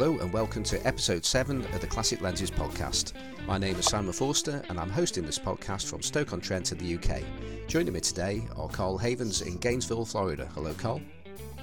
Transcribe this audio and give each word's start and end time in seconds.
Hello 0.00 0.16
and 0.20 0.32
welcome 0.32 0.62
to 0.62 0.86
episode 0.86 1.24
7 1.24 1.60
of 1.60 1.80
the 1.80 1.86
Classic 1.88 2.20
Lenses 2.20 2.52
podcast. 2.52 3.14
My 3.48 3.58
name 3.58 3.74
is 3.74 3.86
Simon 3.86 4.12
Forster 4.12 4.62
and 4.68 4.78
I'm 4.78 4.90
hosting 4.90 5.26
this 5.26 5.40
podcast 5.40 5.90
from 5.90 6.02
Stoke-on-Trent 6.02 6.70
in 6.70 6.78
the 6.78 6.94
UK. 6.94 7.24
Joining 7.66 7.92
me 7.92 7.98
today 7.98 8.46
are 8.54 8.68
Carl 8.68 8.96
Havens 8.96 9.42
in 9.42 9.56
Gainesville, 9.56 10.04
Florida. 10.04 10.48
Hello, 10.54 10.72
Carl. 10.74 11.00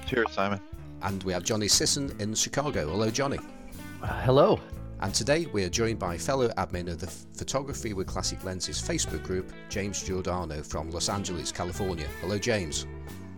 Cheers, 0.06 0.32
Simon. 0.32 0.60
And 1.00 1.22
we 1.22 1.32
have 1.32 1.44
Johnny 1.44 1.66
Sisson 1.66 2.14
in 2.20 2.34
Chicago. 2.34 2.90
Hello, 2.90 3.08
Johnny. 3.08 3.38
Uh, 4.02 4.20
hello. 4.20 4.60
And 5.00 5.14
today 5.14 5.46
we 5.46 5.64
are 5.64 5.70
joined 5.70 5.98
by 5.98 6.18
fellow 6.18 6.48
admin 6.58 6.90
of 6.90 6.98
the 6.98 7.06
Photography 7.06 7.94
with 7.94 8.06
Classic 8.06 8.44
Lenses 8.44 8.82
Facebook 8.82 9.22
group, 9.22 9.50
James 9.70 10.02
Giordano 10.02 10.62
from 10.62 10.90
Los 10.90 11.08
Angeles, 11.08 11.50
California. 11.50 12.06
Hello, 12.20 12.36
James. 12.36 12.86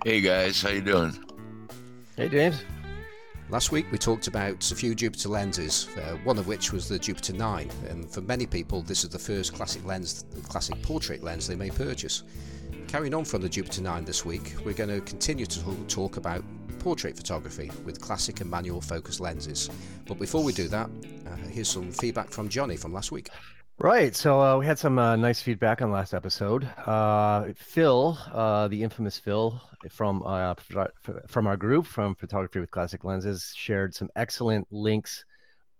Hey 0.04 0.20
guys, 0.20 0.60
how 0.60 0.70
you 0.70 0.80
doing? 0.80 1.16
Hey, 2.16 2.28
James. 2.28 2.64
Last 3.50 3.72
week 3.72 3.90
we 3.90 3.96
talked 3.96 4.26
about 4.26 4.70
a 4.70 4.74
few 4.74 4.94
Jupiter 4.94 5.30
lenses, 5.30 5.88
uh, 5.96 6.18
one 6.24 6.36
of 6.36 6.46
which 6.46 6.70
was 6.70 6.86
the 6.86 6.98
Jupiter 6.98 7.32
9, 7.32 7.70
and 7.88 8.10
for 8.10 8.20
many 8.20 8.44
people 8.44 8.82
this 8.82 9.04
is 9.04 9.08
the 9.08 9.18
first 9.18 9.54
classic 9.54 9.82
lens, 9.86 10.26
classic 10.42 10.82
portrait 10.82 11.22
lens 11.22 11.46
they 11.46 11.54
may 11.54 11.70
purchase. 11.70 12.24
Carrying 12.88 13.14
on 13.14 13.24
from 13.24 13.40
the 13.40 13.48
Jupiter 13.48 13.80
9 13.80 14.04
this 14.04 14.22
week, 14.22 14.54
we're 14.66 14.74
going 14.74 14.90
to 14.90 15.00
continue 15.00 15.46
to 15.46 15.60
talk 15.88 16.18
about 16.18 16.44
portrait 16.78 17.16
photography 17.16 17.70
with 17.86 18.02
classic 18.02 18.42
and 18.42 18.50
manual 18.50 18.82
focus 18.82 19.18
lenses. 19.18 19.70
But 20.06 20.18
before 20.18 20.44
we 20.44 20.52
do 20.52 20.68
that, 20.68 20.90
uh, 21.26 21.36
here's 21.48 21.70
some 21.70 21.90
feedback 21.90 22.28
from 22.28 22.50
Johnny 22.50 22.76
from 22.76 22.92
last 22.92 23.12
week. 23.12 23.30
Right. 23.80 24.12
So 24.16 24.40
uh, 24.40 24.58
we 24.58 24.66
had 24.66 24.76
some 24.76 24.98
uh, 24.98 25.14
nice 25.14 25.40
feedback 25.40 25.80
on 25.82 25.92
last 25.92 26.12
episode. 26.12 26.68
Uh, 26.84 27.52
Phil, 27.54 28.18
uh, 28.32 28.66
the 28.66 28.82
infamous 28.82 29.18
Phil 29.18 29.62
from 29.88 30.20
uh, 30.26 30.56
from 31.28 31.46
our 31.46 31.56
group 31.56 31.86
from 31.86 32.16
Photography 32.16 32.58
with 32.58 32.72
Classic 32.72 33.04
Lenses, 33.04 33.52
shared 33.54 33.94
some 33.94 34.08
excellent 34.16 34.66
links 34.72 35.24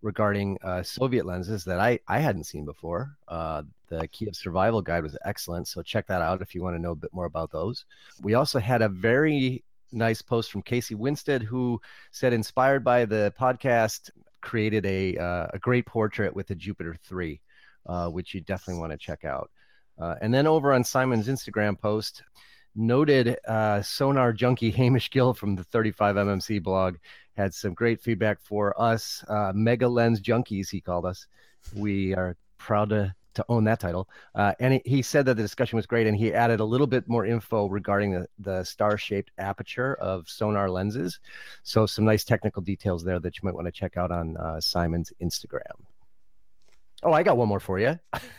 regarding 0.00 0.58
uh, 0.62 0.84
Soviet 0.84 1.26
lenses 1.26 1.64
that 1.64 1.80
I, 1.80 1.98
I 2.06 2.20
hadn't 2.20 2.44
seen 2.44 2.64
before. 2.64 3.16
the 3.28 4.08
Kiev 4.12 4.36
Survival 4.36 4.80
Guide 4.80 5.02
was 5.02 5.18
excellent. 5.24 5.66
So 5.66 5.82
check 5.82 6.06
that 6.06 6.22
out 6.22 6.40
if 6.40 6.54
you 6.54 6.62
want 6.62 6.76
to 6.76 6.80
know 6.80 6.92
a 6.92 6.94
bit 6.94 7.12
more 7.12 7.26
about 7.26 7.50
those. 7.50 7.84
We 8.22 8.34
also 8.34 8.60
had 8.60 8.80
a 8.80 8.88
very 8.88 9.64
nice 9.90 10.22
post 10.22 10.52
from 10.52 10.62
Casey 10.62 10.94
Winstead 10.94 11.42
who 11.42 11.80
said, 12.12 12.32
inspired 12.32 12.84
by 12.84 13.06
the 13.06 13.34
podcast, 13.36 14.10
created 14.40 14.86
a, 14.86 15.16
a 15.52 15.58
great 15.60 15.84
portrait 15.84 16.32
with 16.32 16.46
the 16.46 16.54
Jupiter 16.54 16.94
3 17.02 17.40
uh, 17.86 18.08
which 18.08 18.34
you 18.34 18.40
definitely 18.40 18.80
want 18.80 18.92
to 18.92 18.98
check 18.98 19.24
out. 19.24 19.50
Uh, 19.98 20.14
and 20.20 20.32
then 20.32 20.46
over 20.46 20.72
on 20.72 20.84
Simon's 20.84 21.28
Instagram 21.28 21.78
post, 21.78 22.22
noted 22.74 23.36
uh, 23.46 23.78
Sonnar 23.80 24.34
junkie 24.34 24.70
Hamish 24.70 25.10
Gill 25.10 25.34
from 25.34 25.56
the 25.56 25.64
35MMC 25.64 26.62
blog 26.62 26.96
had 27.36 27.54
some 27.54 27.72
great 27.72 28.00
feedback 28.00 28.40
for 28.42 28.80
us, 28.80 29.24
uh, 29.28 29.52
mega 29.54 29.88
lens 29.88 30.20
junkies, 30.20 30.70
he 30.70 30.80
called 30.80 31.06
us. 31.06 31.26
We 31.74 32.14
are 32.14 32.36
proud 32.58 32.90
to, 32.90 33.14
to 33.34 33.44
own 33.48 33.64
that 33.64 33.78
title. 33.78 34.08
Uh, 34.34 34.54
and 34.58 34.74
he, 34.74 34.82
he, 34.84 35.02
said 35.02 35.24
that 35.26 35.36
the 35.36 35.42
discussion 35.42 35.76
was 35.76 35.86
great, 35.86 36.08
and 36.08 36.16
he 36.16 36.34
added 36.34 36.58
a 36.58 36.64
little 36.64 36.86
bit 36.86 37.08
more 37.08 37.24
info 37.24 37.68
regarding 37.68 38.12
the, 38.12 38.26
the 38.40 38.64
star 38.64 38.98
shaped 38.98 39.30
aperture 39.38 39.94
of 39.94 40.26
Sonnar 40.26 40.68
lenses. 40.68 41.20
So, 41.62 41.86
some 41.86 42.04
nice 42.04 42.24
technical 42.24 42.60
details 42.60 43.04
there 43.04 43.20
that 43.20 43.36
you 43.36 43.40
might 43.44 43.54
want 43.54 43.66
to 43.66 43.72
check 43.72 43.96
out 43.96 44.10
on 44.10 44.36
uh, 44.36 44.60
Simon's 44.60 45.12
Instagram. 45.22 45.78
Oh, 47.02 47.12
I 47.12 47.22
got 47.22 47.36
one 47.36 47.48
more 47.48 47.60
for 47.60 47.78
you. 47.78 47.98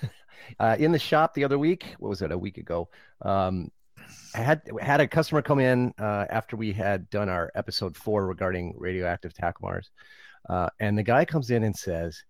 uh, 0.59 0.75
in 0.79 0.91
the 0.91 0.99
shop 0.99 1.33
the 1.33 1.43
other 1.43 1.57
week, 1.57 1.95
what 1.99 2.09
was 2.09 2.21
it? 2.21 2.31
A 2.31 2.37
week 2.37 2.57
ago, 2.57 2.89
um, 3.21 3.71
I 4.35 4.39
had 4.39 4.61
had 4.81 5.01
a 5.01 5.07
customer 5.07 5.41
come 5.41 5.59
in 5.59 5.93
uh, 5.97 6.25
after 6.29 6.55
we 6.55 6.73
had 6.73 7.09
done 7.09 7.29
our 7.29 7.51
episode 7.55 7.95
four 7.95 8.27
regarding 8.27 8.73
radioactive 8.77 9.33
Takumars, 9.33 9.89
uh, 10.49 10.69
and 10.79 10.97
the 10.97 11.03
guy 11.03 11.25
comes 11.25 11.51
in 11.51 11.63
and 11.63 11.75
says, 11.75 12.23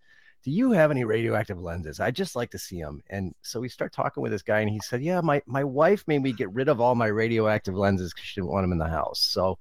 "Do 0.44 0.52
you 0.52 0.72
have 0.72 0.92
any 0.92 1.04
radioactive 1.04 1.60
lenses? 1.60 2.00
I'd 2.00 2.16
just 2.16 2.36
like 2.36 2.52
to 2.52 2.60
see 2.60 2.82
them." 2.82 3.02
And 3.10 3.34
so 3.42 3.60
we 3.60 3.70
start 3.70 3.94
talking 3.94 4.22
with 4.22 4.32
this 4.32 4.42
guy, 4.42 4.60
and 4.60 4.70
he 4.70 4.80
said, 4.82 5.02
"Yeah, 5.02 5.22
my 5.22 5.42
my 5.46 5.64
wife 5.64 6.04
made 6.08 6.22
me 6.22 6.32
get 6.34 6.52
rid 6.54 6.68
of 6.70 6.80
all 6.80 6.96
my 6.96 7.08
radioactive 7.08 7.76
lenses 7.76 8.14
because 8.14 8.26
she 8.26 8.42
didn't 8.42 8.52
want 8.52 8.64
them 8.64 8.74
in 8.74 8.78
the 8.78 8.88
house." 8.88 9.20
So. 9.22 9.58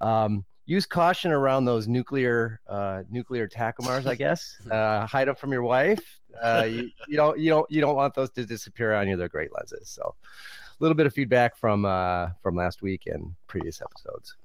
Um, 0.00 0.44
use 0.66 0.84
caution 0.84 1.30
around 1.30 1.64
those 1.64 1.88
nuclear 1.88 2.60
uh, 2.68 3.02
nuclear 3.08 3.48
Takumars, 3.48 4.06
I 4.06 4.14
guess. 4.14 4.56
Uh, 4.70 5.06
hide 5.06 5.28
them 5.28 5.36
from 5.36 5.52
your 5.52 5.62
wife. 5.62 6.18
Uh, 6.42 6.66
you, 6.68 6.90
you, 7.08 7.16
don't 7.16 7.38
you 7.38 7.48
don't 7.48 7.70
you 7.70 7.80
don't 7.80 7.94
want 7.94 8.14
those 8.14 8.30
to 8.30 8.44
disappear 8.44 8.92
on 8.94 9.08
you. 9.08 9.16
They're 9.16 9.28
great 9.28 9.54
lenses. 9.54 9.88
So, 9.88 10.14
a 10.24 10.76
little 10.80 10.96
bit 10.96 11.06
of 11.06 11.14
feedback 11.14 11.56
from 11.56 11.84
uh, 11.84 12.30
from 12.42 12.56
last 12.56 12.82
week 12.82 13.02
and 13.06 13.34
previous 13.46 13.80
episodes. 13.80 14.36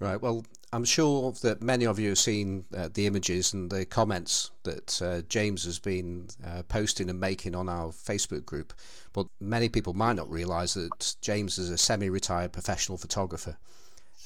Right. 0.00 0.20
Well, 0.20 0.44
I'm 0.72 0.84
sure 0.84 1.32
that 1.42 1.62
many 1.62 1.86
of 1.86 2.00
you 2.00 2.08
have 2.10 2.18
seen 2.18 2.64
uh, 2.76 2.88
the 2.92 3.06
images 3.06 3.52
and 3.52 3.70
the 3.70 3.86
comments 3.86 4.50
that 4.64 5.00
uh, 5.00 5.22
James 5.28 5.64
has 5.64 5.78
been 5.78 6.28
uh, 6.44 6.62
posting 6.64 7.08
and 7.08 7.20
making 7.20 7.54
on 7.54 7.68
our 7.68 7.90
Facebook 7.90 8.44
group. 8.44 8.72
But 9.12 9.28
many 9.40 9.68
people 9.68 9.94
might 9.94 10.16
not 10.16 10.28
realise 10.28 10.74
that 10.74 11.14
James 11.20 11.58
is 11.58 11.70
a 11.70 11.78
semi 11.78 12.10
retired 12.10 12.52
professional 12.52 12.98
photographer. 12.98 13.56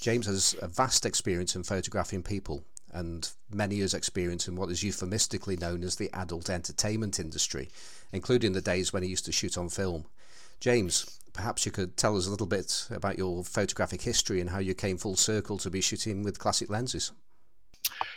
James 0.00 0.26
has 0.26 0.54
a 0.62 0.68
vast 0.68 1.04
experience 1.04 1.56
in 1.56 1.64
photographing 1.64 2.22
people 2.22 2.64
and 2.92 3.30
many 3.50 3.76
years' 3.76 3.94
experience 3.94 4.48
in 4.48 4.56
what 4.56 4.70
is 4.70 4.82
euphemistically 4.82 5.56
known 5.56 5.82
as 5.82 5.96
the 5.96 6.10
adult 6.12 6.48
entertainment 6.48 7.18
industry, 7.20 7.68
including 8.12 8.52
the 8.52 8.60
days 8.60 8.92
when 8.92 9.02
he 9.02 9.08
used 9.08 9.24
to 9.24 9.32
shoot 9.32 9.58
on 9.58 9.68
film. 9.68 10.06
James, 10.60 11.18
perhaps 11.32 11.66
you 11.66 11.72
could 11.72 11.96
tell 11.96 12.16
us 12.16 12.26
a 12.26 12.30
little 12.30 12.46
bit 12.46 12.86
about 12.90 13.18
your 13.18 13.44
photographic 13.44 14.02
history 14.02 14.40
and 14.40 14.50
how 14.50 14.58
you 14.58 14.74
came 14.74 14.96
full 14.96 15.16
circle 15.16 15.58
to 15.58 15.70
be 15.70 15.80
shooting 15.80 16.22
with 16.22 16.38
classic 16.38 16.70
lenses. 16.70 17.12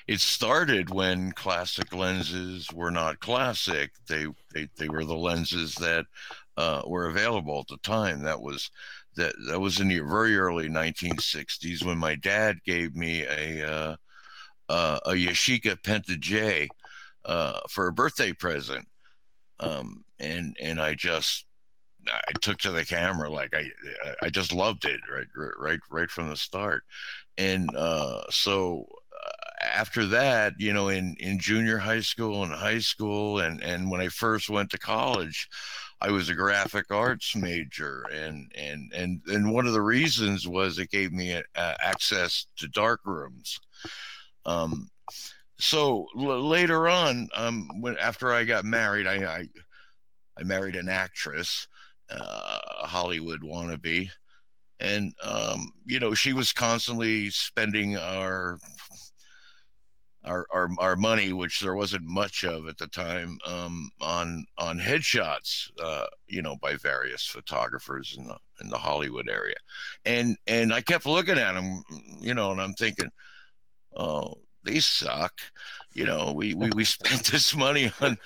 It 0.08 0.20
started 0.20 0.90
when 0.90 1.32
classic 1.32 1.94
lenses 1.94 2.68
were 2.74 2.92
not 2.92 3.20
classic. 3.20 3.92
They 4.08 4.26
they, 4.54 4.68
they 4.78 4.90
were 4.90 5.06
the 5.06 5.16
lenses 5.16 5.76
that 5.76 6.06
uh, 6.58 6.82
were 6.86 7.08
available 7.08 7.60
at 7.60 7.68
the 7.68 7.78
time. 7.78 8.24
That 8.24 8.42
was 8.42 8.70
that 9.16 9.34
that 9.48 9.60
was 9.60 9.80
in 9.80 9.90
the 9.90 10.00
very 10.00 10.38
early 10.38 10.70
1960s 10.70 11.84
when 11.84 11.98
my 11.98 12.16
dad 12.16 12.58
gave 12.66 12.96
me 12.96 13.24
a 13.24 13.70
uh, 13.70 13.96
uh, 14.70 15.00
a 15.06 15.12
Yashica 15.12 15.76
Penta 15.82 16.20
J 16.20 16.70
uh, 17.26 17.60
for 17.70 17.88
a 17.88 17.94
birthday 17.94 18.32
present, 18.34 18.88
um, 19.60 20.04
and 20.20 20.56
and 20.62 20.82
I 20.82 20.96
just 20.96 21.46
I 22.08 22.32
took 22.42 22.58
to 22.60 22.72
the 22.72 22.86
camera 22.86 23.30
like 23.30 23.54
I 23.54 23.70
I 24.22 24.30
just 24.30 24.54
loved 24.54 24.86
it 24.86 25.02
right 25.14 25.28
right 25.58 25.80
right 25.90 26.10
from 26.10 26.30
the 26.30 26.38
start, 26.38 26.84
and 27.38 27.70
uh, 27.76 28.24
so 28.30 28.86
uh, 29.26 29.66
after 29.66 30.06
that, 30.08 30.54
you 30.58 30.74
know, 30.74 30.90
in 30.90 31.16
in 31.20 31.38
junior 31.40 31.78
high 31.78 32.00
school 32.00 32.44
and 32.44 32.54
high 32.54 32.80
school, 32.80 33.40
and 33.40 33.62
and 33.64 33.92
when 33.92 34.02
I 34.02 34.08
first 34.08 34.50
went 34.50 34.72
to 34.72 34.80
college. 34.80 35.48
I 36.02 36.10
was 36.10 36.30
a 36.30 36.36
graphic 36.36 36.90
arts 36.90 37.36
major, 37.36 38.04
and 38.12 38.52
and 38.56 38.92
and 38.94 39.22
and 39.28 39.54
one 39.54 39.68
of 39.68 39.74
the 39.74 39.82
reasons 39.82 40.48
was 40.48 40.80
it 40.80 40.90
gave 40.90 41.12
me 41.12 41.36
uh, 41.36 41.74
access 41.80 42.48
to 42.58 42.68
dark 42.68 43.02
rooms. 43.06 43.60
Um, 44.46 44.90
so 45.60 46.08
l- 46.18 46.48
later 46.48 46.90
on, 46.90 47.30
um, 47.36 47.70
when 47.82 47.98
after 47.98 48.34
I 48.34 48.46
got 48.46 48.66
married, 48.66 49.06
I 49.06 49.26
I, 49.26 49.46
I 50.40 50.44
married 50.44 50.76
an 50.76 50.90
actress, 50.90 51.68
uh, 52.10 52.60
a 52.82 52.88
Hollywood 52.88 53.42
wannabe, 53.42 54.10
and 54.80 55.14
um, 55.24 55.72
you 55.86 56.00
know 56.00 56.16
she 56.16 56.34
was 56.34 56.52
constantly 56.52 57.30
spending 57.30 57.96
our 57.96 58.58
our, 60.24 60.46
our, 60.52 60.70
our 60.78 60.96
money, 60.96 61.34
which 61.34 61.60
there 61.60 61.76
wasn't 61.76 62.04
much 62.06 62.44
of 62.44 62.68
at 62.68 62.78
the 62.78 62.88
time, 62.88 63.40
um, 63.46 63.90
on 64.00 64.46
on 64.58 64.80
headshots, 64.80 65.70
uh, 65.82 66.06
you 66.28 66.42
know, 66.42 66.56
by 66.62 66.76
various 66.76 67.26
photographers 67.26 68.16
in 68.18 68.28
the 68.28 68.38
in 68.62 68.70
the 68.70 68.78
Hollywood 68.78 69.30
area, 69.30 69.56
and 70.06 70.38
and 70.48 70.74
I 70.74 70.82
kept 70.82 71.06
looking 71.06 71.38
at 71.38 71.54
them, 71.54 71.84
you 72.20 72.34
know, 72.34 72.52
and 72.52 72.62
I'm 72.62 72.74
thinking, 72.74 73.10
oh, 73.96 74.36
these 74.64 74.86
suck, 74.86 75.34
you 75.94 76.06
know, 76.06 76.34
we 76.36 76.54
we, 76.54 76.70
we 76.76 76.84
spent 76.86 77.26
this 77.26 77.56
money 77.56 77.92
on 78.02 78.18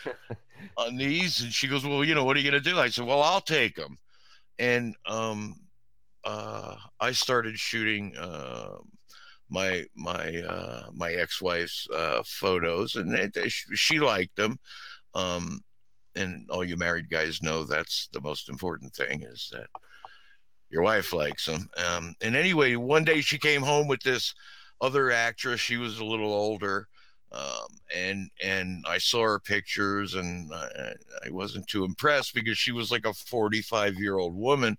on 0.78 0.98
these, 0.98 1.42
and 1.42 1.54
she 1.54 1.68
goes, 1.68 1.86
well, 1.86 2.04
you 2.04 2.16
know, 2.16 2.26
what 2.26 2.36
are 2.36 2.40
you 2.40 2.50
gonna 2.50 2.62
do? 2.62 2.78
I 2.78 2.90
said, 2.90 3.06
well, 3.06 3.22
I'll 3.22 3.42
take 3.42 3.76
them, 3.76 3.98
and 4.60 4.96
um, 5.06 5.56
uh, 6.26 6.76
I 7.00 7.14
started 7.14 7.58
shooting. 7.58 8.16
Uh, 8.18 8.78
my 9.50 9.86
my 9.96 10.42
uh, 10.42 10.84
my 10.94 11.12
ex-wife's 11.14 11.88
uh, 11.94 12.24
photos, 12.26 12.96
and 12.96 13.14
they, 13.14 13.28
they, 13.28 13.50
she 13.50 14.00
liked 14.00 14.36
them. 14.36 14.58
Um, 15.14 15.62
and 16.16 16.50
all 16.50 16.64
you 16.64 16.78
married 16.78 17.10
guys 17.10 17.42
know 17.42 17.64
that's 17.64 18.08
the 18.14 18.22
most 18.22 18.50
important 18.50 18.94
thing 18.94 19.22
is 19.24 19.50
that 19.52 19.68
your 20.70 20.82
wife 20.82 21.14
likes 21.14 21.46
them. 21.46 21.70
Um, 21.78 22.16
and 22.22 22.36
anyway, 22.36 22.76
one 22.76 23.04
day 23.04 23.22
she 23.22 23.38
came 23.38 23.62
home 23.62 23.88
with 23.88 24.02
this 24.02 24.34
other 24.82 25.12
actress. 25.12 25.60
She 25.60 25.78
was 25.78 26.00
a 26.00 26.06
little 26.06 26.34
older, 26.34 26.88
um, 27.32 27.68
and 27.94 28.30
and 28.44 28.86
I 28.88 28.98
saw 28.98 29.22
her 29.24 29.40
pictures, 29.40 30.16
and 30.16 30.52
I, 30.54 30.94
I, 31.26 31.30
wasn't 31.30 31.68
too 31.68 31.86
impressed 31.86 32.34
because 32.34 32.58
she 32.58 32.72
was 32.72 32.92
like 32.92 33.06
a 33.06 33.14
45 33.14 33.96
year 33.96 34.18
old 34.18 34.36
woman 34.36 34.78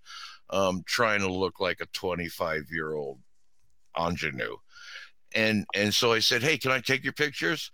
um, 0.50 0.82
trying 0.86 1.20
to 1.20 1.32
look 1.32 1.60
like 1.60 1.80
a 1.80 1.86
25 1.86 2.64
year 2.70 2.94
old 2.94 3.18
ingenue. 3.98 4.56
and 5.34 5.66
and 5.74 5.92
so 5.94 6.12
I 6.12 6.20
said, 6.20 6.42
"Hey, 6.42 6.58
can 6.58 6.70
I 6.72 6.80
take 6.80 7.04
your 7.04 7.12
pictures?" 7.12 7.70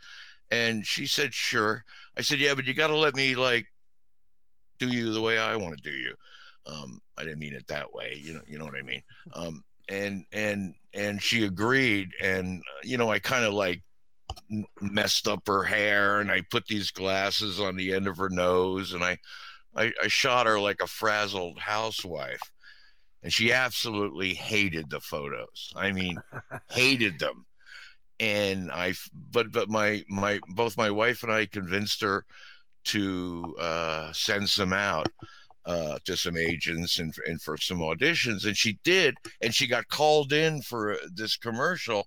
And 0.51 0.87
she 0.87 1.07
said, 1.07 1.35
"Sure." 1.35 1.85
I 2.17 2.23
said, 2.23 2.39
"Yeah, 2.41 2.55
but 2.55 2.67
you 2.67 2.75
got 2.75 2.89
to 2.89 2.97
let 2.97 3.15
me 3.15 3.35
like 3.35 3.67
do 4.79 4.89
you 4.89 5.13
the 5.13 5.21
way 5.23 5.39
I 5.39 5.57
want 5.57 5.77
to 5.77 5.83
do 5.83 5.97
you." 5.97 6.15
Um, 6.67 7.01
I 7.19 7.25
didn't 7.25 7.41
mean 7.41 7.55
it 7.55 7.67
that 7.69 7.93
way, 7.93 8.19
you 8.23 8.35
know, 8.35 8.43
you 8.47 8.59
know 8.59 8.65
what 8.65 8.77
I 8.79 8.83
mean. 8.83 9.03
Um, 9.35 9.65
and 9.89 10.25
and 10.33 10.75
and 10.95 11.23
she 11.23 11.45
agreed, 11.45 12.11
and 12.23 12.61
uh, 12.61 12.81
you 12.85 12.97
know, 12.99 13.11
I 13.11 13.19
kind 13.19 13.45
of 13.45 13.53
like 13.55 13.83
messed 14.81 15.29
up 15.29 15.47
her 15.47 15.63
hair, 15.65 16.21
and 16.21 16.31
I 16.31 16.43
put 16.51 16.67
these 16.67 16.91
glasses 16.91 17.61
on 17.61 17.77
the 17.77 17.93
end 17.95 18.07
of 18.07 18.17
her 18.19 18.31
nose, 18.31 18.93
and 18.93 19.03
I, 19.05 19.19
I, 19.77 19.93
I 20.03 20.09
shot 20.09 20.47
her 20.47 20.61
like 20.61 20.81
a 20.83 20.87
frazzled 20.87 21.59
housewife 21.59 22.41
and 23.23 23.33
she 23.33 23.53
absolutely 23.53 24.35
hated 24.35 24.91
the 24.91 25.01
photos. 25.01 25.73
I 25.77 25.93
mean, 25.93 26.21
hated 26.71 27.19
them. 27.19 27.47
And 28.21 28.71
I, 28.71 28.95
but 29.31 29.51
but 29.51 29.69
my 29.69 30.05
my 30.09 30.41
both 30.49 30.77
my 30.77 30.91
wife 30.91 31.23
and 31.23 31.33
I 31.33 31.47
convinced 31.47 32.01
her 32.03 32.25
to 32.85 33.57
uh, 33.59 34.13
send 34.13 34.49
some 34.49 34.73
out 34.73 35.09
uh, 35.65 35.99
to 36.05 36.17
some 36.17 36.37
agents 36.37 36.99
and 36.99 37.15
and 37.27 37.41
for 37.41 37.57
some 37.57 37.79
auditions, 37.79 38.45
and 38.45 38.57
she 38.57 38.79
did, 38.85 39.15
and 39.41 39.55
she 39.55 39.67
got 39.67 39.89
called 39.89 40.33
in 40.33 40.63
for 40.63 40.99
this 41.13 41.37
commercial, 41.37 42.07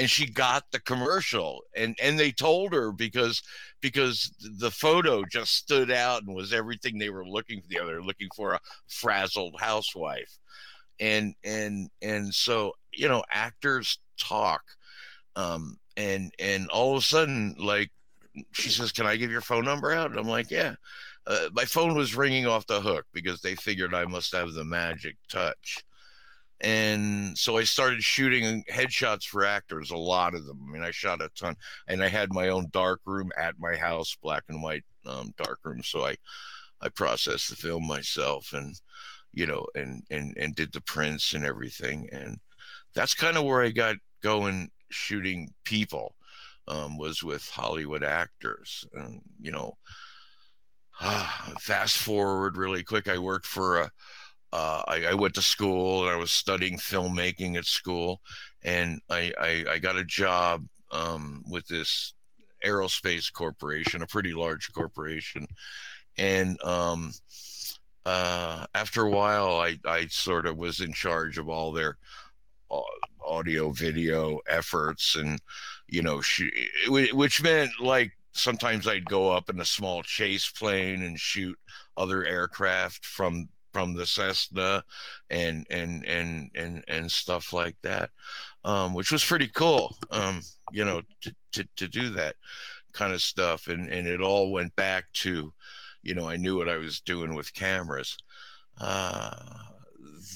and 0.00 0.08
she 0.08 0.24
got 0.24 0.64
the 0.72 0.80
commercial, 0.80 1.62
and 1.76 1.94
and 2.02 2.18
they 2.18 2.32
told 2.32 2.72
her 2.72 2.90
because 2.90 3.42
because 3.82 4.32
the 4.58 4.70
photo 4.70 5.24
just 5.30 5.54
stood 5.54 5.90
out 5.90 6.22
and 6.22 6.34
was 6.34 6.54
everything 6.54 6.96
they 6.96 7.10
were 7.10 7.26
looking 7.26 7.60
for. 7.60 7.68
The 7.68 7.80
other 7.80 8.02
looking 8.02 8.30
for 8.34 8.54
a 8.54 8.60
frazzled 8.88 9.60
housewife. 9.60 10.38
And 11.00 11.34
and 11.44 11.90
and 12.00 12.34
so 12.34 12.72
you 12.94 13.08
know 13.08 13.22
actors 13.30 13.98
talk 14.18 14.62
um 15.36 15.76
and 15.98 16.32
and 16.38 16.68
all 16.70 16.92
of 16.92 16.98
a 16.98 17.06
sudden 17.06 17.54
like 17.58 17.90
she 18.52 18.68
says 18.68 18.92
can 18.92 19.06
i 19.06 19.16
give 19.16 19.30
your 19.30 19.40
phone 19.42 19.64
number 19.64 19.92
out? 19.92 20.10
And 20.10 20.18
i'm 20.18 20.28
like 20.28 20.50
yeah. 20.50 20.74
Uh, 21.26 21.48
my 21.52 21.66
phone 21.66 21.94
was 21.94 22.16
ringing 22.16 22.46
off 22.46 22.66
the 22.66 22.80
hook 22.80 23.04
because 23.12 23.40
they 23.42 23.54
figured 23.54 23.94
i 23.94 24.06
must 24.06 24.34
have 24.34 24.52
the 24.52 24.64
magic 24.64 25.16
touch 25.28 25.84
and 26.62 27.36
so 27.38 27.56
i 27.56 27.64
started 27.64 28.02
shooting 28.02 28.62
headshots 28.70 29.24
for 29.24 29.44
actors 29.44 29.90
a 29.90 29.96
lot 29.96 30.34
of 30.34 30.46
them 30.46 30.60
i 30.68 30.72
mean 30.72 30.82
i 30.82 30.90
shot 30.90 31.22
a 31.22 31.28
ton 31.34 31.56
and 31.88 32.02
i 32.02 32.08
had 32.08 32.32
my 32.32 32.48
own 32.48 32.68
dark 32.72 33.00
room 33.06 33.30
at 33.38 33.58
my 33.58 33.74
house 33.76 34.16
black 34.22 34.44
and 34.48 34.62
white 34.62 34.84
um, 35.06 35.32
dark 35.42 35.58
room 35.64 35.82
so 35.82 36.04
i 36.04 36.14
i 36.82 36.88
processed 36.90 37.48
the 37.48 37.56
film 37.56 37.86
myself 37.86 38.52
and 38.52 38.76
you 39.32 39.46
know, 39.46 39.66
and 39.74 40.02
and 40.10 40.36
and 40.36 40.54
did 40.54 40.72
the 40.72 40.80
prints 40.80 41.34
and 41.34 41.44
everything. 41.44 42.08
And 42.12 42.38
that's 42.94 43.14
kind 43.14 43.36
of 43.36 43.44
where 43.44 43.62
I 43.62 43.70
got 43.70 43.96
going 44.22 44.70
shooting 44.90 45.52
people 45.64 46.14
um, 46.68 46.98
was 46.98 47.22
with 47.22 47.48
Hollywood 47.48 48.02
actors. 48.04 48.84
And, 48.92 49.20
you 49.40 49.52
know, 49.52 49.76
uh, 51.00 51.26
fast 51.60 51.98
forward 51.98 52.56
really 52.56 52.82
quick, 52.82 53.08
I 53.08 53.18
worked 53.18 53.46
for 53.46 53.80
a. 53.80 53.90
Uh, 54.52 54.82
I, 54.88 55.04
I, 55.10 55.14
went 55.14 55.34
to 55.34 55.42
school 55.42 56.02
and 56.02 56.10
I 56.10 56.16
was 56.16 56.32
studying 56.32 56.76
filmmaking 56.76 57.56
at 57.56 57.66
school, 57.66 58.20
and 58.64 59.00
I, 59.08 59.32
I, 59.40 59.64
I 59.70 59.78
got 59.78 59.96
a 59.96 60.04
job 60.04 60.66
um, 60.90 61.44
with 61.48 61.68
this 61.68 62.14
aerospace 62.66 63.32
corporation, 63.32 64.02
a 64.02 64.08
pretty 64.08 64.32
large 64.32 64.72
corporation, 64.72 65.46
and 66.18 66.60
um, 66.64 67.12
uh, 68.06 68.66
after 68.74 69.02
a 69.02 69.10
while, 69.10 69.60
I, 69.60 69.78
I 69.84 70.06
sort 70.06 70.46
of 70.46 70.56
was 70.56 70.80
in 70.80 70.92
charge 70.92 71.38
of 71.38 71.48
all 71.48 71.72
their 71.72 71.96
uh, 72.70 72.80
audio 73.24 73.70
video 73.70 74.40
efforts 74.48 75.16
and, 75.16 75.40
you 75.88 76.02
know, 76.02 76.20
sh- 76.20 76.50
which 76.88 77.42
meant 77.42 77.70
like 77.80 78.12
sometimes 78.32 78.86
I'd 78.86 79.04
go 79.04 79.30
up 79.30 79.50
in 79.50 79.60
a 79.60 79.64
small 79.64 80.02
chase 80.02 80.48
plane 80.48 81.02
and 81.02 81.18
shoot 81.18 81.58
other 81.96 82.24
aircraft 82.24 83.04
from 83.04 83.48
from 83.72 83.94
the 83.94 84.06
Cessna 84.06 84.84
and 85.30 85.66
and 85.70 86.04
and 86.06 86.50
and 86.54 86.84
and 86.88 87.10
stuff 87.10 87.52
like 87.52 87.76
that, 87.82 88.10
um, 88.64 88.94
which 88.94 89.12
was 89.12 89.24
pretty 89.24 89.48
cool. 89.48 89.96
Um, 90.10 90.40
you 90.72 90.84
know, 90.84 91.02
to, 91.22 91.34
to 91.52 91.68
to 91.76 91.88
do 91.88 92.10
that 92.10 92.36
kind 92.92 93.12
of 93.12 93.22
stuff, 93.22 93.68
and 93.68 93.88
and 93.88 94.06
it 94.06 94.20
all 94.20 94.52
went 94.52 94.74
back 94.76 95.04
to 95.14 95.52
you 96.02 96.14
know, 96.14 96.28
I 96.28 96.36
knew 96.36 96.56
what 96.56 96.68
I 96.68 96.78
was 96.78 97.00
doing 97.00 97.34
with 97.34 97.54
cameras. 97.54 98.16
Uh, 98.80 99.36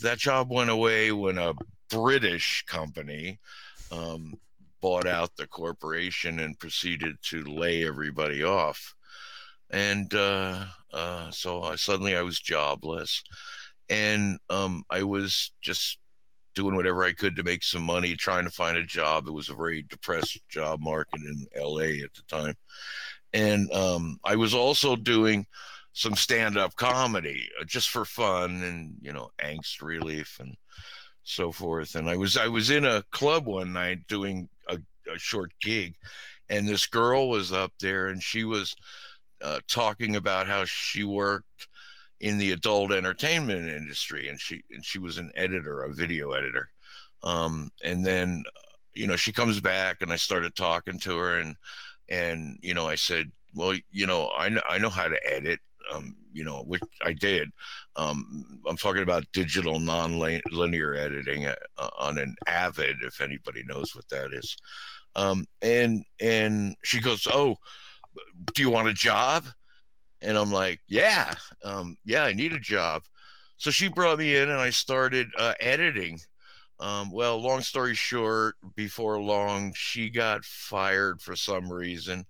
that 0.02 0.19
job 0.19 0.50
went 0.50 0.70
away 0.70 1.12
when 1.12 1.38
a 1.38 1.54
British 1.88 2.64
company 2.66 3.38
um, 3.90 4.34
bought 4.80 5.06
out 5.06 5.37
the 5.37 5.46
corporation 5.46 6.40
and 6.40 6.58
proceeded 6.58 7.16
to 7.22 7.44
lay 7.44 7.87
everybody 7.87 8.42
off. 8.44 8.94
And 9.70 10.12
uh, 10.14 10.64
uh, 10.93 11.31
so 11.31 11.62
I, 11.62 11.76
suddenly 11.76 12.16
I 12.16 12.22
was 12.22 12.40
jobless. 12.40 13.22
And 13.88 14.38
um, 14.49 14.84
I 14.90 15.02
was 15.02 15.52
just 15.61 15.99
doing 16.55 16.76
whatever 16.76 17.05
I 17.05 17.12
could 17.12 17.37
to 17.37 17.43
make 17.43 17.62
some 17.62 17.82
money, 17.82 18.14
trying 18.14 18.44
to 18.44 18.50
find 18.50 18.76
a 18.76 18.84
job. 18.84 19.26
It 19.26 19.32
was 19.32 19.49
a 19.49 19.55
very 19.55 19.82
depressed 19.82 20.40
job 20.49 20.81
market 20.81 21.20
in 21.20 21.46
LA 21.56 22.05
at 22.05 22.14
the 22.14 22.22
time 22.28 22.55
and 23.34 23.70
um, 23.72 24.19
I 24.25 24.37
was 24.37 24.55
also 24.55 24.96
doing 24.96 25.44
some 25.93 26.14
stand-up 26.14 26.75
comedy 26.76 27.49
uh, 27.61 27.64
just 27.64 27.90
for 27.90 28.05
fun 28.05 28.62
and 28.62 28.94
you 29.02 29.12
know 29.12 29.31
angst 29.44 29.82
relief 29.82 30.38
and 30.40 30.56
so 31.25 31.52
forth. 31.52 31.96
And 31.96 32.08
I 32.08 32.16
was 32.16 32.37
I 32.37 32.49
was 32.49 32.70
in 32.70 32.84
a 32.87 33.05
club 33.11 33.46
one 33.46 33.72
night 33.72 34.06
doing 34.08 34.49
a, 34.69 34.78
a 35.12 35.19
short 35.19 35.52
gig, 35.61 35.96
and 36.49 36.66
this 36.66 36.87
girl 36.87 37.28
was 37.28 37.52
up 37.52 37.72
there 37.81 38.08
and 38.08 38.22
she 38.22 38.44
was 38.44 38.75
uh, 39.44 39.61
talking 39.69 40.17
about 40.17 40.46
how 40.46 40.64
she 40.64 41.05
worked 41.05 41.69
in 42.20 42.38
the 42.38 42.52
adult 42.52 42.93
entertainment 42.93 43.69
industry 43.69 44.29
and 44.29 44.41
she 44.41 44.62
and 44.70 44.85
she 44.85 44.99
was 44.99 45.19
an 45.19 45.31
editor 45.37 45.82
a 45.82 45.93
video 45.93 46.32
editor. 46.32 46.70
Um, 47.23 47.70
and 47.82 48.05
then 48.05 48.43
uh, 48.46 48.61
you 48.94 49.06
know 49.06 49.17
she 49.17 49.32
comes 49.32 49.61
back 49.61 50.02
and 50.02 50.12
i 50.12 50.17
started 50.17 50.55
talking 50.55 50.99
to 51.00 51.17
her 51.19 51.38
and 51.38 51.56
and 52.08 52.58
you 52.62 52.75
know 52.75 52.87
i 52.87 52.94
said 52.94 53.31
well 53.55 53.75
you 53.91 54.06
know 54.06 54.31
i 54.37 54.49
know, 54.49 54.61
I 54.69 54.79
know 54.79 54.88
how 54.88 55.08
to 55.08 55.19
edit 55.26 55.61
um, 55.93 56.17
you 56.32 56.44
know 56.44 56.62
which 56.67 56.82
i 57.02 57.12
did. 57.12 57.50
Um, 57.97 58.61
i'm 58.67 58.76
talking 58.76 59.02
about 59.02 59.31
digital 59.32 59.79
non-linear 59.79 60.94
editing 60.94 61.47
uh, 61.47 61.55
on 61.99 62.19
an 62.19 62.35
avid 62.47 62.97
if 63.02 63.20
anybody 63.20 63.62
knows 63.64 63.94
what 63.94 64.08
that 64.08 64.32
is. 64.32 64.56
Um, 65.17 65.47
and 65.62 66.05
and 66.20 66.76
she 66.82 67.00
goes 67.00 67.26
oh 67.31 67.56
do 68.54 68.62
you 68.62 68.71
want 68.71 68.88
a 68.88 68.94
job 68.94 69.44
and 70.23 70.37
i'm 70.37 70.52
like 70.52 70.80
yeah 70.88 71.35
um, 71.64 71.97
yeah 72.04 72.25
i 72.25 72.33
need 72.33 72.52
a 72.52 72.61
job 72.61 73.02
so 73.56 73.71
she 73.71 73.88
brought 73.88 74.18
me 74.18 74.37
in 74.37 74.49
and 74.49 74.61
i 74.61 74.71
started 74.71 75.28
uh, 75.38 75.54
editing 75.61 76.18
um, 76.80 77.11
well, 77.11 77.40
long 77.40 77.61
story 77.61 77.94
short, 77.94 78.56
before 78.75 79.21
long, 79.21 79.73
she 79.76 80.11
got 80.11 80.44
fired 80.44 81.21
for 81.23 81.37
some 81.37 81.73
reason. 81.73 82.26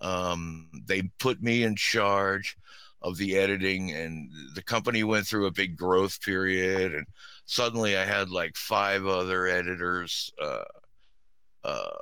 Um, 0.00 0.70
they 0.86 1.02
put 1.18 1.42
me 1.42 1.62
in 1.64 1.76
charge 1.76 2.56
of 3.02 3.18
the 3.18 3.36
editing, 3.36 3.92
and 3.92 4.30
the 4.54 4.62
company 4.62 5.04
went 5.04 5.26
through 5.26 5.46
a 5.46 5.52
big 5.52 5.76
growth 5.76 6.20
period. 6.22 6.94
And 6.94 7.06
suddenly, 7.44 7.96
I 7.96 8.04
had 8.04 8.30
like 8.30 8.56
five 8.56 9.06
other 9.06 9.46
editors 9.46 10.32
uh, 10.42 10.64
uh, 11.62 11.98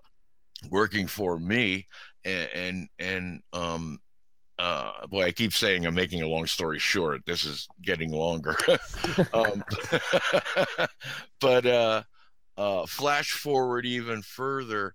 working 0.71 1.09
for 1.09 1.38
me, 1.38 1.88
and 2.25 2.49
and, 2.55 2.88
and 2.99 3.43
um, 3.52 3.99
uh, 4.59 5.07
boy, 5.09 5.25
I 5.25 5.33
keep 5.33 5.52
saying 5.52 5.87
I'm 5.87 5.95
making 5.95 6.23
a 6.23 6.29
long 6.29 6.47
story 6.47 6.79
short. 6.79 7.23
This 7.26 7.45
is 7.45 7.67
getting 7.83 8.12
longer. 8.12 8.57
um, 9.35 9.64
but 11.41 11.67
uh, 11.67 12.02
uh, 12.57 12.87
flash 12.87 13.33
forward 13.33 13.87
even 13.87 14.23
further, 14.23 14.95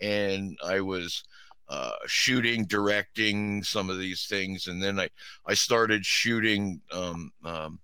and 0.00 0.56
I 0.64 0.80
was 0.80 1.24
uh, 1.68 1.92
shooting, 2.06 2.64
directing 2.66 3.62
some 3.62 3.90
of 3.90 3.98
these 3.98 4.26
things, 4.26 4.66
and 4.68 4.82
then 4.82 5.00
I 5.00 5.08
I 5.46 5.54
started 5.54 6.04
shooting. 6.04 6.80
Um, 6.92 7.32
um, 7.44 7.80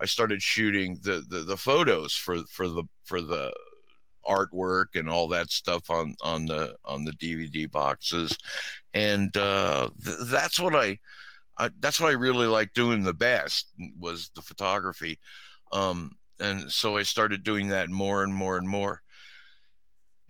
I 0.00 0.06
started 0.06 0.42
shooting 0.42 0.98
the, 1.02 1.24
the 1.28 1.40
the 1.40 1.56
photos 1.56 2.14
for 2.14 2.38
for 2.50 2.68
the 2.68 2.84
for 3.04 3.20
the 3.20 3.52
artwork 4.28 4.94
and 4.94 5.08
all 5.08 5.28
that 5.28 5.50
stuff 5.50 5.90
on 5.90 6.14
on 6.22 6.46
the 6.46 6.76
on 6.84 7.04
the 7.04 7.12
DVD 7.12 7.70
boxes, 7.70 8.36
and 8.94 9.36
uh, 9.36 9.88
th- 10.04 10.18
that's 10.26 10.60
what 10.60 10.74
I, 10.74 10.98
I, 11.58 11.70
that's 11.80 12.00
what 12.00 12.10
I 12.10 12.14
really 12.14 12.46
like 12.46 12.72
doing 12.74 13.02
the 13.02 13.14
best 13.14 13.68
was 13.98 14.30
the 14.34 14.42
photography, 14.42 15.18
um, 15.72 16.12
and 16.40 16.70
so 16.70 16.96
I 16.96 17.02
started 17.02 17.42
doing 17.44 17.68
that 17.68 17.90
more 17.90 18.22
and 18.22 18.34
more 18.34 18.56
and 18.56 18.68
more, 18.68 19.02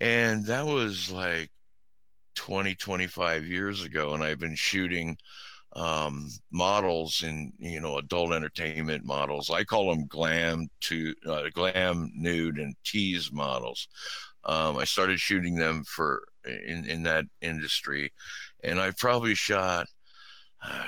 and 0.00 0.44
that 0.46 0.66
was 0.66 1.10
like 1.10 1.50
20 2.36 2.74
25 2.74 3.44
years 3.46 3.84
ago, 3.84 4.14
and 4.14 4.22
I've 4.22 4.38
been 4.38 4.54
shooting 4.54 5.16
um, 5.76 6.30
models 6.50 7.22
in 7.22 7.52
you 7.58 7.80
know 7.80 7.98
adult 7.98 8.32
entertainment 8.32 9.04
models. 9.04 9.50
I 9.50 9.62
call 9.62 9.90
them 9.90 10.06
glam 10.06 10.68
to 10.82 11.14
uh, 11.26 11.42
glam 11.52 12.10
nude 12.14 12.58
and 12.58 12.74
tease 12.82 13.30
models. 13.30 13.86
Um, 14.44 14.78
I 14.78 14.84
started 14.84 15.20
shooting 15.20 15.54
them 15.54 15.84
for 15.84 16.22
in 16.46 16.86
in 16.86 17.02
that 17.04 17.26
industry, 17.42 18.12
and 18.64 18.80
I 18.80 18.90
probably 18.92 19.34
shot 19.34 19.86
know, 20.66 20.86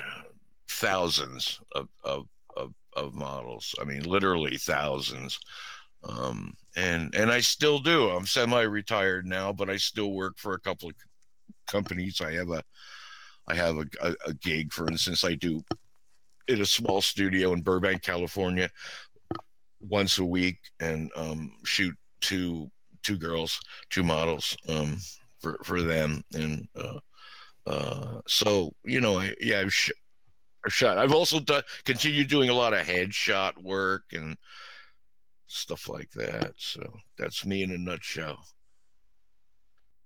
thousands 0.68 1.60
of, 1.74 1.88
of 2.02 2.26
of 2.56 2.72
of 2.96 3.14
models. 3.14 3.74
I 3.80 3.84
mean, 3.84 4.02
literally 4.04 4.56
thousands. 4.56 5.38
Um, 6.04 6.54
and 6.76 7.14
and 7.14 7.30
I 7.30 7.40
still 7.40 7.78
do. 7.78 8.08
I'm 8.08 8.26
semi-retired 8.26 9.26
now, 9.26 9.52
but 9.52 9.68
I 9.68 9.76
still 9.76 10.12
work 10.12 10.38
for 10.38 10.54
a 10.54 10.60
couple 10.60 10.88
of 10.88 10.94
companies. 11.66 12.22
I 12.22 12.32
have 12.32 12.50
a 12.50 12.62
I 13.48 13.54
have 13.54 13.76
a, 13.78 13.86
a, 14.02 14.14
a 14.26 14.34
gig, 14.34 14.72
for 14.72 14.88
instance, 14.88 15.24
I 15.24 15.34
do 15.34 15.62
in 16.48 16.60
a 16.60 16.66
small 16.66 17.00
studio 17.00 17.52
in 17.52 17.62
Burbank, 17.62 18.02
California, 18.02 18.70
once 19.80 20.18
a 20.18 20.24
week, 20.24 20.58
and 20.80 21.10
um, 21.16 21.52
shoot 21.64 21.94
two 22.20 22.70
two 23.02 23.16
girls, 23.16 23.60
two 23.90 24.02
models 24.02 24.56
um, 24.68 24.98
for 25.40 25.58
for 25.62 25.82
them, 25.82 26.22
and 26.34 26.66
uh, 26.76 26.98
uh, 27.66 28.20
so 28.26 28.72
you 28.84 29.00
know, 29.00 29.18
I, 29.18 29.34
yeah, 29.40 29.60
I've, 29.60 29.72
sh- 29.72 29.92
I've 30.64 30.72
shot. 30.72 30.98
I've 30.98 31.12
also 31.12 31.40
done 31.40 31.62
continued 31.84 32.28
doing 32.28 32.50
a 32.50 32.54
lot 32.54 32.74
of 32.74 32.86
headshot 32.86 33.62
work 33.62 34.04
and 34.12 34.36
stuff 35.46 35.88
like 35.88 36.10
that. 36.12 36.52
So 36.56 36.82
that's 37.18 37.46
me 37.46 37.62
in 37.62 37.70
a 37.70 37.78
nutshell. 37.78 38.38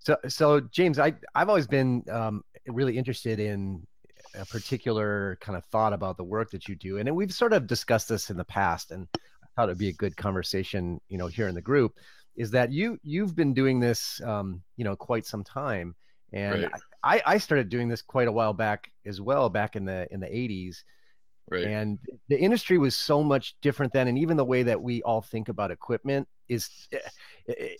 So, 0.00 0.16
so 0.28 0.60
James, 0.60 0.98
I 0.98 1.14
I've 1.34 1.48
always 1.48 1.68
been 1.68 2.04
um, 2.10 2.44
really 2.66 2.96
interested 2.96 3.40
in 3.40 3.86
a 4.34 4.46
particular 4.46 5.36
kind 5.40 5.56
of 5.56 5.64
thought 5.66 5.92
about 5.92 6.16
the 6.16 6.24
work 6.24 6.50
that 6.50 6.68
you 6.68 6.74
do, 6.74 6.98
and 6.98 7.14
we've 7.14 7.32
sort 7.32 7.52
of 7.52 7.66
discussed 7.66 8.08
this 8.08 8.30
in 8.30 8.36
the 8.36 8.44
past, 8.44 8.90
and 8.90 9.08
I 9.14 9.46
thought 9.54 9.68
it'd 9.68 9.78
be 9.78 9.88
a 9.88 9.94
good 9.94 10.16
conversation, 10.16 11.00
you 11.08 11.18
know, 11.18 11.26
here 11.26 11.48
in 11.48 11.54
the 11.54 11.62
group. 11.62 11.98
Is 12.34 12.50
that 12.52 12.72
you 12.72 12.98
you've 13.02 13.36
been 13.36 13.52
doing 13.52 13.78
this, 13.78 14.20
um, 14.22 14.62
you 14.76 14.84
know, 14.84 14.96
quite 14.96 15.26
some 15.26 15.44
time, 15.44 15.94
and 16.32 16.62
right. 16.62 16.72
I 17.02 17.22
I 17.26 17.38
started 17.38 17.68
doing 17.68 17.88
this 17.88 18.00
quite 18.00 18.28
a 18.28 18.32
while 18.32 18.54
back 18.54 18.90
as 19.04 19.20
well, 19.20 19.50
back 19.50 19.76
in 19.76 19.84
the 19.84 20.08
in 20.10 20.20
the 20.20 20.28
'80s. 20.28 20.76
Right. 21.50 21.64
And 21.64 21.98
the 22.28 22.38
industry 22.38 22.78
was 22.78 22.96
so 22.96 23.22
much 23.22 23.56
different 23.60 23.92
then, 23.92 24.08
and 24.08 24.16
even 24.16 24.38
the 24.38 24.44
way 24.44 24.62
that 24.62 24.80
we 24.80 25.02
all 25.02 25.20
think 25.20 25.48
about 25.50 25.70
equipment 25.70 26.26
is 26.52 26.88
eh, 26.92 26.98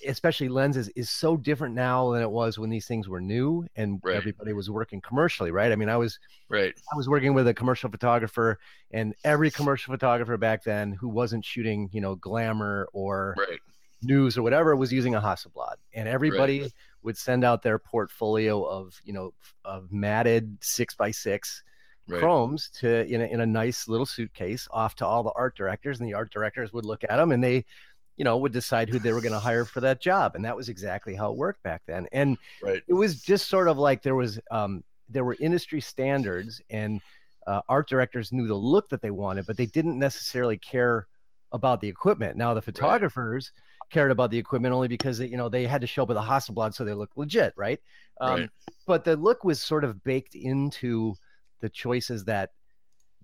especially 0.08 0.48
lenses 0.48 0.88
is 0.90 1.08
so 1.08 1.36
different 1.36 1.74
now 1.74 2.10
than 2.12 2.22
it 2.22 2.30
was 2.30 2.58
when 2.58 2.70
these 2.70 2.86
things 2.86 3.08
were 3.08 3.20
new 3.20 3.64
and 3.76 4.00
right. 4.02 4.16
everybody 4.16 4.52
was 4.52 4.70
working 4.70 5.00
commercially 5.00 5.50
right 5.50 5.72
i 5.72 5.76
mean 5.76 5.88
i 5.88 5.96
was 5.96 6.18
right 6.48 6.74
i 6.92 6.96
was 6.96 7.08
working 7.08 7.34
with 7.34 7.46
a 7.46 7.54
commercial 7.54 7.90
photographer 7.90 8.58
and 8.90 9.14
every 9.24 9.50
commercial 9.50 9.92
photographer 9.92 10.36
back 10.36 10.64
then 10.64 10.92
who 10.92 11.08
wasn't 11.08 11.44
shooting 11.44 11.88
you 11.92 12.00
know 12.00 12.14
glamour 12.16 12.88
or 12.92 13.34
right. 13.38 13.60
news 14.02 14.36
or 14.36 14.42
whatever 14.42 14.74
was 14.74 14.92
using 14.92 15.14
a 15.14 15.20
hasselblad 15.20 15.76
and 15.94 16.08
everybody 16.08 16.62
right. 16.62 16.72
would 17.02 17.16
send 17.16 17.44
out 17.44 17.62
their 17.62 17.78
portfolio 17.78 18.62
of 18.64 19.00
you 19.04 19.12
know 19.12 19.32
of 19.64 19.92
matted 19.92 20.56
six 20.60 20.94
by 20.94 21.10
six 21.10 21.62
Right. 22.08 22.18
chromes 22.18 22.68
to 22.80 23.06
in 23.06 23.20
a, 23.20 23.24
in 23.26 23.40
a 23.40 23.46
nice 23.46 23.86
little 23.86 24.06
suitcase 24.06 24.66
off 24.72 24.96
to 24.96 25.06
all 25.06 25.22
the 25.22 25.30
art 25.36 25.56
directors 25.56 26.00
and 26.00 26.08
the 26.08 26.14
art 26.14 26.32
directors 26.32 26.72
would 26.72 26.84
look 26.84 27.04
at 27.04 27.16
them 27.16 27.30
and 27.30 27.44
they 27.44 27.64
you 28.16 28.24
know, 28.24 28.36
would 28.36 28.52
decide 28.52 28.88
who 28.88 28.98
they 28.98 29.12
were 29.12 29.20
going 29.20 29.32
to 29.32 29.38
hire 29.38 29.64
for 29.64 29.80
that 29.80 30.00
job. 30.00 30.34
And 30.34 30.44
that 30.44 30.56
was 30.56 30.68
exactly 30.68 31.14
how 31.14 31.30
it 31.32 31.36
worked 31.36 31.62
back 31.62 31.82
then. 31.86 32.06
And 32.12 32.36
right. 32.62 32.82
it 32.86 32.92
was 32.92 33.22
just 33.22 33.48
sort 33.48 33.68
of 33.68 33.78
like 33.78 34.02
there 34.02 34.14
was, 34.14 34.38
um, 34.50 34.84
there 35.08 35.24
were 35.24 35.36
industry 35.40 35.80
standards 35.80 36.60
and 36.70 37.00
uh, 37.46 37.60
art 37.68 37.88
directors 37.88 38.32
knew 38.32 38.46
the 38.46 38.54
look 38.54 38.88
that 38.90 39.02
they 39.02 39.10
wanted, 39.10 39.46
but 39.46 39.56
they 39.56 39.66
didn't 39.66 39.98
necessarily 39.98 40.58
care 40.58 41.06
about 41.52 41.80
the 41.80 41.88
equipment. 41.88 42.36
Now 42.36 42.54
the 42.54 42.62
photographers 42.62 43.52
right. 43.54 43.90
cared 43.90 44.10
about 44.10 44.30
the 44.30 44.38
equipment 44.38 44.74
only 44.74 44.88
because 44.88 45.20
you 45.20 45.36
know 45.36 45.48
they 45.48 45.66
had 45.66 45.80
to 45.80 45.86
show 45.86 46.02
up 46.02 46.08
with 46.08 46.16
a 46.16 46.22
Hasselblad 46.22 46.74
so 46.74 46.84
they 46.84 46.94
looked 46.94 47.16
legit, 47.16 47.52
right? 47.56 47.80
Um, 48.20 48.40
right? 48.40 48.50
But 48.86 49.04
the 49.04 49.16
look 49.16 49.44
was 49.44 49.60
sort 49.60 49.84
of 49.84 50.02
baked 50.04 50.34
into 50.34 51.14
the 51.60 51.68
choices 51.68 52.24
that 52.24 52.50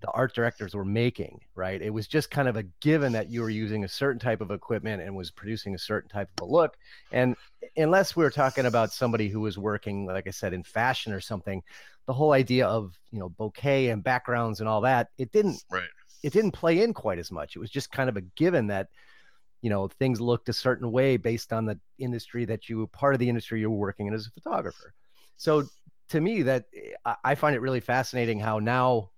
the 0.01 0.09
art 0.11 0.33
directors 0.33 0.73
were 0.73 0.85
making, 0.85 1.39
right? 1.55 1.81
It 1.81 1.89
was 1.91 2.07
just 2.07 2.31
kind 2.31 2.47
of 2.47 2.55
a 2.55 2.63
given 2.81 3.11
that 3.13 3.29
you 3.29 3.41
were 3.41 3.49
using 3.49 3.83
a 3.83 3.87
certain 3.87 4.19
type 4.19 4.41
of 4.41 4.51
equipment 4.51 5.01
and 5.01 5.15
was 5.15 5.31
producing 5.31 5.75
a 5.75 5.79
certain 5.79 6.09
type 6.09 6.29
of 6.37 6.47
a 6.47 6.51
look. 6.51 6.77
And 7.11 7.35
unless 7.75 8.15
we 8.15 8.23
were 8.23 8.29
talking 8.29 8.65
about 8.65 8.91
somebody 8.91 9.29
who 9.29 9.41
was 9.41 9.57
working, 9.57 10.05
like 10.05 10.27
I 10.27 10.31
said, 10.31 10.53
in 10.53 10.63
fashion 10.63 11.13
or 11.13 11.19
something, 11.19 11.61
the 12.05 12.13
whole 12.13 12.31
idea 12.31 12.67
of 12.67 12.97
you 13.11 13.19
know 13.19 13.29
bokeh 13.29 13.91
and 13.91 14.03
backgrounds 14.03 14.59
and 14.59 14.69
all 14.69 14.81
that, 14.81 15.09
it 15.17 15.31
didn't 15.31 15.63
right. 15.69 15.83
It 16.21 16.33
didn't 16.33 16.51
play 16.51 16.81
in 16.81 16.93
quite 16.93 17.19
as 17.19 17.31
much. 17.31 17.55
It 17.55 17.59
was 17.59 17.69
just 17.69 17.91
kind 17.91 18.09
of 18.09 18.17
a 18.17 18.21
given 18.21 18.67
that 18.67 18.87
you 19.61 19.69
know 19.69 19.87
things 19.87 20.19
looked 20.19 20.49
a 20.49 20.53
certain 20.53 20.91
way 20.91 21.17
based 21.17 21.53
on 21.53 21.65
the 21.65 21.79
industry 21.97 22.45
that 22.45 22.67
you 22.67 22.79
were 22.79 22.87
part 22.87 23.13
of 23.13 23.19
the 23.19 23.29
industry 23.29 23.59
you 23.59 23.69
were 23.69 23.77
working 23.77 24.07
in 24.07 24.13
as 24.13 24.27
a 24.27 24.31
photographer. 24.31 24.93
So 25.37 25.65
to 26.09 26.19
me, 26.19 26.43
that 26.43 26.65
eh, 26.75 27.13
I 27.23 27.35
find 27.35 27.55
it 27.55 27.61
really 27.61 27.79
fascinating 27.79 28.39
how 28.39 28.59
now 28.59 29.11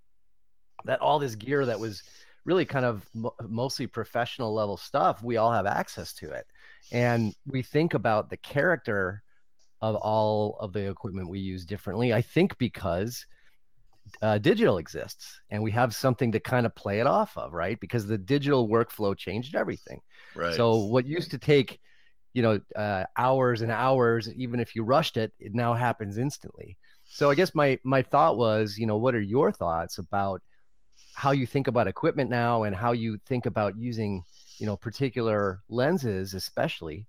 that 0.84 1.00
all 1.00 1.18
this 1.18 1.34
gear 1.34 1.66
that 1.66 1.78
was 1.78 2.02
really 2.44 2.64
kind 2.64 2.84
of 2.84 3.06
mostly 3.48 3.86
professional 3.86 4.52
level 4.52 4.76
stuff, 4.76 5.22
we 5.22 5.36
all 5.36 5.52
have 5.52 5.66
access 5.66 6.12
to 6.14 6.30
it. 6.30 6.46
And 6.90 7.34
we 7.46 7.62
think 7.62 7.94
about 7.94 8.30
the 8.30 8.36
character 8.36 9.22
of 9.80 9.96
all 9.96 10.56
of 10.60 10.72
the 10.72 10.88
equipment 10.88 11.28
we 11.28 11.40
use 11.40 11.64
differently. 11.64 12.12
I 12.12 12.22
think 12.22 12.56
because 12.58 13.26
uh, 14.20 14.38
digital 14.38 14.78
exists 14.78 15.40
and 15.50 15.62
we 15.62 15.70
have 15.70 15.94
something 15.94 16.32
to 16.32 16.40
kind 16.40 16.66
of 16.66 16.74
play 16.74 17.00
it 17.00 17.06
off 17.06 17.36
of, 17.36 17.52
right? 17.52 17.78
Because 17.80 18.06
the 18.06 18.18
digital 18.18 18.68
workflow 18.68 19.16
changed 19.16 19.54
everything. 19.54 20.00
Right. 20.34 20.54
So 20.54 20.84
what 20.84 21.06
used 21.06 21.30
to 21.30 21.38
take, 21.38 21.80
you 22.32 22.42
know, 22.42 22.60
uh, 22.76 23.04
hours 23.16 23.62
and 23.62 23.70
hours, 23.70 24.28
even 24.34 24.60
if 24.60 24.74
you 24.74 24.82
rushed 24.84 25.16
it, 25.16 25.32
it 25.38 25.54
now 25.54 25.74
happens 25.74 26.18
instantly. 26.18 26.76
So 27.04 27.30
I 27.30 27.34
guess 27.34 27.54
my 27.54 27.78
my 27.84 28.02
thought 28.02 28.36
was, 28.36 28.78
you 28.78 28.86
know, 28.86 28.96
what 28.96 29.14
are 29.14 29.20
your 29.20 29.52
thoughts 29.52 29.98
about 29.98 30.42
how 31.14 31.30
you 31.30 31.46
think 31.46 31.68
about 31.68 31.86
equipment 31.86 32.30
now 32.30 32.62
and 32.64 32.74
how 32.74 32.92
you 32.92 33.18
think 33.26 33.46
about 33.46 33.76
using 33.76 34.24
you 34.58 34.66
know 34.66 34.76
particular 34.76 35.60
lenses 35.68 36.34
especially 36.34 37.06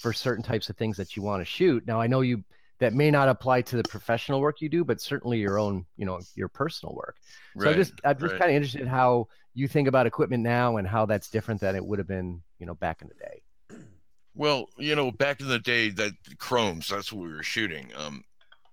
for 0.00 0.12
certain 0.12 0.42
types 0.42 0.68
of 0.68 0.76
things 0.76 0.96
that 0.96 1.16
you 1.16 1.22
want 1.22 1.40
to 1.40 1.44
shoot. 1.44 1.86
Now 1.86 2.00
i 2.00 2.06
know 2.06 2.20
you 2.20 2.44
that 2.78 2.94
may 2.94 3.10
not 3.10 3.28
apply 3.28 3.62
to 3.62 3.76
the 3.76 3.84
professional 3.84 4.40
work 4.40 4.60
you 4.60 4.68
do 4.68 4.84
but 4.84 5.00
certainly 5.00 5.38
your 5.38 5.58
own 5.58 5.84
you 5.96 6.06
know 6.06 6.20
your 6.34 6.48
personal 6.48 6.94
work. 6.94 7.16
So 7.58 7.68
i'm 7.68 7.76
just 7.76 7.94
i'm 8.04 8.18
just 8.18 8.32
right. 8.32 8.40
kind 8.40 8.50
of 8.50 8.56
interested 8.56 8.80
in 8.80 8.86
how 8.86 9.28
you 9.54 9.68
think 9.68 9.88
about 9.88 10.06
equipment 10.06 10.42
now 10.42 10.76
and 10.78 10.88
how 10.88 11.06
that's 11.06 11.28
different 11.28 11.60
than 11.60 11.76
it 11.76 11.84
would 11.84 11.98
have 11.98 12.08
been 12.08 12.42
you 12.58 12.66
know 12.66 12.74
back 12.74 13.02
in 13.02 13.08
the 13.08 13.14
day. 13.14 13.84
Well 14.34 14.66
you 14.78 14.94
know 14.94 15.10
back 15.10 15.40
in 15.40 15.48
the 15.48 15.58
day 15.58 15.90
that 15.90 16.12
chromes 16.38 16.88
that's 16.88 17.12
what 17.12 17.26
we 17.26 17.32
were 17.32 17.42
shooting 17.42 17.90
um 17.96 18.24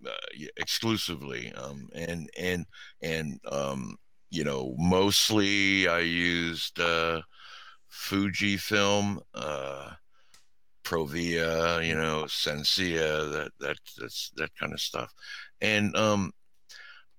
uh, 0.05 0.11
exclusively 0.55 1.51
um 1.53 1.89
and 1.93 2.29
and 2.37 2.65
and 3.01 3.39
um 3.51 3.97
you 4.29 4.43
know, 4.43 4.75
mostly 4.77 5.87
I 5.87 5.99
used 5.99 6.79
uh, 6.79 7.21
Fujifilm, 7.91 9.19
uh, 9.33 9.91
Provia, 10.83 11.85
you 11.85 11.95
know, 11.95 12.25
Sensia, 12.27 13.31
that 13.31 13.51
that 13.59 13.77
that's 13.97 14.31
that 14.35 14.55
kind 14.55 14.73
of 14.73 14.79
stuff, 14.79 15.13
and 15.61 15.95
um, 15.95 16.31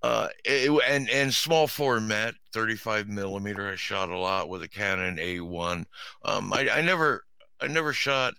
uh, 0.03 0.29
it, 0.45 0.71
and 0.89 1.09
and 1.11 1.33
small 1.35 1.67
format, 1.67 2.35
35 2.53 3.09
millimeter. 3.09 3.69
I 3.69 3.77
shot 3.77 4.09
a 4.09 4.19
lot 4.19 4.49
with 4.49 4.63
a 4.63 4.69
Canon 4.69 5.17
A1. 5.17 5.85
Um, 6.25 6.53
I, 6.53 6.69
I 6.71 6.81
never 6.83 7.25
I 7.61 7.67
never 7.67 7.93
shot 7.93 8.35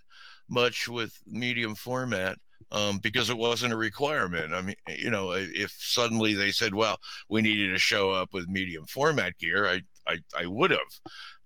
much 0.48 0.88
with 0.88 1.16
medium 1.26 1.74
format 1.74 2.36
um, 2.72 2.98
because 2.98 3.30
it 3.30 3.36
wasn't 3.36 3.72
a 3.72 3.76
requirement. 3.76 4.52
I 4.52 4.62
mean, 4.62 4.74
you 4.88 5.10
know, 5.10 5.32
if 5.32 5.72
suddenly 5.78 6.34
they 6.34 6.50
said, 6.50 6.74
"Well, 6.74 6.98
we 7.28 7.42
needed 7.42 7.70
to 7.70 7.78
show 7.78 8.10
up 8.10 8.32
with 8.32 8.48
medium 8.48 8.86
format 8.86 9.38
gear," 9.38 9.66
I 9.66 9.82
I, 10.06 10.18
I 10.36 10.46
would 10.46 10.72
have, 10.72 10.80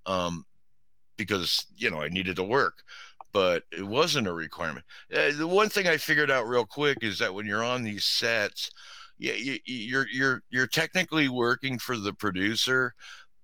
um, 0.06 0.47
because 1.16 1.66
you 1.76 1.90
know 1.90 2.00
I 2.00 2.09
needed 2.09 2.37
to 2.37 2.45
work, 2.45 2.83
but 3.33 3.64
it 3.73 3.83
wasn't 3.87 4.28
a 4.28 4.33
requirement. 4.33 4.87
Uh, 5.12 5.33
the 5.37 5.49
one 5.49 5.68
thing 5.68 5.88
I 5.88 5.97
figured 5.97 6.30
out 6.30 6.47
real 6.47 6.64
quick 6.64 6.99
is 7.02 7.18
that 7.18 7.35
when 7.35 7.45
you're 7.45 7.64
on 7.64 7.83
these 7.83 8.04
sets, 8.04 8.71
yeah, 9.18 9.35
you, 9.35 9.59
you're 9.66 10.06
you're 10.09 10.42
you're 10.50 10.68
technically 10.68 11.28
working 11.28 11.78
for 11.78 11.97
the 11.97 12.12
producer, 12.12 12.95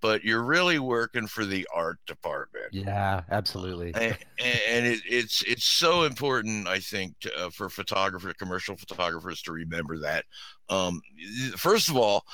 but 0.03 0.25
you're 0.25 0.43
really 0.43 0.81
working 0.81 1.29
for 1.29 1.47
the 1.47 1.67
art 1.73 1.99
department. 2.09 2.67
Yeah, 2.73 3.23
absolutely. 3.31 3.95
And, 3.95 4.19
and 4.69 4.87
it, 4.87 5.01
it's 5.09 5.43
it's 5.47 5.65
so 5.65 6.03
important, 6.03 6.67
I 6.67 6.81
think, 6.81 7.19
to, 7.21 7.47
uh, 7.47 7.51
for 7.51 7.71
photographers, 7.71 8.35
commercial 8.35 8.77
photographers, 8.77 9.41
to 9.43 9.53
remember 9.53 9.99
that. 10.01 10.25
Um, 10.69 11.01
first 11.57 11.89
of 11.89 11.97
all, 11.97 12.25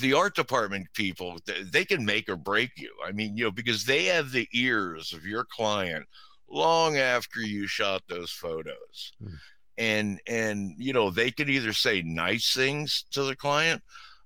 the 0.00 0.12
art 0.12 0.34
department 0.34 0.88
people 0.92 1.38
they 1.70 1.84
can 1.84 2.04
make 2.04 2.28
or 2.28 2.36
break 2.36 2.72
you. 2.76 2.92
I 3.06 3.12
mean, 3.12 3.36
you 3.36 3.44
know, 3.44 3.52
because 3.52 3.84
they 3.84 4.06
have 4.06 4.32
the 4.32 4.48
ears 4.52 5.12
of 5.12 5.24
your 5.24 5.44
client 5.44 6.04
long 6.50 6.98
after 6.98 7.40
you 7.40 7.68
shot 7.68 8.02
those 8.08 8.32
photos. 8.32 9.12
Hmm. 9.22 9.34
And 9.78 10.20
and 10.26 10.74
you 10.78 10.92
know, 10.92 11.10
they 11.10 11.30
can 11.30 11.48
either 11.48 11.72
say 11.72 12.02
nice 12.02 12.52
things 12.52 13.06
to 13.12 13.22
the 13.22 13.36
client 13.36 13.82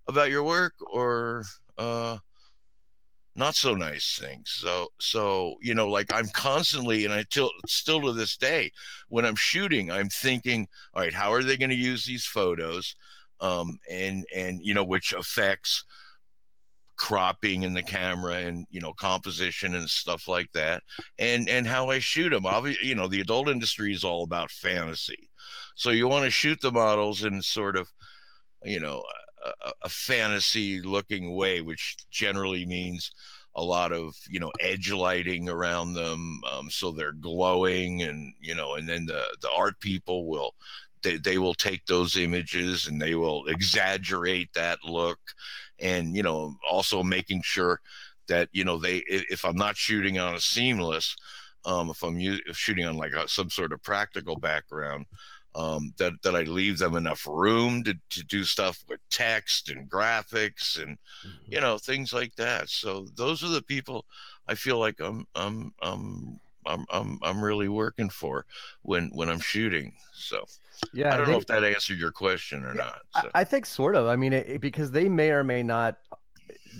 about 0.08 0.30
your 0.30 0.42
work 0.42 0.72
or 0.90 1.44
uh 1.76 2.16
not 3.36 3.54
so 3.54 3.74
nice 3.74 4.18
things. 4.20 4.50
So 4.50 4.88
so 5.00 5.56
you 5.60 5.74
know, 5.74 5.88
like 5.88 6.12
I'm 6.12 6.28
constantly, 6.28 7.04
and 7.04 7.14
I 7.14 7.24
till 7.30 7.50
still 7.66 8.00
to 8.02 8.12
this 8.12 8.36
day, 8.36 8.72
when 9.08 9.24
I'm 9.24 9.36
shooting, 9.36 9.90
I'm 9.90 10.08
thinking, 10.08 10.66
all 10.94 11.02
right, 11.02 11.14
how 11.14 11.32
are 11.32 11.42
they 11.42 11.56
going 11.56 11.70
to 11.70 11.76
use 11.76 12.04
these 12.04 12.26
photos, 12.26 12.96
um, 13.40 13.78
and 13.90 14.24
and 14.34 14.60
you 14.62 14.74
know, 14.74 14.84
which 14.84 15.12
affects 15.12 15.84
cropping 16.96 17.62
in 17.62 17.74
the 17.74 17.82
camera 17.82 18.36
and 18.36 18.66
you 18.70 18.80
know 18.80 18.92
composition 18.94 19.74
and 19.74 19.88
stuff 19.88 20.26
like 20.28 20.50
that 20.52 20.82
and 21.18 21.46
and 21.46 21.66
how 21.66 21.90
i 21.90 21.98
shoot 21.98 22.30
them 22.30 22.46
obviously 22.46 22.88
you 22.88 22.94
know 22.94 23.06
the 23.06 23.20
adult 23.20 23.50
industry 23.50 23.92
is 23.92 24.02
all 24.02 24.24
about 24.24 24.50
fantasy. 24.50 25.28
So 25.74 25.90
you 25.90 26.08
want 26.08 26.24
to 26.24 26.30
shoot 26.30 26.58
the 26.60 26.72
models 26.72 27.22
and 27.22 27.44
sort 27.44 27.76
of 27.76 27.88
you 28.64 28.80
know 28.80 29.02
a, 29.64 29.72
a 29.82 29.88
fantasy 29.88 30.80
looking 30.80 31.34
way, 31.34 31.60
which 31.60 31.96
generally 32.10 32.66
means 32.66 33.10
a 33.56 33.62
lot 33.62 33.90
of 33.90 34.14
you 34.28 34.38
know 34.38 34.52
edge 34.60 34.92
lighting 34.92 35.48
around 35.48 35.94
them 35.94 36.40
um, 36.52 36.70
so 36.70 36.90
they're 36.90 37.12
glowing 37.12 38.02
and 38.02 38.34
you 38.40 38.54
know 38.54 38.74
and 38.74 38.88
then 38.88 39.06
the 39.06 39.22
the 39.40 39.48
art 39.56 39.80
people 39.80 40.28
will 40.28 40.54
they, 41.02 41.16
they 41.16 41.38
will 41.38 41.54
take 41.54 41.84
those 41.86 42.16
images 42.16 42.86
and 42.86 43.00
they 43.00 43.14
will 43.14 43.46
exaggerate 43.46 44.52
that 44.54 44.78
look 44.84 45.18
and 45.78 46.14
you 46.14 46.22
know 46.22 46.54
also 46.70 47.02
making 47.02 47.40
sure 47.42 47.80
that 48.28 48.48
you 48.52 48.64
know 48.64 48.78
they 48.78 49.02
if 49.08 49.44
i'm 49.44 49.56
not 49.56 49.76
shooting 49.76 50.18
on 50.18 50.34
a 50.34 50.40
seamless 50.40 51.16
um, 51.64 51.90
if 51.90 52.02
i'm 52.02 52.18
u- 52.18 52.40
shooting 52.52 52.84
on 52.84 52.96
like 52.96 53.12
a, 53.12 53.26
some 53.26 53.48
sort 53.48 53.72
of 53.72 53.82
practical 53.82 54.36
background 54.36 55.06
um, 55.56 55.94
that 55.96 56.12
that 56.22 56.36
I 56.36 56.42
leave 56.42 56.78
them 56.78 56.94
enough 56.96 57.26
room 57.26 57.82
to, 57.84 57.94
to 58.10 58.24
do 58.24 58.44
stuff 58.44 58.84
with 58.88 59.00
text 59.10 59.70
and 59.70 59.90
graphics 59.90 60.80
and 60.80 60.98
mm-hmm. 61.26 61.52
you 61.52 61.60
know 61.60 61.78
things 61.78 62.12
like 62.12 62.36
that. 62.36 62.68
So 62.68 63.08
those 63.16 63.42
are 63.42 63.48
the 63.48 63.62
people 63.62 64.04
I 64.46 64.54
feel 64.54 64.78
like 64.78 65.00
I'm 65.00 65.26
I'm 65.34 65.72
I'm 65.80 66.38
I'm 66.66 66.84
I'm, 66.90 67.18
I'm 67.22 67.42
really 67.42 67.68
working 67.68 68.10
for 68.10 68.44
when 68.82 69.10
when 69.14 69.30
I'm 69.30 69.40
shooting. 69.40 69.94
So 70.12 70.44
yeah, 70.92 71.08
I 71.14 71.16
don't 71.16 71.22
I 71.22 71.24
think, 71.24 71.28
know 71.28 71.38
if 71.38 71.46
that 71.46 71.64
answered 71.64 71.98
your 71.98 72.12
question 72.12 72.62
or 72.62 72.74
yeah, 72.74 72.82
not. 72.84 73.00
So. 73.22 73.30
I, 73.34 73.40
I, 73.40 73.44
think 73.44 73.64
sort 73.64 73.96
of. 73.96 74.06
I 74.08 74.16
mean, 74.16 74.34
it, 74.34 74.60
because 74.60 74.90
they 74.90 75.08
may 75.08 75.30
or 75.30 75.42
may 75.42 75.62
not 75.62 75.96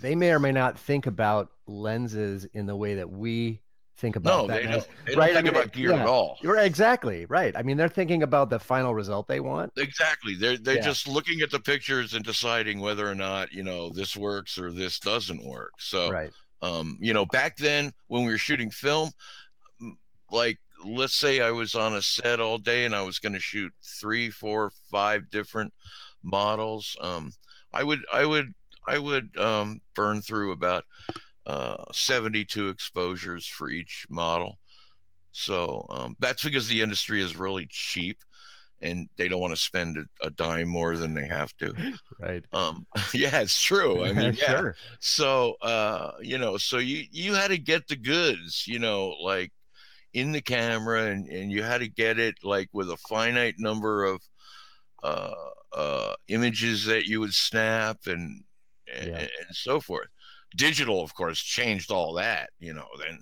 they 0.02 0.14
may 0.14 0.32
or 0.32 0.38
may 0.38 0.52
not 0.52 0.78
think 0.78 1.06
about 1.06 1.50
lenses 1.66 2.44
in 2.52 2.66
the 2.66 2.76
way 2.76 2.96
that 2.96 3.10
we 3.10 3.62
think 3.96 4.16
about 4.16 4.42
no, 4.42 4.46
that. 4.46 4.62
They 4.62 4.70
don't, 4.70 4.88
they 5.04 5.12
don't 5.12 5.20
right? 5.20 5.34
think 5.34 5.38
I 5.38 5.42
mean, 5.42 5.54
about 5.54 5.72
gear 5.72 5.90
yeah, 5.90 6.00
at 6.00 6.06
all. 6.06 6.38
You're 6.42 6.58
exactly 6.58 7.26
right. 7.26 7.56
I 7.56 7.62
mean, 7.62 7.76
they're 7.76 7.88
thinking 7.88 8.22
about 8.22 8.50
the 8.50 8.58
final 8.58 8.94
result 8.94 9.28
they 9.28 9.40
want. 9.40 9.72
Exactly. 9.76 10.34
They're 10.34 10.58
they're 10.58 10.76
yeah. 10.76 10.82
just 10.82 11.08
looking 11.08 11.40
at 11.40 11.50
the 11.50 11.60
pictures 11.60 12.14
and 12.14 12.24
deciding 12.24 12.80
whether 12.80 13.08
or 13.08 13.14
not 13.14 13.52
you 13.52 13.62
know 13.62 13.90
this 13.90 14.16
works 14.16 14.58
or 14.58 14.72
this 14.72 14.98
doesn't 14.98 15.44
work. 15.44 15.72
So, 15.78 16.10
right. 16.10 16.30
um, 16.62 16.98
you 17.00 17.14
know, 17.14 17.26
back 17.26 17.56
then 17.56 17.92
when 18.08 18.24
we 18.24 18.32
were 18.32 18.38
shooting 18.38 18.70
film, 18.70 19.10
like 20.30 20.58
let's 20.84 21.16
say 21.16 21.40
I 21.40 21.50
was 21.50 21.74
on 21.74 21.94
a 21.94 22.02
set 22.02 22.40
all 22.40 22.58
day 22.58 22.84
and 22.84 22.94
I 22.94 23.02
was 23.02 23.18
going 23.18 23.32
to 23.32 23.40
shoot 23.40 23.72
three, 23.82 24.30
four, 24.30 24.70
five 24.90 25.30
different 25.30 25.72
models. 26.22 26.96
Um, 27.00 27.32
I 27.72 27.82
would 27.82 28.00
I 28.12 28.24
would 28.24 28.52
I 28.86 28.98
would 28.98 29.36
um, 29.38 29.80
burn 29.94 30.22
through 30.22 30.52
about 30.52 30.84
uh, 31.46 31.84
72 31.92 32.68
exposures 32.68 33.46
for 33.46 33.70
each 33.70 34.06
model. 34.10 34.58
So 35.30 35.86
um, 35.90 36.16
that's 36.18 36.42
because 36.42 36.66
the 36.66 36.82
industry 36.82 37.22
is 37.22 37.36
really 37.36 37.66
cheap 37.70 38.18
and 38.82 39.08
they 39.16 39.28
don't 39.28 39.40
want 39.40 39.54
to 39.54 39.60
spend 39.60 39.96
a, 39.96 40.26
a 40.26 40.30
dime 40.30 40.68
more 40.68 40.96
than 40.96 41.14
they 41.14 41.26
have 41.26 41.56
to. 41.58 41.72
Right. 42.18 42.44
Um, 42.52 42.86
yeah, 43.14 43.40
it's 43.40 43.62
true. 43.62 44.02
I 44.02 44.12
mean, 44.12 44.34
yeah. 44.40 44.58
Sure. 44.58 44.76
So, 45.00 45.56
uh, 45.60 46.12
you 46.20 46.38
know, 46.38 46.56
so 46.56 46.78
you, 46.78 47.04
you 47.10 47.34
had 47.34 47.48
to 47.48 47.58
get 47.58 47.86
the 47.86 47.96
goods, 47.96 48.64
you 48.66 48.78
know, 48.78 49.14
like 49.22 49.52
in 50.14 50.32
the 50.32 50.40
camera 50.40 51.04
and, 51.04 51.28
and 51.28 51.52
you 51.52 51.62
had 51.62 51.78
to 51.78 51.88
get 51.88 52.18
it 52.18 52.36
like 52.42 52.70
with 52.72 52.90
a 52.90 52.96
finite 53.08 53.56
number 53.58 54.04
of, 54.04 54.22
uh, 55.02 55.34
uh, 55.74 56.14
images 56.28 56.86
that 56.86 57.04
you 57.04 57.20
would 57.20 57.34
snap 57.34 57.98
and, 58.06 58.42
and, 58.92 59.10
yeah. 59.10 59.18
and 59.18 59.28
so 59.52 59.78
forth 59.78 60.08
digital 60.56 61.02
of 61.02 61.14
course 61.14 61.38
changed 61.38 61.90
all 61.90 62.14
that 62.14 62.50
you 62.58 62.72
know 62.72 62.86
then 62.98 63.18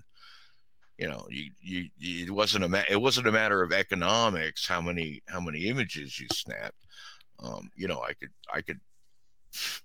you 0.98 1.08
know 1.08 1.26
you, 1.28 1.50
you, 1.60 1.88
you 1.98 2.26
it 2.26 2.30
wasn't 2.30 2.64
a 2.64 2.68
ma- 2.68 2.82
it 2.88 3.00
wasn't 3.00 3.26
a 3.26 3.32
matter 3.32 3.62
of 3.62 3.72
economics 3.72 4.66
how 4.66 4.80
many 4.80 5.22
how 5.26 5.40
many 5.40 5.66
images 5.66 6.18
you 6.18 6.26
snapped 6.32 6.86
um 7.42 7.70
you 7.76 7.88
know 7.88 8.00
i 8.02 8.12
could 8.14 8.30
i 8.52 8.60
could 8.60 8.80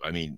i 0.03 0.11
mean 0.11 0.37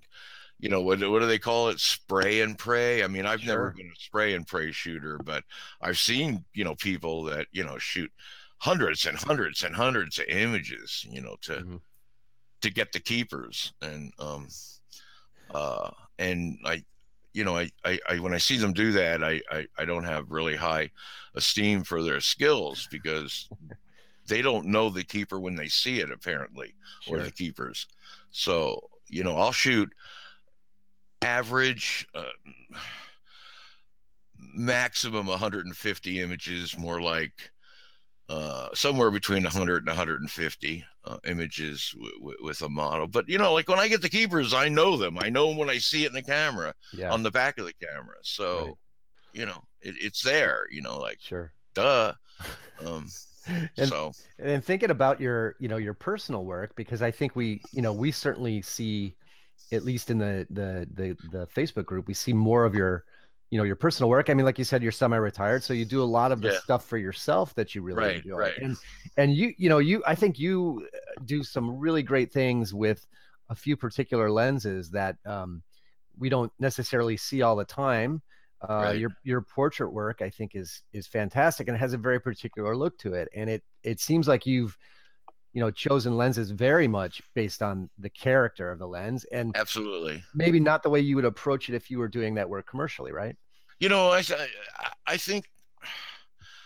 you 0.58 0.68
know 0.68 0.80
what 0.80 0.98
what 1.10 1.20
do 1.20 1.26
they 1.26 1.38
call 1.38 1.68
it 1.68 1.80
spray 1.80 2.40
and 2.40 2.58
pray 2.58 3.02
i 3.02 3.06
mean 3.06 3.26
i've 3.26 3.40
sure. 3.40 3.48
never 3.48 3.70
been 3.70 3.86
a 3.86 4.00
spray 4.00 4.34
and 4.34 4.46
pray 4.46 4.70
shooter 4.70 5.18
but 5.24 5.44
i've 5.82 5.98
seen 5.98 6.44
you 6.54 6.64
know 6.64 6.74
people 6.76 7.24
that 7.24 7.46
you 7.52 7.64
know 7.64 7.78
shoot 7.78 8.10
hundreds 8.58 9.06
and 9.06 9.18
hundreds 9.18 9.64
and 9.64 9.74
hundreds 9.74 10.18
of 10.18 10.26
images 10.28 11.04
you 11.10 11.20
know 11.20 11.36
to 11.42 11.52
mm-hmm. 11.52 11.76
to 12.60 12.70
get 12.70 12.92
the 12.92 13.00
keepers 13.00 13.72
and 13.82 14.12
um 14.18 14.46
uh 15.52 15.90
and 16.18 16.58
i 16.64 16.82
you 17.32 17.44
know, 17.44 17.56
I, 17.56 17.70
I, 17.84 17.98
I, 18.08 18.18
when 18.18 18.34
I 18.34 18.38
see 18.38 18.58
them 18.58 18.72
do 18.72 18.92
that, 18.92 19.22
I, 19.22 19.40
I, 19.50 19.66
I 19.78 19.84
don't 19.84 20.04
have 20.04 20.30
really 20.30 20.56
high 20.56 20.90
esteem 21.34 21.84
for 21.84 22.02
their 22.02 22.20
skills 22.20 22.88
because 22.90 23.48
they 24.26 24.42
don't 24.42 24.66
know 24.66 24.90
the 24.90 25.04
keeper 25.04 25.40
when 25.40 25.54
they 25.54 25.68
see 25.68 26.00
it, 26.00 26.10
apparently, 26.10 26.74
sure. 27.02 27.18
or 27.18 27.22
the 27.22 27.30
keepers. 27.30 27.86
So, 28.30 28.88
you 29.08 29.24
know, 29.24 29.36
I'll 29.36 29.52
shoot 29.52 29.90
average, 31.22 32.06
uh, 32.14 32.24
maximum 34.54 35.26
150 35.26 36.20
images, 36.20 36.76
more 36.76 37.00
like 37.00 37.51
uh, 38.32 38.68
somewhere 38.72 39.10
between 39.10 39.42
100 39.42 39.82
and 39.82 39.88
150 39.88 40.84
uh, 41.04 41.16
images 41.26 41.92
w- 41.94 42.18
w- 42.18 42.38
with 42.40 42.62
a 42.62 42.68
model. 42.68 43.06
But 43.06 43.28
you 43.28 43.36
know, 43.36 43.52
like 43.52 43.68
when 43.68 43.78
I 43.78 43.88
get 43.88 44.00
the 44.00 44.08
keepers, 44.08 44.54
I 44.54 44.70
know 44.70 44.96
them. 44.96 45.18
I 45.18 45.28
know 45.28 45.48
them 45.48 45.58
when 45.58 45.68
I 45.68 45.76
see 45.76 46.04
it 46.04 46.08
in 46.08 46.14
the 46.14 46.22
camera 46.22 46.72
yeah. 46.94 47.12
on 47.12 47.22
the 47.22 47.30
back 47.30 47.58
of 47.58 47.66
the 47.66 47.74
camera. 47.74 48.16
So, 48.22 48.64
right. 48.64 48.74
you 49.34 49.44
know, 49.44 49.62
it, 49.82 49.96
it's 50.00 50.22
there. 50.22 50.66
You 50.70 50.80
know, 50.80 50.98
like 50.98 51.18
sure, 51.20 51.52
duh. 51.74 52.14
Um, 52.84 53.06
and, 53.76 53.88
so, 53.88 54.12
and 54.40 54.64
thinking 54.64 54.90
about 54.90 55.20
your, 55.20 55.54
you 55.60 55.68
know, 55.68 55.76
your 55.76 55.94
personal 55.94 56.44
work, 56.44 56.74
because 56.74 57.00
I 57.00 57.12
think 57.12 57.36
we, 57.36 57.60
you 57.70 57.80
know, 57.80 57.92
we 57.92 58.10
certainly 58.10 58.60
see, 58.60 59.14
at 59.70 59.84
least 59.84 60.10
in 60.10 60.18
the 60.18 60.48
the 60.50 60.88
the 60.94 61.16
the 61.30 61.46
Facebook 61.46 61.84
group, 61.84 62.08
we 62.08 62.14
see 62.14 62.32
more 62.32 62.64
of 62.64 62.74
your 62.74 63.04
you 63.52 63.58
know 63.58 63.64
your 63.64 63.76
personal 63.76 64.08
work 64.08 64.30
i 64.30 64.34
mean 64.34 64.46
like 64.46 64.58
you 64.58 64.64
said 64.64 64.82
you're 64.82 64.90
semi-retired 64.90 65.62
so 65.62 65.74
you 65.74 65.84
do 65.84 66.02
a 66.02 66.04
lot 66.04 66.32
of 66.32 66.40
the 66.40 66.52
yeah. 66.52 66.58
stuff 66.58 66.86
for 66.86 66.96
yourself 66.96 67.54
that 67.54 67.74
you 67.74 67.82
really 67.82 67.98
right, 67.98 68.16
enjoy 68.16 68.36
right. 68.36 68.58
and 68.58 68.78
and 69.18 69.36
you 69.36 69.52
you 69.58 69.68
know 69.68 69.76
you 69.76 70.02
i 70.06 70.14
think 70.14 70.38
you 70.38 70.88
uh, 70.94 71.20
do 71.26 71.42
some 71.44 71.78
really 71.78 72.02
great 72.02 72.32
things 72.32 72.72
with 72.72 73.06
a 73.50 73.54
few 73.54 73.76
particular 73.76 74.30
lenses 74.30 74.90
that 74.90 75.16
um, 75.26 75.62
we 76.18 76.30
don't 76.30 76.50
necessarily 76.58 77.16
see 77.18 77.42
all 77.42 77.54
the 77.54 77.64
time 77.64 78.22
uh, 78.66 78.84
right. 78.84 78.98
your 78.98 79.10
your 79.22 79.42
portrait 79.42 79.92
work 79.92 80.22
i 80.22 80.30
think 80.30 80.52
is 80.54 80.82
is 80.94 81.06
fantastic 81.06 81.68
and 81.68 81.76
has 81.76 81.92
a 81.92 81.98
very 81.98 82.18
particular 82.18 82.74
look 82.74 82.96
to 82.96 83.12
it 83.12 83.28
and 83.36 83.50
it 83.50 83.62
it 83.82 84.00
seems 84.00 84.26
like 84.26 84.46
you've 84.46 84.78
you 85.52 85.60
know 85.60 85.70
chosen 85.70 86.16
lenses 86.16 86.50
very 86.50 86.88
much 86.88 87.22
based 87.34 87.62
on 87.62 87.88
the 87.98 88.10
character 88.10 88.70
of 88.70 88.78
the 88.78 88.86
lens 88.86 89.24
and 89.32 89.56
absolutely 89.56 90.22
maybe 90.34 90.58
not 90.58 90.82
the 90.82 90.90
way 90.90 91.00
you 91.00 91.16
would 91.16 91.24
approach 91.24 91.68
it 91.68 91.74
if 91.74 91.90
you 91.90 91.98
were 91.98 92.08
doing 92.08 92.34
that 92.34 92.48
work 92.48 92.66
commercially 92.66 93.12
right 93.12 93.36
you 93.78 93.88
know 93.88 94.10
i 94.10 94.22
i 95.06 95.16
think 95.16 95.46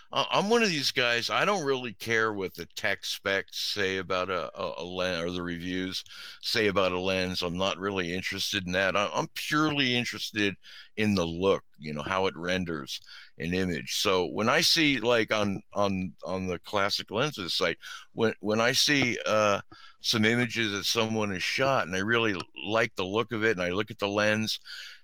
I'm 0.09 0.49
one 0.49 0.63
of 0.63 0.69
these 0.69 0.91
guys. 0.91 1.29
I 1.29 1.43
don't 1.43 1.65
really 1.65 1.91
care 1.91 2.31
what 2.31 2.55
the 2.55 2.65
tech 2.77 3.03
specs 3.03 3.59
say 3.73 3.97
about 3.97 4.29
a, 4.29 4.49
a, 4.57 4.75
a, 4.77 4.83
lens 4.83 5.21
or 5.21 5.31
the 5.31 5.41
reviews 5.41 6.01
say 6.41 6.67
about 6.67 6.93
a 6.93 6.99
lens. 6.99 7.41
I'm 7.41 7.57
not 7.57 7.77
really 7.77 8.13
interested 8.13 8.65
in 8.65 8.71
that. 8.71 8.95
I'm 8.95 9.27
purely 9.35 9.97
interested 9.97 10.55
in 10.95 11.13
the 11.13 11.25
look, 11.25 11.63
you 11.77 11.93
know, 11.93 12.03
how 12.03 12.27
it 12.27 12.37
renders 12.37 13.01
an 13.39 13.53
image. 13.53 13.99
So 14.01 14.25
when 14.25 14.49
I 14.49 14.61
see 14.61 14.99
like 14.99 15.33
on 15.33 15.61
on 15.73 16.13
on 16.23 16.47
the 16.47 16.59
classic 16.59 17.11
lenses 17.11 17.53
site, 17.53 17.77
when 18.13 18.33
when 18.39 18.59
I 18.59 18.71
see 18.71 19.17
uh, 19.25 19.61
some 20.01 20.25
images 20.25 20.71
that 20.71 20.85
someone 20.85 21.31
has 21.31 21.43
shot 21.43 21.87
and 21.87 21.95
I 21.95 21.99
really 21.99 22.39
like 22.65 22.95
the 22.95 23.05
look 23.05 23.31
of 23.31 23.43
it, 23.43 23.51
and 23.51 23.61
I 23.61 23.69
look 23.69 23.91
at 23.91 23.99
the 23.99 24.07
lens 24.07 24.59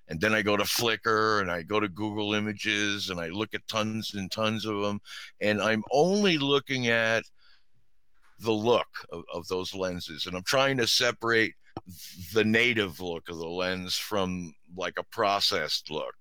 and 0.08 0.20
then 0.20 0.34
I 0.34 0.42
go 0.42 0.58
to 0.58 0.64
Flickr 0.64 1.42
and 1.42 1.50
I 1.50 1.62
go 1.62 1.80
to 1.80 1.88
Google 1.88 2.34
Images 2.34 3.10
and 3.10 3.20
I 3.20 3.28
look 3.28 3.54
at 3.54 3.68
tons 3.68 4.14
and 4.14 4.32
tons 4.32 4.66
of 4.66 4.82
them, 4.82 5.00
and 5.40 5.62
I'm 5.62 5.84
only 5.92 6.38
looking 6.38 6.88
at 6.88 7.24
the 8.40 8.52
look 8.52 8.88
of, 9.12 9.24
of 9.34 9.48
those 9.48 9.74
lenses, 9.74 10.26
and 10.26 10.36
I'm 10.36 10.44
trying 10.44 10.78
to 10.78 10.88
separate 10.88 11.54
the 12.34 12.44
native 12.44 13.00
look 13.00 13.30
of 13.30 13.38
the 13.38 13.48
lens 13.48 13.96
from 13.96 14.54
like 14.76 14.96
a 14.98 15.04
processed 15.04 15.90
look, 15.90 16.16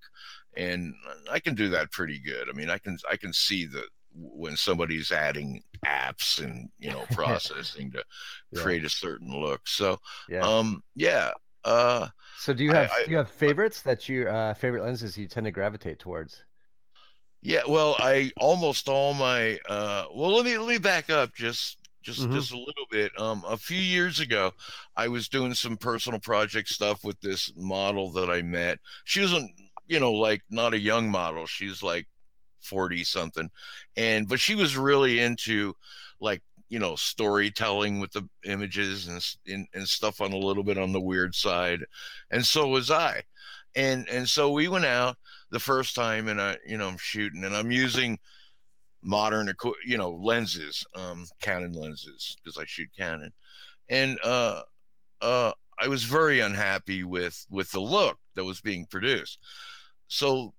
and 0.55 0.93
I 1.31 1.39
can 1.39 1.55
do 1.55 1.69
that 1.69 1.91
pretty 1.91 2.19
good. 2.19 2.49
I 2.49 2.53
mean, 2.53 2.69
I 2.69 2.77
can 2.77 2.97
I 3.09 3.17
can 3.17 3.33
see 3.33 3.65
that 3.67 3.87
when 4.15 4.55
somebody's 4.55 5.11
adding 5.11 5.61
apps 5.85 6.43
and 6.43 6.69
you 6.79 6.91
know 6.91 7.05
processing 7.11 7.91
to 7.91 8.03
yeah. 8.51 8.61
create 8.61 8.85
a 8.85 8.89
certain 8.89 9.31
look. 9.31 9.67
So, 9.67 9.97
yeah. 10.29 10.41
um, 10.41 10.83
yeah, 10.95 11.31
uh, 11.63 12.07
so 12.37 12.53
do 12.53 12.63
you 12.63 12.71
have 12.71 12.91
I, 12.91 13.01
I, 13.01 13.05
do 13.05 13.11
you 13.11 13.17
have 13.17 13.29
favorites 13.29 13.81
that 13.83 14.09
you 14.09 14.27
uh, 14.27 14.53
favorite 14.53 14.83
lenses 14.83 15.17
you 15.17 15.27
tend 15.27 15.45
to 15.45 15.51
gravitate 15.51 15.99
towards? 15.99 16.43
Yeah, 17.41 17.61
well, 17.67 17.95
I 17.99 18.31
almost 18.37 18.87
all 18.87 19.13
my 19.13 19.59
uh, 19.67 20.05
well, 20.13 20.35
let 20.35 20.45
me 20.45 20.57
let 20.57 20.67
me 20.67 20.77
back 20.77 21.09
up 21.09 21.33
just 21.33 21.77
just 22.01 22.21
Mhm. 22.21 22.33
just 22.33 22.51
a 22.51 22.57
little 22.57 22.85
bit. 22.91 23.17
Um, 23.19 23.43
a 23.47 23.57
few 23.57 23.79
years 23.79 24.19
ago, 24.19 24.53
I 24.95 25.07
was 25.07 25.29
doing 25.29 25.53
some 25.53 25.77
personal 25.77 26.19
project 26.19 26.69
stuff 26.69 27.03
with 27.03 27.19
this 27.21 27.51
model 27.55 28.11
that 28.11 28.29
I 28.29 28.41
met. 28.41 28.79
She 29.05 29.21
wasn't, 29.21 29.51
you 29.87 29.99
know, 29.99 30.13
like 30.13 30.41
not 30.49 30.73
a 30.73 30.79
young 30.79 31.09
model. 31.09 31.45
She's 31.45 31.83
like 31.83 32.07
forty 32.61 33.03
something, 33.03 33.49
and 33.95 34.27
but 34.27 34.39
she 34.39 34.55
was 34.55 34.77
really 34.77 35.19
into 35.19 35.73
like 36.19 36.41
you 36.69 36.79
know 36.79 36.95
storytelling 36.95 37.99
with 37.99 38.11
the 38.11 38.27
images 38.45 39.07
and 39.07 39.53
and, 39.53 39.67
and 39.73 39.87
stuff 39.87 40.21
on 40.21 40.33
a 40.33 40.37
little 40.37 40.63
bit 40.63 40.77
on 40.77 40.91
the 40.91 41.01
weird 41.01 41.35
side, 41.35 41.83
and 42.31 42.45
so 42.45 42.67
was 42.67 42.91
I, 42.91 43.23
and 43.75 44.07
and 44.09 44.27
so 44.27 44.51
we 44.51 44.67
went 44.67 44.85
out 44.85 45.17
the 45.51 45.59
first 45.59 45.95
time, 45.95 46.27
and 46.27 46.41
I 46.41 46.57
you 46.65 46.77
know 46.77 46.87
I'm 46.87 46.97
shooting, 46.97 47.43
and 47.43 47.55
I'm 47.55 47.71
using 47.71 48.19
modern 49.03 49.53
you 49.85 49.97
know 49.97 50.11
lenses 50.11 50.85
um 50.95 51.25
canon 51.41 51.73
lenses 51.73 52.37
because 52.41 52.57
i 52.57 52.63
shoot 52.65 52.87
canon 52.97 53.31
and 53.89 54.17
uh 54.23 54.61
uh 55.21 55.51
i 55.83 55.87
was 55.87 56.03
very 56.03 56.39
unhappy 56.39 57.03
with 57.03 57.45
with 57.49 57.71
the 57.71 57.79
look 57.81 58.17
that 58.35 58.43
was 58.45 58.61
being 58.61 58.85
produced. 58.85 59.39
So 60.07 60.53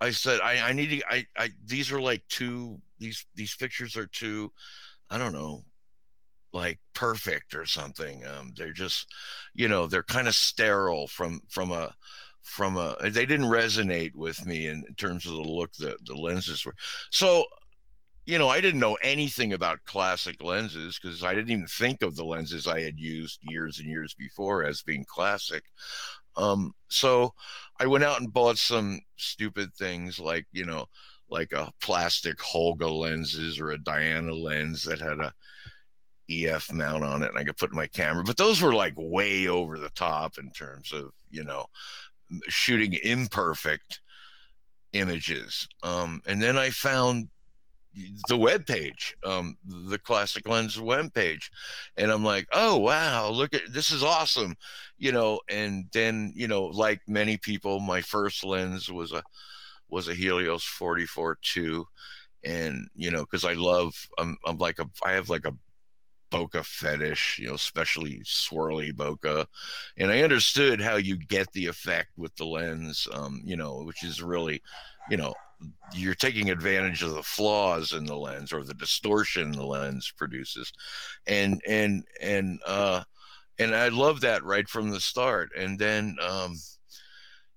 i 0.00 0.10
said 0.10 0.40
i 0.40 0.70
i 0.70 0.72
need 0.72 0.90
to 0.90 1.02
i 1.08 1.26
i 1.36 1.50
these 1.64 1.92
are 1.92 2.00
like 2.00 2.22
two 2.28 2.80
these 2.98 3.26
these 3.34 3.54
pictures 3.54 3.96
are 3.96 4.06
too 4.06 4.52
i 5.10 5.18
don't 5.18 5.32
know 5.32 5.64
like 6.52 6.78
perfect 6.94 7.54
or 7.54 7.66
something. 7.66 8.24
Um 8.26 8.52
they're 8.56 8.72
just 8.72 9.12
you 9.54 9.68
know 9.68 9.86
they're 9.86 10.02
kind 10.02 10.28
of 10.28 10.34
sterile 10.34 11.08
from 11.08 11.40
from 11.48 11.72
a 11.72 11.94
from 12.42 12.76
a 12.76 12.96
they 13.02 13.26
didn't 13.26 13.46
resonate 13.46 14.14
with 14.14 14.46
me 14.46 14.66
in, 14.66 14.84
in 14.88 14.94
terms 14.94 15.26
of 15.26 15.32
the 15.32 15.42
look 15.42 15.72
that 15.74 16.04
the 16.06 16.14
lenses 16.14 16.64
were. 16.64 16.74
So 17.10 17.44
you 18.26 18.38
know, 18.38 18.48
I 18.48 18.60
didn't 18.60 18.80
know 18.80 18.96
anything 19.02 19.52
about 19.52 19.84
classic 19.84 20.42
lenses 20.42 20.98
because 20.98 21.22
I 21.22 21.34
didn't 21.34 21.50
even 21.50 21.66
think 21.66 22.02
of 22.02 22.16
the 22.16 22.24
lenses 22.24 22.66
I 22.66 22.80
had 22.80 22.98
used 22.98 23.40
years 23.42 23.78
and 23.78 23.88
years 23.88 24.14
before 24.14 24.64
as 24.64 24.82
being 24.82 25.04
classic. 25.06 25.64
Um, 26.36 26.72
so 26.88 27.34
I 27.78 27.86
went 27.86 28.04
out 28.04 28.20
and 28.20 28.32
bought 28.32 28.58
some 28.58 29.00
stupid 29.16 29.74
things 29.74 30.18
like, 30.18 30.46
you 30.52 30.64
know, 30.64 30.86
like 31.28 31.52
a 31.52 31.70
plastic 31.80 32.38
Holga 32.38 32.90
lenses 32.90 33.60
or 33.60 33.70
a 33.70 33.78
Diana 33.78 34.32
lens 34.32 34.82
that 34.84 35.00
had 35.00 35.20
a 35.20 35.32
EF 36.30 36.72
mount 36.72 37.04
on 37.04 37.22
it 37.22 37.28
and 37.28 37.38
I 37.38 37.44
could 37.44 37.58
put 37.58 37.72
my 37.72 37.86
camera. 37.88 38.24
But 38.24 38.38
those 38.38 38.62
were 38.62 38.74
like 38.74 38.94
way 38.96 39.48
over 39.48 39.78
the 39.78 39.90
top 39.90 40.38
in 40.38 40.50
terms 40.50 40.92
of, 40.92 41.10
you 41.30 41.44
know, 41.44 41.66
shooting 42.48 42.94
imperfect 43.02 44.00
images. 44.92 45.68
Um, 45.82 46.22
and 46.26 46.40
then 46.40 46.56
I 46.56 46.70
found 46.70 47.28
the 48.28 48.36
web 48.36 48.66
page, 48.66 49.16
um, 49.24 49.56
the 49.64 49.98
classic 49.98 50.48
lens 50.48 50.80
web 50.80 51.12
page, 51.14 51.50
and 51.96 52.10
I'm 52.10 52.24
like, 52.24 52.46
oh 52.52 52.78
wow, 52.78 53.30
look 53.30 53.54
at 53.54 53.72
this 53.72 53.90
is 53.90 54.02
awesome, 54.02 54.56
you 54.98 55.12
know. 55.12 55.40
And 55.48 55.86
then 55.92 56.32
you 56.34 56.48
know, 56.48 56.64
like 56.64 57.00
many 57.06 57.36
people, 57.36 57.80
my 57.80 58.00
first 58.00 58.44
lens 58.44 58.90
was 58.90 59.12
a 59.12 59.22
was 59.88 60.08
a 60.08 60.14
Helios 60.14 60.64
44 60.64 61.38
2, 61.42 61.86
and 62.44 62.88
you 62.94 63.10
know, 63.10 63.20
because 63.20 63.44
I 63.44 63.54
love, 63.54 63.94
I'm 64.18 64.36
I'm 64.46 64.58
like 64.58 64.78
a 64.78 64.86
I 65.04 65.12
have 65.12 65.30
like 65.30 65.46
a 65.46 65.54
bokeh 66.34 66.64
fetish, 66.64 67.38
you 67.38 67.48
know, 67.48 67.54
especially 67.54 68.20
swirly 68.24 68.92
bokeh. 68.92 69.46
And 69.96 70.10
I 70.10 70.22
understood 70.22 70.80
how 70.80 70.96
you 70.96 71.16
get 71.16 71.50
the 71.52 71.66
effect 71.66 72.08
with 72.16 72.34
the 72.36 72.44
lens, 72.44 73.06
um, 73.12 73.40
you 73.44 73.56
know, 73.56 73.82
which 73.84 74.02
is 74.02 74.22
really, 74.22 74.62
you 75.08 75.16
know, 75.16 75.34
you're 75.94 76.14
taking 76.14 76.50
advantage 76.50 77.02
of 77.02 77.14
the 77.14 77.22
flaws 77.22 77.92
in 77.92 78.04
the 78.04 78.16
lens 78.16 78.52
or 78.52 78.64
the 78.64 78.74
distortion 78.74 79.52
the 79.52 79.64
lens 79.64 80.12
produces. 80.16 80.72
And 81.26 81.60
and 81.66 82.04
and 82.20 82.60
uh 82.66 83.02
and 83.58 83.74
I 83.74 83.88
love 83.88 84.20
that 84.22 84.44
right 84.44 84.68
from 84.68 84.90
the 84.90 85.00
start. 85.00 85.50
And 85.56 85.78
then 85.78 86.16
um 86.22 86.56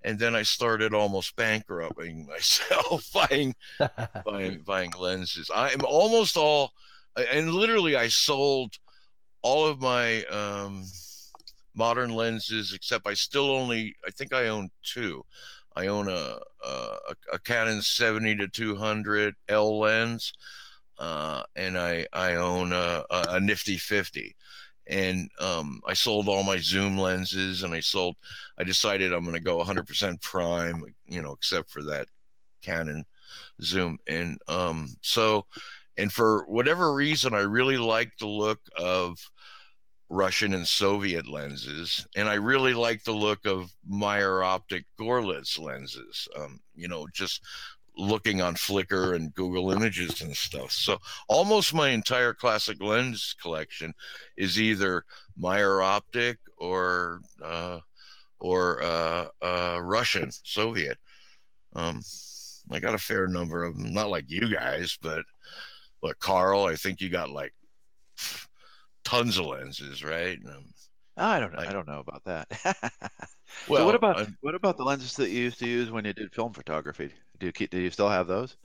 and 0.03 0.19
then 0.19 0.35
I 0.35 0.43
started 0.43 0.93
almost 0.93 1.35
bankrupting 1.35 2.27
myself 2.29 3.09
buying 3.13 3.55
buying 4.25 4.61
buying 4.65 4.91
lenses. 4.97 5.49
I'm 5.53 5.83
almost 5.85 6.37
all 6.37 6.71
and 7.15 7.51
literally 7.51 7.95
I 7.95 8.07
sold 8.07 8.75
all 9.41 9.65
of 9.65 9.79
my 9.79 10.23
um, 10.25 10.85
modern 11.75 12.13
lenses 12.13 12.73
except 12.73 13.07
I 13.07 13.13
still 13.13 13.51
only 13.51 13.95
I 14.05 14.11
think 14.11 14.33
I 14.33 14.47
own 14.47 14.69
two. 14.83 15.23
I 15.75 15.87
own 15.87 16.09
a 16.09 16.39
a, 16.65 17.15
a 17.33 17.39
Canon 17.39 17.81
70 17.81 18.37
to 18.37 18.47
200 18.47 19.35
L 19.49 19.79
lens, 19.79 20.33
uh, 20.99 21.43
and 21.55 21.77
I 21.77 22.05
I 22.13 22.35
own 22.35 22.73
a, 22.73 23.03
a, 23.09 23.39
Nifty 23.39 23.77
50. 23.77 24.35
And 24.89 25.29
um, 25.41 25.81
I 25.85 25.93
sold 25.93 26.29
all 26.29 26.43
my 26.43 26.57
zoom 26.57 26.97
lenses, 26.97 27.63
and 27.63 27.73
I 27.73 27.81
sold. 27.81 28.15
I 28.57 28.63
decided 28.63 29.11
I'm 29.11 29.23
going 29.23 29.35
to 29.35 29.41
go 29.41 29.61
100% 29.61 30.21
prime, 30.21 30.81
you 31.07 31.21
know, 31.21 31.33
except 31.33 31.69
for 31.69 31.83
that 31.83 32.07
Canon 32.61 33.03
zoom. 33.61 33.97
And 34.07 34.37
um, 34.47 34.95
so 35.01 35.45
and 35.97 36.11
for 36.11 36.45
whatever 36.47 36.93
reason, 36.93 37.33
I 37.33 37.39
really 37.39 37.77
like 37.77 38.11
the 38.19 38.27
look 38.27 38.59
of 38.77 39.17
Russian 40.09 40.53
and 40.53 40.67
Soviet 40.67 41.27
lenses, 41.27 42.07
and 42.15 42.29
I 42.29 42.35
really 42.35 42.73
like 42.73 43.03
the 43.03 43.11
look 43.11 43.45
of 43.45 43.71
Meyer 43.85 44.41
Optic 44.41 44.85
Gorlitz 44.99 45.59
lenses. 45.59 46.27
Um, 46.35 46.61
you 46.75 46.87
know, 46.87 47.07
just 47.13 47.41
looking 47.97 48.41
on 48.41 48.55
Flickr 48.55 49.15
and 49.15 49.33
Google 49.33 49.71
Images 49.71 50.21
and 50.21 50.35
stuff. 50.35 50.71
So 50.71 50.99
almost 51.27 51.73
my 51.73 51.89
entire 51.89 52.33
classic 52.33 52.81
lens 52.81 53.35
collection 53.41 53.93
is 54.37 54.59
either 54.59 55.03
Meyer 55.35 55.81
Optic 55.81 56.37
or 56.57 57.21
uh, 57.43 57.79
or 58.39 58.81
uh, 58.83 59.27
uh, 59.41 59.79
Russian 59.81 60.31
Soviet. 60.43 60.97
Um, 61.75 62.01
I 62.71 62.79
got 62.79 62.95
a 62.95 62.99
fair 62.99 63.27
number 63.27 63.63
of 63.63 63.77
them, 63.77 63.93
not 63.93 64.09
like 64.09 64.25
you 64.29 64.53
guys, 64.53 64.97
but 65.01 65.23
but 66.01 66.19
Carl, 66.19 66.65
I 66.65 66.75
think 66.75 67.01
you 67.01 67.09
got 67.09 67.29
like 67.29 67.53
tons 69.07 69.37
of 69.37 69.45
lenses, 69.45 70.03
right? 70.03 70.37
Um, 70.45 70.65
I 71.15 71.39
don't 71.39 71.53
know. 71.53 71.59
Like- 71.59 71.69
I 71.69 71.73
don't 71.73 71.87
know 71.87 71.99
about 71.99 72.23
that. 72.25 72.47
well, 73.67 73.79
so 73.81 73.85
what 73.85 73.95
about 73.95 74.17
I'm- 74.17 74.37
what 74.41 74.55
about 74.55 74.77
the 74.77 74.83
lenses 74.83 75.13
that 75.15 75.29
you 75.29 75.39
used 75.43 75.59
to 75.59 75.67
use 75.67 75.89
when 75.91 76.05
you 76.05 76.13
did 76.13 76.33
film 76.33 76.53
photography? 76.53 77.11
Do 77.39 77.45
you 77.45 77.51
keep? 77.51 77.69
Do 77.71 77.79
you 77.79 77.89
still 77.89 78.09
have 78.09 78.27
those? 78.27 78.57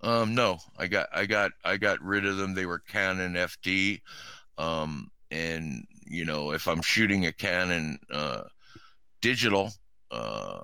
Um, 0.00 0.34
no, 0.34 0.58
I 0.76 0.88
got, 0.88 1.06
I 1.12 1.26
got, 1.26 1.52
I 1.64 1.76
got 1.76 2.02
rid 2.02 2.26
of 2.26 2.36
them. 2.36 2.54
They 2.54 2.66
were 2.66 2.80
Canon 2.80 3.34
FD, 3.34 4.00
um, 4.58 5.10
and 5.30 5.86
you 6.06 6.24
know, 6.24 6.50
if 6.52 6.66
I'm 6.66 6.82
shooting 6.82 7.26
a 7.26 7.32
Canon 7.32 7.98
uh, 8.10 8.42
digital, 9.20 9.72
uh, 10.10 10.60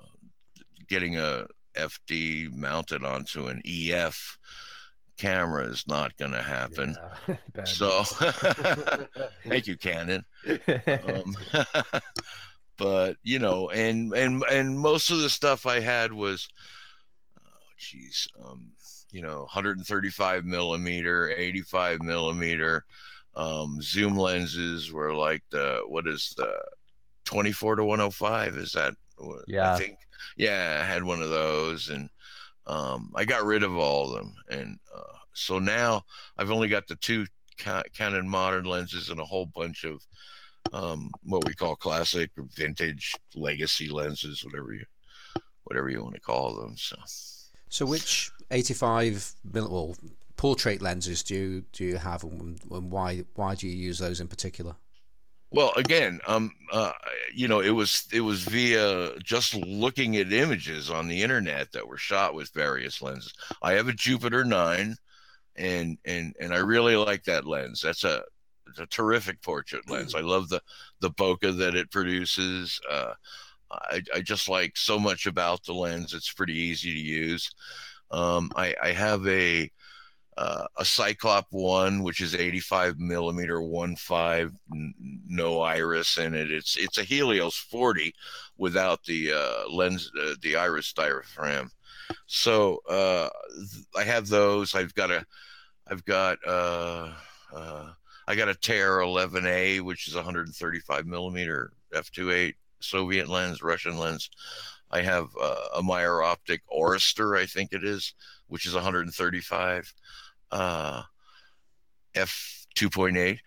getting 0.89 1.17
a 1.17 1.45
FD 1.77 2.51
mounted 2.53 3.05
onto 3.05 3.47
an 3.47 3.61
EF 3.65 4.37
camera 5.19 5.65
is 5.65 5.85
not 5.87 6.15
going 6.17 6.31
to 6.31 6.41
happen. 6.41 6.95
Yeah. 7.27 7.35
So, 7.65 8.03
thank 9.47 9.67
you, 9.67 9.75
Canon. 9.77 10.23
um, 11.03 11.35
but 12.77 13.17
you 13.23 13.37
know 13.39 13.69
and 13.69 14.13
and 14.13 14.43
and 14.49 14.79
most 14.79 15.11
of 15.11 15.19
the 15.19 15.29
stuff 15.29 15.65
i 15.65 15.81
had 15.81 16.13
was 16.13 16.47
oh 17.37 17.41
geez 17.77 18.27
um 18.41 18.71
you 19.11 19.21
know 19.21 19.39
135 19.39 20.45
millimeter 20.45 21.29
85 21.29 22.01
millimeter 22.01 22.85
um 23.35 23.79
zoom 23.81 24.15
lenses 24.15 24.91
were 24.93 25.13
like 25.13 25.43
the 25.51 25.81
what 25.87 26.07
is 26.07 26.33
the 26.37 26.53
24 27.25 27.75
to 27.75 27.83
105 27.83 28.55
is 28.55 28.71
that 28.71 28.93
Yeah. 29.47 29.73
i 29.73 29.77
think 29.77 29.97
yeah 30.37 30.79
i 30.81 30.85
had 30.85 31.03
one 31.03 31.21
of 31.21 31.29
those 31.29 31.89
and 31.89 32.09
um 32.69 33.11
i 33.15 33.25
got 33.25 33.43
rid 33.43 33.63
of 33.63 33.75
all 33.75 34.13
of 34.13 34.15
them 34.15 34.33
and 34.49 34.79
uh, 34.95 35.17
so 35.33 35.59
now 35.59 36.01
i've 36.37 36.51
only 36.51 36.69
got 36.69 36.87
the 36.87 36.95
two 36.95 37.25
Ca- 37.57 37.83
canon 37.93 38.29
modern 38.29 38.63
lenses 38.63 39.09
and 39.09 39.19
a 39.19 39.25
whole 39.25 39.47
bunch 39.47 39.83
of 39.83 40.01
um, 40.73 41.11
what 41.23 41.45
we 41.45 41.53
call 41.53 41.75
classic 41.75 42.31
or 42.37 42.45
vintage 42.55 43.13
legacy 43.35 43.89
lenses, 43.89 44.43
whatever 44.43 44.73
you 44.73 44.85
whatever 45.63 45.89
you 45.89 46.01
want 46.01 46.15
to 46.15 46.21
call 46.21 46.55
them. 46.55 46.75
So 46.77 46.95
So, 47.69 47.85
which 47.85 48.31
85 48.51 49.33
mil 49.53 49.69
well, 49.69 49.95
portrait 50.35 50.81
lenses 50.81 51.23
do 51.23 51.35
you 51.35 51.63
do 51.73 51.83
you 51.83 51.97
have, 51.97 52.23
and, 52.23 52.59
and 52.71 52.91
why 52.91 53.23
why 53.35 53.55
do 53.55 53.67
you 53.67 53.75
use 53.75 53.99
those 53.99 54.19
in 54.19 54.27
particular? 54.27 54.75
Well 55.51 55.71
again 55.75 56.19
um 56.27 56.51
uh 56.71 56.91
you 57.33 57.47
know 57.47 57.59
it 57.59 57.71
was 57.71 58.07
it 58.11 58.21
was 58.21 58.43
via 58.43 59.17
just 59.19 59.55
looking 59.55 60.17
at 60.17 60.31
images 60.31 60.89
on 60.89 61.07
the 61.07 61.21
internet 61.21 61.71
that 61.71 61.87
were 61.87 61.97
shot 61.97 62.33
with 62.33 62.53
various 62.53 63.01
lenses 63.01 63.33
i 63.61 63.73
have 63.73 63.87
a 63.87 63.93
jupiter 63.93 64.43
9 64.43 64.95
and 65.55 65.97
and 66.05 66.35
and 66.39 66.53
i 66.53 66.57
really 66.57 66.95
like 66.95 67.23
that 67.23 67.45
lens 67.45 67.81
that's 67.81 68.03
a 68.03 68.21
a 68.77 68.85
terrific 68.87 69.41
portrait 69.41 69.89
lens. 69.89 70.13
I 70.13 70.21
love 70.21 70.49
the 70.49 70.61
the 70.99 71.11
bokeh 71.11 71.57
that 71.57 71.75
it 71.75 71.91
produces. 71.91 72.79
Uh, 72.89 73.13
I, 73.71 74.01
I 74.15 74.21
just 74.21 74.49
like 74.49 74.77
so 74.77 74.99
much 74.99 75.25
about 75.25 75.63
the 75.63 75.73
lens. 75.73 76.13
It's 76.13 76.31
pretty 76.31 76.57
easy 76.57 76.91
to 76.91 76.99
use. 76.99 77.49
Um, 78.11 78.51
I, 78.55 78.75
I 78.81 78.91
have 78.91 79.25
a 79.27 79.71
uh, 80.39 80.65
a 80.77 80.85
Cyclop 80.85 81.47
one, 81.49 82.01
which 82.01 82.21
is 82.21 82.33
85 82.33 82.97
millimeter 82.97 83.61
one 83.61 83.97
five, 83.97 84.53
n- 84.71 84.93
no 85.27 85.59
iris 85.59 86.17
in 86.17 86.33
it. 86.33 86.49
It's 86.49 86.77
it's 86.77 86.97
a 86.97 87.03
Helios 87.03 87.57
40 87.57 88.15
without 88.57 89.03
the 89.03 89.33
uh, 89.33 89.69
lens, 89.69 90.09
uh, 90.17 90.35
the 90.41 90.55
iris 90.55 90.93
diaphragm. 90.93 91.69
So 92.27 92.79
uh, 92.87 93.27
th- 93.53 93.85
I 93.97 94.03
have 94.05 94.29
those. 94.29 94.75
I've 94.75 94.95
got 94.95 95.11
a, 95.11 95.25
I've 95.87 96.05
got 96.05 96.37
uh, 96.47 97.11
uh, 97.53 97.89
I 98.25 98.35
got 98.35 98.47
a 98.47 98.55
Tair 98.55 98.99
11A, 98.99 99.81
which 99.81 100.07
is 100.07 100.15
135 100.15 101.05
millimeter 101.05 101.73
f2.8 101.93 102.53
Soviet 102.79 103.27
lens, 103.27 103.61
Russian 103.61 103.97
lens. 103.97 104.29
I 104.89 105.01
have 105.01 105.27
a 105.75 105.83
Meyer 105.83 106.23
Optic 106.23 106.61
Orestor, 106.73 107.37
I 107.37 107.45
think 107.45 107.73
it 107.73 107.83
is, 107.83 108.15
which 108.47 108.65
is 108.65 108.73
135 108.73 109.93
uh, 110.51 111.03
f 112.15 112.65
2.8. 112.75 113.37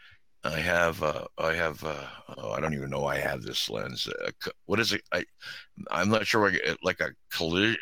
I 0.45 0.59
have 0.59 1.03
uh, 1.03 1.27
I 1.39 1.55
have 1.55 1.85
uh, 1.85 2.05
oh, 2.37 2.51
I 2.53 2.61
don't 2.61 2.75
even 2.75 2.91
know 2.91 3.05
I 3.07 3.19
have 3.19 3.43
this 3.43 3.71
lens. 3.71 4.09
Uh, 4.09 4.31
what 4.67 4.81
is 4.81 4.93
it? 4.93 5.03
I 5.13 5.25
I'm 5.91 6.09
not 6.09 6.27
sure. 6.27 6.41
What, 6.41 6.55
like 6.83 7.01
a 7.01 7.11
collision. 7.31 7.79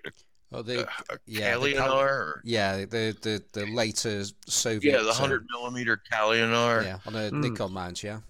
Oh, 0.53 0.63
the, 0.63 0.83
a 0.83 1.19
yeah, 1.27 1.57
the 1.57 1.73
Cal- 1.75 2.35
yeah, 2.45 2.77
the 2.79 3.17
the 3.23 3.43
the 3.53 3.67
later 3.67 4.25
Soviet. 4.47 4.93
yeah, 4.93 5.03
the 5.03 5.09
uh, 5.11 5.15
hundred 5.15 5.47
millimeter 5.51 6.03
Kaleinar. 6.13 6.85
Yeah, 6.85 6.99
on 7.07 7.15
a 7.15 7.31
Hmm. 7.31 7.41
Nikon 7.41 7.73
mount. 7.73 8.03
Yeah. 8.03 8.21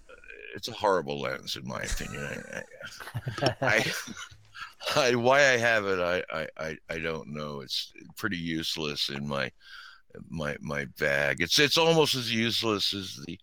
It's 0.55 0.67
a 0.67 0.73
horrible 0.73 1.19
lens, 1.19 1.55
in 1.55 1.65
my 1.67 1.81
opinion. 1.81 2.43
I, 2.53 3.55
I, 3.61 3.93
I, 4.95 5.15
why 5.15 5.39
I 5.39 5.57
have 5.57 5.85
it, 5.85 5.99
I, 5.99 6.23
I, 6.29 6.47
I, 6.57 6.77
I 6.89 6.99
don't 6.99 7.29
know. 7.29 7.61
It's 7.61 7.93
pretty 8.17 8.35
useless 8.37 9.07
in 9.09 9.25
my 9.25 9.49
my 10.29 10.55
my 10.61 10.85
bag. 10.99 11.41
It's 11.41 11.59
it's 11.59 11.77
almost 11.77 12.15
as 12.15 12.33
useless 12.33 12.93
as 12.93 13.19
the 13.25 13.39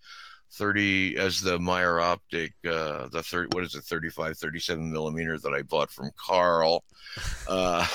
30 0.53 1.17
as 1.19 1.41
the 1.41 1.59
Meyer 1.59 2.01
Optic 2.01 2.55
uh 2.67 3.09
the 3.09 3.23
30 3.23 3.49
what 3.55 3.65
is 3.65 3.75
it 3.75 3.85
35 3.85 4.37
37 4.39 4.91
millimeter 4.91 5.39
that 5.39 5.53
I 5.55 5.63
bought 5.63 5.91
from 5.91 6.11
Carl. 6.17 6.85
Uh 7.49 7.87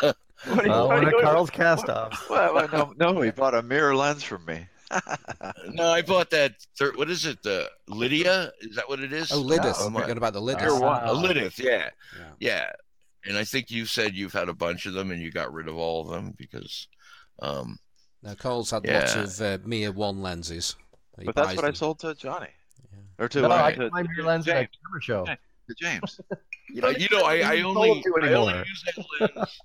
What 0.00 0.14
do 0.58 0.64
you- 0.66 0.72
Uh, 0.72 0.86
what 0.86 0.88
one 0.88 1.04
of 1.06 1.12
you- 1.12 1.20
Carl's 1.22 1.50
cast 1.50 1.88
offs. 1.88 2.28
Well, 2.28 2.54
well, 2.54 2.94
no, 2.98 3.12
no, 3.12 3.20
he 3.20 3.30
bought 3.30 3.54
a 3.54 3.62
mirror 3.62 3.94
lens 3.94 4.24
from 4.24 4.44
me. 4.44 4.66
no, 5.68 5.88
I 5.88 6.02
bought 6.02 6.30
that 6.30 6.54
thir- 6.76 6.92
what 6.96 7.08
is 7.08 7.24
it? 7.24 7.42
The 7.44 7.70
Lydia? 7.88 8.50
Is 8.60 8.74
that 8.76 8.88
what 8.88 8.98
it 9.00 9.12
is? 9.12 9.30
Oh, 9.32 9.40
Lydith. 9.42 9.76
Oh, 9.78 9.86
I'm 9.86 9.92
my- 9.92 10.00
forgot 10.02 10.16
about 10.18 10.32
the 10.32 10.42
You're 10.42 10.56
Lydith. 10.56 10.80
one. 10.80 11.04
A 11.04 11.12
Lydith, 11.14 11.58
yeah. 11.58 11.88
Yeah. 12.18 12.30
Yeah, 12.40 12.70
and 13.24 13.38
I 13.38 13.44
think 13.44 13.70
you 13.70 13.86
said 13.86 14.14
you've 14.14 14.32
had 14.32 14.48
a 14.48 14.54
bunch 14.54 14.84
of 14.86 14.94
them 14.94 15.12
and 15.12 15.22
you 15.22 15.30
got 15.30 15.52
rid 15.52 15.68
of 15.68 15.76
all 15.76 16.02
of 16.02 16.08
them 16.08 16.34
because, 16.36 16.88
um, 17.42 17.78
Now, 18.22 18.34
Cole's 18.34 18.70
had 18.70 18.86
lots 18.86 19.14
of 19.16 19.40
uh, 19.40 19.58
Mir 19.66 19.92
one 19.92 20.22
lenses. 20.22 20.76
He 21.18 21.24
But 21.26 21.34
that's 21.34 21.48
buys 21.48 21.56
what 21.56 21.64
I 21.66 21.72
sold 21.72 21.98
to 22.00 22.14
Johnny. 22.14 22.48
Yeah. 22.92 23.24
Or 23.24 23.28
to, 23.28 23.40
No, 23.42 23.50
uh, 23.50 23.62
I 23.64 23.72
to, 23.72 23.78
got 23.80 23.92
my 23.92 24.02
to 24.02 24.08
mirror 24.08 24.28
lens 24.28 24.48
at 24.48 24.56
a 24.56 24.60
James. 24.60 24.70
camera 24.86 25.02
show. 25.02 25.24
to 25.26 25.74
James. 25.80 26.20
You 26.74 26.82
uh, 26.82 26.88
you 26.96 27.06
know, 27.10 27.24
I, 27.24 27.40
I 27.40 27.60
only 27.62 28.02
I 28.22 28.32
only 28.32 28.54
use 28.66 28.84
that 28.86 29.04
lens, 29.36 29.60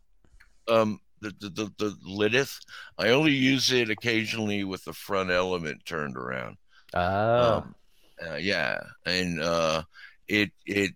um, 0.68 1.00
the 1.22 1.30
the 1.40 1.50
the, 1.50 1.72
the 1.78 1.98
Lydith. 2.06 2.60
I 2.98 3.10
only 3.10 3.32
use 3.32 3.72
it 3.72 3.90
occasionally 3.90 4.66
with 4.66 4.84
the 4.84 4.92
front 4.92 5.30
element 5.32 5.86
turned 5.86 6.18
around. 6.18 6.58
Oh, 6.94 7.58
Um, 7.60 7.76
uh, 8.30 8.36
yeah, 8.36 8.82
and 9.06 9.40
uh, 9.42 9.84
it 10.28 10.52
it 10.66 10.92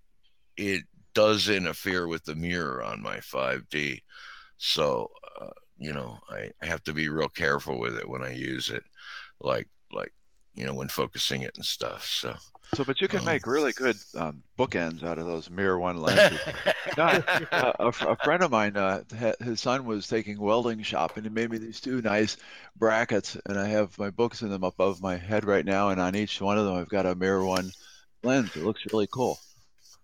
it 0.58 0.84
does 1.14 1.48
interfere 1.48 2.08
with 2.08 2.26
the 2.26 2.36
mirror 2.36 2.84
on 2.84 3.02
my 3.02 3.18
5D, 3.20 4.02
so 4.58 5.10
you 5.82 5.94
know 5.94 6.20
I, 6.30 6.52
I 6.62 6.68
have 6.68 6.84
to 6.86 6.94
be 6.94 7.10
real 7.10 7.30
careful 7.30 7.80
with 7.80 7.98
it 7.98 8.10
when 8.10 8.24
I 8.24 8.34
use 8.34 8.70
it, 8.72 8.84
like 9.42 9.70
like 9.94 10.14
you 10.56 10.66
know 10.66 10.76
when 10.76 10.90
focusing 10.90 11.44
it 11.44 11.54
and 11.58 11.66
stuff. 11.66 12.06
So 12.06 12.36
So, 12.74 12.86
but 12.86 13.02
you 13.02 13.08
can 13.10 13.24
Um, 13.24 13.26
make 13.26 13.46
really 13.48 13.74
good 13.74 13.98
um, 14.16 14.44
bookends 14.58 15.04
out 15.04 15.18
of 15.18 15.26
those 15.26 15.50
Mir 15.50 15.78
one 15.78 15.98
lenses. 15.98 16.42
Uh, 17.52 17.72
a, 17.80 17.88
a 18.06 18.18
friend 18.18 18.44
of 18.44 18.52
mine, 18.52 18.76
uh, 18.78 19.04
his 19.42 19.60
son 19.62 19.86
was 19.86 20.08
taking 20.08 20.40
welding 20.40 20.82
shop, 20.84 21.16
and 21.18 21.26
he 21.26 21.30
made 21.30 21.50
me 21.50 21.58
these 21.58 21.82
two 21.82 22.02
nice 22.02 22.38
brackets, 22.76 23.38
and 23.48 23.58
I 23.60 23.68
have 23.68 23.98
my 23.98 24.10
books 24.10 24.42
in 24.42 24.50
them 24.50 24.64
above 24.64 25.02
my 25.02 25.16
head 25.18 25.46
right 25.46 25.66
now, 25.66 25.90
and 25.90 26.02
on 26.02 26.16
each 26.16 26.42
one 26.42 26.58
of 26.58 26.66
them, 26.66 26.76
I've 26.76 26.90
got 26.90 27.06
a 27.06 27.16
Mir 27.16 27.44
one 27.44 27.72
lens. 28.24 28.56
It 28.56 28.64
looks 28.64 28.82
really 28.92 29.08
cool. 29.14 29.40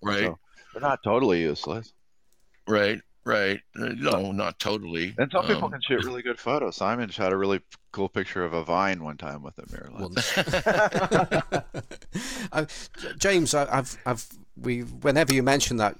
right, 0.02 0.20
So 0.22 0.40
they're 0.74 0.82
not 0.82 1.04
totally 1.04 1.42
useless, 1.42 1.94
right, 2.68 3.02
right. 3.28 3.60
Uh, 3.80 3.90
No, 3.98 4.32
not 4.32 4.60
totally. 4.60 5.13
and 5.18 5.30
some 5.32 5.46
people 5.46 5.66
Um, 5.66 5.72
can 5.72 5.82
shoot 5.82 6.04
really 6.06 6.22
good 6.22 6.40
photos. 6.40 6.76
Simon 6.78 7.10
shot 7.10 7.32
a 7.34 7.38
really 7.38 7.62
cool 7.92 8.10
picture 8.10 8.44
of 8.44 8.54
a 8.54 8.63
vine 8.63 9.04
one 9.04 9.18
time 9.18 9.42
with 9.44 9.58
a 9.60 9.66
mirror 9.72 9.90
lens. 9.92 10.16
Once. 10.16 10.34
I, 12.52 12.63
J- 13.00 13.13
James, 13.18 13.54
I, 13.54 13.78
I've, 13.78 13.98
I've, 14.06 14.26
we. 14.56 14.82
Whenever 14.82 15.34
you 15.34 15.44
mention 15.44 15.78
that, 15.78 15.96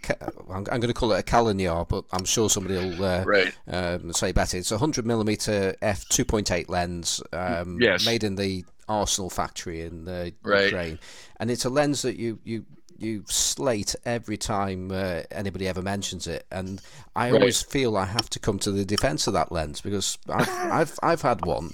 I'm, 0.50 0.66
I'm 0.72 0.80
going 0.80 0.82
to 0.88 0.94
call 0.94 1.12
it 1.14 1.20
a 1.20 1.24
Kaleinar, 1.24 1.88
but 1.88 2.06
I'm 2.12 2.26
sure 2.26 2.50
somebody 2.50 2.76
will 2.76 3.04
uh, 3.04 3.24
right. 3.26 3.54
um, 3.68 4.14
say 4.14 4.32
better. 4.32 4.58
It's 4.58 4.72
a 4.72 4.76
100 4.76 5.06
millimeter 5.06 5.76
f 5.82 6.06
2.8 6.10 6.70
lens, 6.70 7.22
um, 7.34 7.78
Yes. 7.82 8.06
made 8.06 8.24
in 8.24 8.36
the 8.36 8.66
Arsenal 8.90 9.30
factory 9.30 9.82
in 9.82 10.08
uh, 10.08 10.30
Right. 10.44 10.66
Ukraine, 10.66 11.00
and 11.40 11.52
it's 11.52 11.66
a 11.66 11.70
lens 11.70 12.02
that 12.04 12.16
you 12.18 12.40
you 12.44 12.66
you 13.00 13.24
slate 13.28 13.96
every 14.06 14.38
time 14.38 14.92
uh, 14.92 15.22
anybody 15.32 15.68
ever 15.68 15.82
mentions 15.82 16.28
it, 16.28 16.46
and 16.52 16.82
I 17.16 17.32
Right. 17.32 17.42
always 17.42 17.62
feel 17.62 17.96
I 17.98 18.06
have 18.06 18.30
to 18.32 18.40
come 18.40 18.60
to 18.60 18.72
the 18.72 18.86
defense 18.86 19.28
of 19.28 19.34
that 19.34 19.52
lens 19.52 19.82
because 19.82 20.18
I've 20.30 20.50
I've, 20.72 21.00
I've 21.04 21.22
had 21.22 21.42
one, 21.42 21.72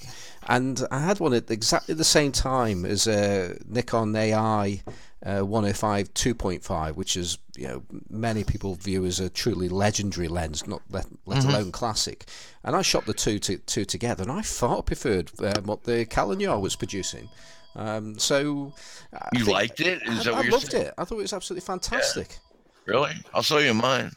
and 0.48 0.86
I 0.92 1.00
had 1.00 1.20
one 1.20 1.34
at 1.34 1.50
exactly 1.50 1.96
the 1.96 2.04
same 2.04 2.32
time 2.32 2.86
as 2.86 3.08
a 3.08 3.58
Nikon 3.68 4.16
AI. 4.16 4.82
Uh, 5.26 5.40
105 5.40 6.14
2.5, 6.14 6.96
which 6.96 7.16
is 7.16 7.38
you 7.56 7.66
know 7.66 7.82
many 8.10 8.44
people 8.44 8.76
view 8.76 9.06
as 9.06 9.22
a 9.22 9.30
truly 9.30 9.70
legendary 9.70 10.28
lens, 10.28 10.68
not 10.68 10.82
let, 10.90 11.06
let 11.26 11.40
Mm-hmm. 11.40 11.50
alone 11.50 11.72
classic. 11.72 12.26
And 12.62 12.76
I 12.76 12.82
shot 12.82 13.06
the 13.06 13.14
two 13.14 13.40
to, 13.40 13.58
two 13.60 13.86
together, 13.86 14.24
and 14.24 14.32
I 14.34 14.42
far 14.42 14.82
preferred 14.84 15.32
um, 15.40 15.64
what 15.64 15.86
the 15.86 16.06
Kaleinar 16.06 16.60
was 16.60 16.76
producing. 16.76 17.30
Um, 17.76 18.18
so 18.20 18.74
I 19.14 19.30
You 19.34 19.46
think- 19.46 19.54
liked 19.54 19.80
it? 19.82 20.02
Is 20.04 20.28
I, 20.28 20.32
I 20.34 20.42
loved 20.50 20.72
saying? 20.72 20.88
it. 20.88 20.94
I 20.98 21.04
thought 21.06 21.16
it 21.20 21.22
was 21.24 21.34
absolutely 21.34 21.66
fantastic. 21.66 22.38
Really? 22.86 23.14
I'll 23.34 23.42
show 23.44 23.58
you 23.60 23.74
mine. 23.74 24.12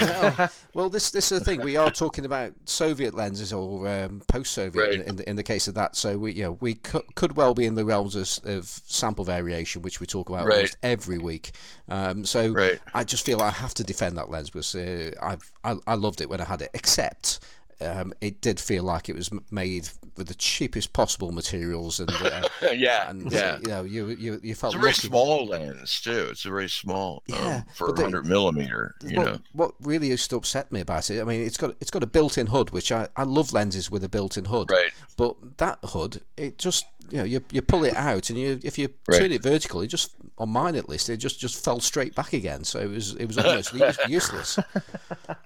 well, 0.00 0.50
well, 0.72 0.88
this 0.88 1.10
this 1.10 1.30
is 1.30 1.38
the 1.40 1.44
thing. 1.44 1.60
We 1.60 1.76
are 1.76 1.90
talking 1.90 2.24
about 2.24 2.52
Soviet 2.64 3.12
lenses 3.14 3.52
or 3.52 3.86
um, 3.88 4.22
post-Soviet 4.26 4.80
Right. 4.82 4.94
in, 4.94 5.02
in, 5.02 5.16
the, 5.16 5.28
in 5.28 5.36
the 5.36 5.42
case 5.42 5.68
of 5.68 5.74
that. 5.74 5.96
So 5.96 6.16
we, 6.16 6.32
you 6.32 6.42
know, 6.44 6.56
we 6.62 6.74
could, 6.76 7.02
could 7.14 7.36
well 7.36 7.52
be 7.52 7.66
in 7.66 7.74
the 7.74 7.84
realms 7.84 8.16
of, 8.16 8.26
of 8.48 8.64
sample 8.66 9.24
variation, 9.24 9.82
which 9.82 10.00
we 10.00 10.06
talk 10.06 10.30
about 10.30 10.46
Right. 10.46 10.54
almost 10.56 10.76
every 10.82 11.18
week. 11.18 11.50
Um, 11.90 12.24
so 12.24 12.50
Right. 12.52 12.80
I 12.94 13.04
just 13.04 13.26
feel 13.26 13.42
I 13.42 13.50
have 13.50 13.74
to 13.74 13.84
defend 13.84 14.16
that 14.16 14.30
lens 14.30 14.48
because 14.48 14.74
uh, 14.74 15.10
I've, 15.20 15.50
I 15.62 15.76
I 15.86 15.94
loved 15.94 16.22
it 16.22 16.30
when 16.30 16.40
I 16.40 16.44
had 16.44 16.62
it. 16.62 16.70
Except 16.72 17.40
um, 17.82 18.14
it 18.22 18.40
did 18.40 18.58
feel 18.58 18.84
like 18.84 19.10
it 19.10 19.14
was 19.16 19.30
made 19.50 19.90
with 20.16 20.28
the 20.28 20.34
cheapest 20.34 20.92
possible 20.92 21.32
materials, 21.32 22.00
and 22.00 22.10
uh, 22.10 22.48
yeah, 22.72 23.08
and 23.10 23.30
yeah. 23.32 23.58
you 23.62 23.68
know, 23.68 23.82
you 23.82 24.08
you 24.08 24.40
you 24.42 24.54
felt 24.54 24.74
It's 24.74 24.78
a 24.78 24.80
very 24.80 24.90
lucky. 24.92 25.08
small 25.08 25.46
lens 25.46 26.00
too. 26.00 26.28
It's 26.30 26.44
a 26.44 26.48
very 26.50 26.68
small, 26.68 27.22
um, 27.32 27.38
Yeah, 27.38 27.62
for 27.74 27.88
but 27.88 27.96
they- 27.96 28.02
100 28.04 28.26
millimeter. 28.26 28.94
You 29.02 29.16
what, 29.18 29.26
know, 29.26 29.38
what 29.52 29.74
really 29.80 30.08
used 30.08 30.30
to 30.30 30.36
upset 30.36 30.70
me 30.72 30.80
about 30.80 31.10
it, 31.10 31.20
I 31.20 31.24
mean, 31.24 31.40
it's 31.42 31.56
got 31.56 31.74
it's 31.80 31.90
got 31.90 32.02
a 32.02 32.06
built-in 32.06 32.48
hood, 32.48 32.70
which 32.70 32.92
I, 32.92 33.08
I 33.16 33.22
love 33.24 33.52
lenses 33.52 33.90
with 33.90 34.04
a 34.04 34.08
built-in 34.08 34.46
hood. 34.46 34.70
right? 34.70 34.90
But 35.16 35.58
that 35.58 35.78
hood, 35.84 36.22
it 36.36 36.58
just 36.58 36.86
you 37.10 37.18
know 37.18 37.24
you, 37.24 37.42
you 37.50 37.60
pull 37.60 37.84
it 37.84 37.96
out 37.96 38.30
and 38.30 38.38
you 38.38 38.60
if 38.62 38.78
you 38.78 38.88
Right. 39.08 39.18
turn 39.20 39.32
it 39.32 39.42
vertical, 39.42 39.80
it 39.80 39.88
just 39.88 40.12
on 40.38 40.50
mine 40.50 40.76
at 40.76 40.88
least 40.88 41.08
it 41.08 41.16
just 41.16 41.40
just 41.40 41.62
fell 41.64 41.80
straight 41.80 42.14
back 42.14 42.32
again. 42.32 42.62
So 42.64 42.78
it 42.78 42.88
was 42.90 43.14
it 43.16 43.26
was 43.26 43.36
almost 43.38 43.74
useless. 44.08 44.58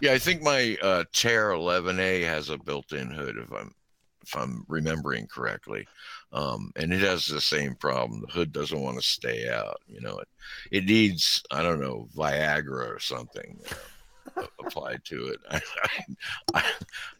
Yeah, 0.00 0.12
I 0.12 0.18
think 0.18 0.42
my 0.42 0.76
uh, 0.82 1.04
Tair 1.12 1.50
11A 1.50 2.24
has 2.24 2.50
a 2.50 2.58
built-in 2.58 3.10
hood, 3.10 3.36
if 3.38 3.50
I'm 3.52 3.72
if 4.26 4.36
I'm 4.36 4.64
remembering 4.68 5.26
correctly, 5.26 5.86
um, 6.32 6.72
and 6.76 6.92
it 6.92 7.00
has 7.00 7.26
the 7.26 7.40
same 7.40 7.74
problem. 7.74 8.20
The 8.22 8.32
hood 8.32 8.52
doesn't 8.52 8.80
want 8.80 8.96
to 8.96 9.02
stay 9.02 9.48
out. 9.48 9.80
You 9.88 10.00
know, 10.00 10.18
it 10.18 10.28
it 10.70 10.84
needs 10.84 11.42
I 11.50 11.62
don't 11.62 11.80
know 11.80 12.08
Viagra 12.16 12.94
or 12.94 12.98
something 12.98 13.58
you 14.36 14.48
applied 14.64 15.04
to 15.04 15.28
it. 15.28 15.40
I, 15.50 15.60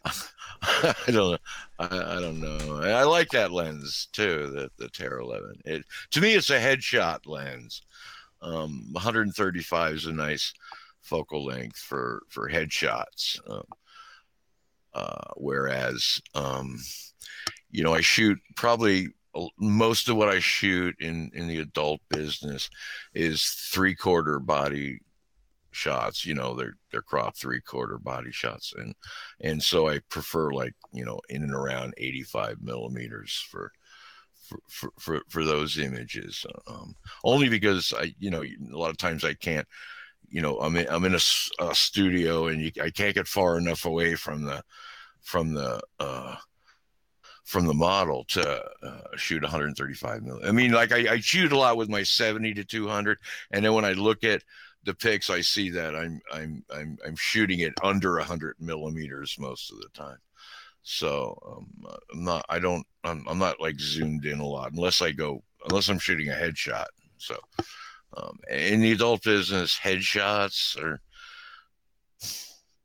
I, 0.05 0.13
I, 0.61 0.95
I 1.07 1.11
don't 1.11 1.31
know. 1.31 1.37
I, 1.79 2.19
don't 2.19 2.39
know. 2.39 2.81
I 2.81 3.03
like 3.03 3.29
that 3.29 3.51
lens 3.51 4.07
too, 4.11 4.47
the 4.51 4.69
the 4.77 4.89
Tair 4.89 5.19
11. 5.19 5.61
It 5.65 5.85
to 6.11 6.21
me, 6.21 6.33
it's 6.33 6.49
a 6.49 6.59
headshot 6.59 7.25
lens. 7.25 7.81
Um, 8.41 8.87
135 8.91 9.93
is 9.93 10.05
a 10.05 10.13
nice 10.13 10.53
focal 11.01 11.45
length 11.45 11.77
for 11.77 12.23
for 12.29 12.49
headshots. 12.49 13.39
Um, 13.49 13.63
uh, 14.95 15.33
whereas, 15.35 16.21
um, 16.33 16.79
you 17.69 17.83
know, 17.83 17.93
I 17.93 18.01
shoot 18.01 18.39
probably 18.55 19.09
most 19.59 20.07
of 20.07 20.15
what 20.15 20.29
I 20.29 20.39
shoot 20.39 20.95
in 20.99 21.29
in 21.33 21.47
the 21.47 21.59
adult 21.59 21.99
business 22.09 22.69
is 23.13 23.43
three 23.43 23.93
quarter 23.93 24.39
body 24.39 24.99
shots. 25.71 26.25
You 26.25 26.35
know, 26.35 26.55
they're 26.55 26.77
they're 26.91 27.01
crop 27.01 27.35
three 27.35 27.59
quarter 27.59 27.97
body 27.97 28.31
shots, 28.31 28.73
and 28.77 28.95
and 29.41 29.61
so 29.61 29.89
I 29.89 29.99
prefer 30.09 30.51
like 30.51 30.73
you 30.93 31.03
know 31.03 31.19
in 31.29 31.43
and 31.43 31.53
around 31.53 31.93
eighty 31.97 32.23
five 32.23 32.57
millimeters 32.61 33.45
for. 33.51 33.71
For, 34.69 34.91
for, 34.99 35.21
for 35.27 35.43
those 35.43 35.79
images 35.79 36.45
um, 36.67 36.93
only 37.23 37.49
because 37.49 37.91
I 37.97 38.13
you 38.19 38.29
know 38.29 38.43
a 38.43 38.77
lot 38.77 38.91
of 38.91 38.97
times 38.97 39.25
I 39.25 39.33
can't 39.33 39.67
you 40.35 40.41
know 40.41 40.59
I'm 40.59 40.75
in, 40.75 40.85
I'm 40.89 41.05
in 41.05 41.15
a, 41.15 41.19
a 41.59 41.73
studio 41.73 42.47
and 42.47 42.61
you, 42.61 42.71
I 42.83 42.89
can't 42.89 43.15
get 43.15 43.25
far 43.25 43.57
enough 43.57 43.85
away 43.85 44.15
from 44.15 44.43
the 44.43 44.61
from 45.21 45.53
the 45.53 45.81
uh, 45.97 46.35
from 47.45 47.67
the 47.67 47.73
model 47.73 48.25
to 48.25 48.65
uh, 48.83 49.01
shoot 49.15 49.43
135 49.43 50.23
millimeter. 50.23 50.45
I 50.45 50.51
mean, 50.51 50.73
like 50.73 50.91
I, 50.91 51.13
I, 51.13 51.19
shoot 51.19 51.53
a 51.53 51.57
lot 51.57 51.77
with 51.77 51.87
my 51.87 52.03
70 52.03 52.53
to 52.55 52.65
200, 52.65 53.17
and 53.51 53.63
then 53.63 53.73
when 53.73 53.85
I 53.85 53.93
look 53.93 54.25
at 54.25 54.43
the 54.83 54.93
pics, 54.93 55.29
I 55.29 55.39
see 55.39 55.69
that 55.69 55.95
I'm 55.95 56.19
I'm 56.33 56.65
I'm 56.69 56.97
I'm 57.07 57.15
shooting 57.15 57.61
it 57.61 57.73
under 57.81 58.17
100 58.17 58.57
millimeters 58.59 59.37
most 59.39 59.71
of 59.71 59.77
the 59.77 59.89
time. 59.93 60.17
So 60.83 61.39
um, 61.47 61.95
I'm 62.11 62.25
not. 62.25 62.45
I 62.49 62.59
don't. 62.59 62.85
I'm, 63.05 63.25
I'm 63.29 63.39
not 63.39 63.61
like 63.61 63.79
zoomed 63.79 64.25
in 64.25 64.41
a 64.41 64.45
lot 64.45 64.73
unless 64.73 65.01
I 65.01 65.13
go 65.13 65.41
unless 65.69 65.87
I'm 65.87 65.97
shooting 65.97 66.27
a 66.27 66.33
headshot. 66.33 66.87
So 67.19 67.37
um, 68.15 68.39
in 68.49 68.81
the 68.81 68.91
adult 68.91 69.23
business, 69.23 69.77
headshots 69.77 70.81
are 70.81 71.01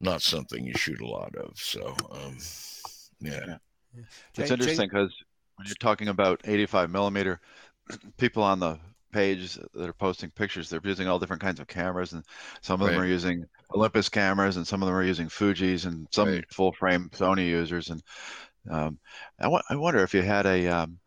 not 0.00 0.22
something 0.22 0.64
you 0.64 0.74
shoot 0.74 1.00
a 1.00 1.06
lot 1.06 1.34
of. 1.36 1.56
So 1.56 1.94
um, 2.10 2.38
yeah. 3.20 3.44
yeah. 3.46 3.56
It's 4.36 4.50
interesting 4.50 4.88
because 4.88 5.14
when 5.56 5.66
you're 5.66 5.74
talking 5.76 6.08
about 6.08 6.40
85 6.44 6.90
millimeter, 6.90 7.40
people 8.18 8.42
on 8.42 8.60
the 8.60 8.78
page 9.12 9.58
that 9.74 9.88
are 9.88 9.92
posting 9.92 10.30
pictures, 10.30 10.70
they're 10.70 10.80
using 10.84 11.08
all 11.08 11.18
different 11.18 11.42
kinds 11.42 11.60
of 11.60 11.66
cameras, 11.66 12.12
and 12.12 12.24
some 12.60 12.80
of 12.80 12.86
right. 12.86 12.94
them 12.94 13.02
are 13.02 13.06
using 13.06 13.44
Olympus 13.74 14.08
cameras, 14.08 14.56
and 14.56 14.66
some 14.66 14.82
of 14.82 14.86
them 14.86 14.96
are 14.96 15.04
using 15.04 15.28
Fuji's, 15.28 15.84
and 15.84 16.06
some 16.10 16.28
right. 16.28 16.44
full 16.52 16.72
frame 16.72 17.10
Sony 17.12 17.46
users. 17.46 17.90
And 17.90 18.02
um, 18.70 18.98
I, 19.38 19.44
w- 19.44 19.62
I 19.68 19.76
wonder 19.76 20.02
if 20.02 20.14
you 20.14 20.22
had 20.22 20.46
a 20.46 20.66
um, 20.68 20.98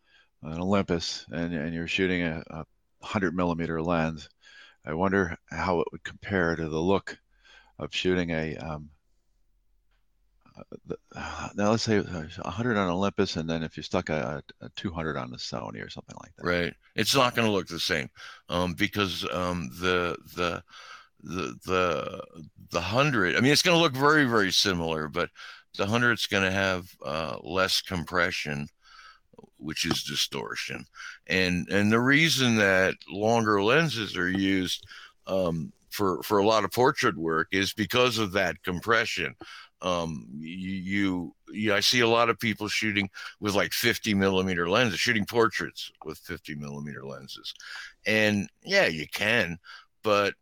an 0.44 0.60
Olympus 0.60 1.24
and, 1.30 1.54
and 1.54 1.74
you're 1.74 1.88
shooting 1.88 2.22
a, 2.22 2.42
a 2.50 2.64
100 3.04 3.34
millimeter 3.36 3.80
lens, 3.82 4.28
I 4.84 4.94
wonder 4.94 5.36
how 5.50 5.80
it 5.80 5.88
would 5.92 6.04
compare 6.04 6.56
to 6.56 6.68
the 6.68 6.80
look 6.80 7.18
of 7.78 7.94
shooting 7.94 8.30
a 8.30 8.56
um, 8.56 8.90
uh, 11.16 11.48
now 11.56 11.70
let's 11.70 11.82
say 11.82 11.98
100 11.98 12.76
on 12.76 12.88
Olympus, 12.88 13.36
and 13.36 13.48
then 13.48 13.62
if 13.62 13.76
you 13.76 13.82
stuck 13.82 14.08
a, 14.08 14.42
a 14.60 14.68
200 14.76 15.16
on 15.16 15.30
the 15.30 15.36
Sony 15.36 15.84
or 15.84 15.90
something 15.90 16.16
like 16.22 16.34
that. 16.36 16.46
Right. 16.46 16.74
It's 16.94 17.14
not 17.14 17.34
going 17.34 17.46
to 17.46 17.52
look 17.52 17.66
the 17.66 17.80
same 17.80 18.08
um, 18.48 18.74
because 18.74 19.26
um, 19.32 19.70
the 19.80 20.16
the 20.36 20.62
the 21.22 21.58
the 21.66 22.22
the 22.70 22.80
hundred. 22.80 23.36
I 23.36 23.40
mean, 23.40 23.52
it's 23.52 23.62
going 23.62 23.76
to 23.76 23.82
look 23.82 23.94
very 23.94 24.24
very 24.26 24.52
similar, 24.52 25.08
but 25.08 25.30
the 25.76 25.86
hundred's 25.86 26.26
going 26.26 26.44
to 26.44 26.52
have 26.52 26.88
uh, 27.04 27.36
less 27.42 27.80
compression, 27.80 28.68
which 29.64 29.84
is 29.84 30.04
distortion, 30.04 30.86
and 31.26 31.68
and 31.68 31.90
the 31.90 32.00
reason 32.00 32.56
that 32.56 32.94
longer 33.08 33.62
lenses 33.62 34.16
are 34.16 34.30
used. 34.30 34.86
Um, 35.26 35.72
for, 35.88 36.24
for 36.24 36.38
a 36.38 36.46
lot 36.46 36.64
of 36.64 36.72
portrait 36.72 37.16
work 37.16 37.46
is 37.52 37.72
because 37.72 38.18
of 38.18 38.32
that 38.32 38.60
compression 38.64 39.36
um, 39.84 40.26
you, 40.40 41.34
you, 41.52 41.74
I 41.74 41.80
see 41.80 42.00
a 42.00 42.08
lot 42.08 42.30
of 42.30 42.40
people 42.40 42.68
shooting 42.68 43.10
with 43.38 43.54
like 43.54 43.72
50 43.72 44.14
millimeter 44.14 44.68
lenses, 44.68 44.98
shooting 44.98 45.26
portraits 45.26 45.92
with 46.06 46.18
50 46.18 46.54
millimeter 46.54 47.04
lenses. 47.04 47.54
And 48.06 48.48
yeah, 48.64 48.86
you 48.86 49.06
can, 49.06 49.58
but 50.02 50.34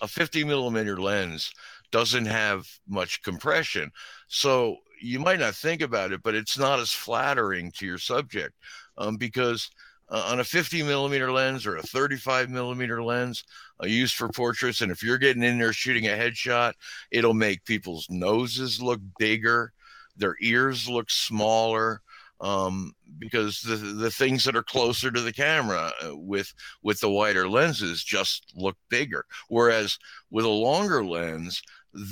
a 0.00 0.08
50 0.08 0.44
millimeter 0.44 0.98
lens 0.98 1.52
doesn't 1.90 2.24
have 2.24 2.66
much 2.88 3.22
compression. 3.22 3.92
So 4.28 4.78
you 5.00 5.18
might 5.18 5.40
not 5.40 5.54
think 5.54 5.82
about 5.82 6.12
it, 6.12 6.22
but 6.22 6.34
it's 6.34 6.58
not 6.58 6.80
as 6.80 6.92
flattering 6.92 7.70
to 7.72 7.86
your 7.86 7.98
subject 7.98 8.54
um, 8.98 9.16
because 9.16 9.70
uh, 10.08 10.28
on 10.28 10.40
a 10.40 10.44
50 10.44 10.82
millimeter 10.82 11.32
lens 11.32 11.66
or 11.66 11.76
a 11.76 11.82
35 11.82 12.48
millimeter 12.50 13.02
lens 13.02 13.44
uh, 13.82 13.86
used 13.86 14.14
for 14.14 14.28
portraits. 14.28 14.80
And 14.80 14.92
if 14.92 15.02
you're 15.02 15.18
getting 15.18 15.42
in 15.42 15.58
there 15.58 15.72
shooting 15.72 16.06
a 16.06 16.10
headshot, 16.10 16.74
it'll 17.10 17.34
make 17.34 17.64
people's 17.64 18.06
noses 18.08 18.80
look 18.80 19.00
bigger, 19.18 19.72
their 20.16 20.36
ears 20.40 20.88
look 20.88 21.10
smaller. 21.10 22.02
Um, 22.38 22.92
because 23.18 23.62
the 23.62 23.76
the 23.76 24.10
things 24.10 24.44
that 24.44 24.56
are 24.56 24.62
closer 24.62 25.10
to 25.10 25.20
the 25.22 25.32
camera 25.32 25.90
uh, 26.04 26.14
with 26.14 26.52
with 26.82 27.00
the 27.00 27.08
wider 27.08 27.48
lenses 27.48 28.04
just 28.04 28.52
look 28.54 28.76
bigger. 28.90 29.24
Whereas 29.48 29.98
with 30.30 30.44
a 30.44 30.48
longer 30.50 31.02
lens, 31.02 31.62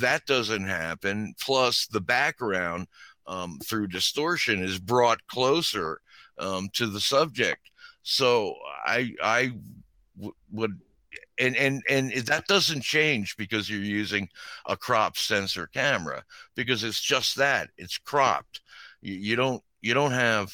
that 0.01 0.27
doesn't 0.27 0.65
happen. 0.65 1.35
Plus, 1.41 1.87
the 1.87 2.01
background 2.01 2.87
um, 3.27 3.59
through 3.65 3.89
distortion 3.89 4.63
is 4.63 4.79
brought 4.79 5.27
closer 5.27 6.01
um, 6.39 6.69
to 6.75 6.87
the 6.87 7.01
subject 7.01 7.71
so 8.05 8.55
I 8.85 9.15
I 9.21 9.53
w- 10.17 10.35
would 10.53 10.79
and 11.39 11.57
and 11.57 11.83
and 11.89 12.13
that 12.13 12.47
doesn't 12.47 12.83
change 12.83 13.37
because 13.37 13.69
you're 13.69 13.81
using 13.81 14.29
a 14.67 14.77
crop 14.77 15.17
sensor 15.17 15.67
camera 15.67 16.23
because 16.55 16.85
it's 16.85 17.01
just 17.01 17.35
that 17.37 17.71
it's 17.79 17.99
cropped. 17.99 18.61
You, 19.01 19.15
you 19.15 19.37
don't 19.37 19.63
you 19.81 19.95
don't 19.95 20.13
have 20.13 20.53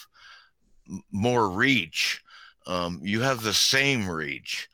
more 1.10 1.50
reach. 1.50 2.22
Um, 2.66 3.00
you 3.02 3.20
have 3.20 3.42
the 3.42 3.54
same 3.54 4.08
reach. 4.08 4.68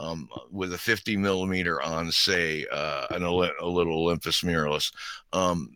Um, 0.00 0.30
with 0.50 0.72
a 0.72 0.78
50 0.78 1.18
millimeter 1.18 1.82
on, 1.82 2.10
say, 2.10 2.66
uh, 2.72 3.06
an, 3.10 3.22
a 3.22 3.30
little 3.30 3.92
Olympus 3.92 4.40
mirrorless, 4.40 4.90
um, 5.34 5.70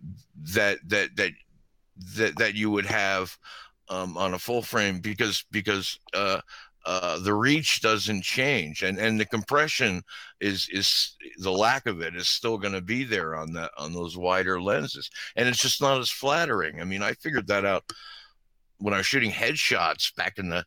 that 0.54 0.78
that 0.88 1.14
that 1.16 1.32
that 2.16 2.38
that 2.38 2.54
you 2.54 2.70
would 2.70 2.86
have 2.86 3.36
um, 3.88 4.16
on 4.16 4.34
a 4.34 4.38
full 4.38 4.62
frame 4.62 5.00
because 5.00 5.44
because 5.50 5.98
uh, 6.14 6.40
uh, 6.86 7.18
the 7.20 7.32
reach 7.32 7.80
doesn't 7.80 8.22
change 8.22 8.82
and 8.82 8.98
and 8.98 9.18
the 9.18 9.24
compression 9.24 10.02
is 10.40 10.68
is 10.70 11.16
the 11.38 11.50
lack 11.50 11.86
of 11.86 12.00
it 12.02 12.14
is 12.14 12.28
still 12.28 12.58
going 12.58 12.72
to 12.72 12.80
be 12.80 13.04
there 13.04 13.34
on 13.34 13.52
that 13.52 13.70
on 13.78 13.92
those 13.92 14.16
wider 14.16 14.60
lenses. 14.60 15.10
And 15.36 15.48
it's 15.48 15.62
just 15.62 15.80
not 15.80 16.00
as 16.00 16.10
flattering. 16.10 16.80
I 16.80 16.84
mean 16.84 17.02
i 17.02 17.12
figured 17.14 17.46
that 17.48 17.64
out 17.64 17.84
when 18.78 18.92
i 18.92 18.98
was 18.98 19.06
shooting 19.06 19.30
headshots 19.30 20.14
back 20.14 20.38
in 20.38 20.48
the 20.48 20.64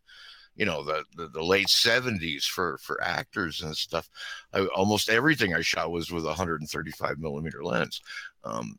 you 0.57 0.65
know 0.65 0.83
the, 0.83 1.03
the, 1.15 1.29
the 1.29 1.43
late 1.43 1.67
70s 1.67 2.43
for 2.43 2.77
for 2.79 3.01
actors 3.01 3.61
and 3.61 3.75
stuff 3.75 4.09
I, 4.53 4.65
almost 4.67 5.09
everything 5.09 5.53
i 5.53 5.61
shot 5.61 5.91
was 5.91 6.11
with 6.11 6.25
a 6.25 6.27
135 6.27 7.19
millimeter 7.19 7.63
lens 7.63 8.01
um, 8.43 8.77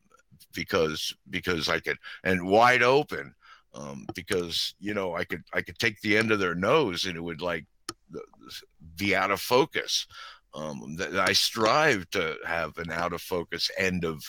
because 0.53 1.15
because 1.31 1.69
i 1.69 1.81
could 1.81 1.97
and 2.25 2.47
wide 2.47 2.83
open 2.83 3.35
um, 3.75 4.07
because 4.15 4.75
you 4.81 4.95
know 4.95 5.15
I 5.15 5.25
could 5.25 5.43
I 5.53 5.63
could 5.63 5.79
take 5.79 6.01
the 6.01 6.17
end 6.17 6.31
of 6.31 6.41
their 6.41 6.55
nose 6.55 7.05
and 7.05 7.17
it 7.17 7.23
would 7.23 7.41
like 7.41 7.67
be 8.97 9.15
out 9.15 9.31
of 9.31 9.41
focus. 9.41 10.07
Um, 10.55 10.97
that 10.97 11.15
I 11.15 11.35
strive 11.35 12.09
to 12.11 12.37
have 12.47 12.79
an 12.79 12.91
out 12.91 13.13
of 13.13 13.21
focus 13.21 13.71
end 13.77 14.05
of 14.05 14.25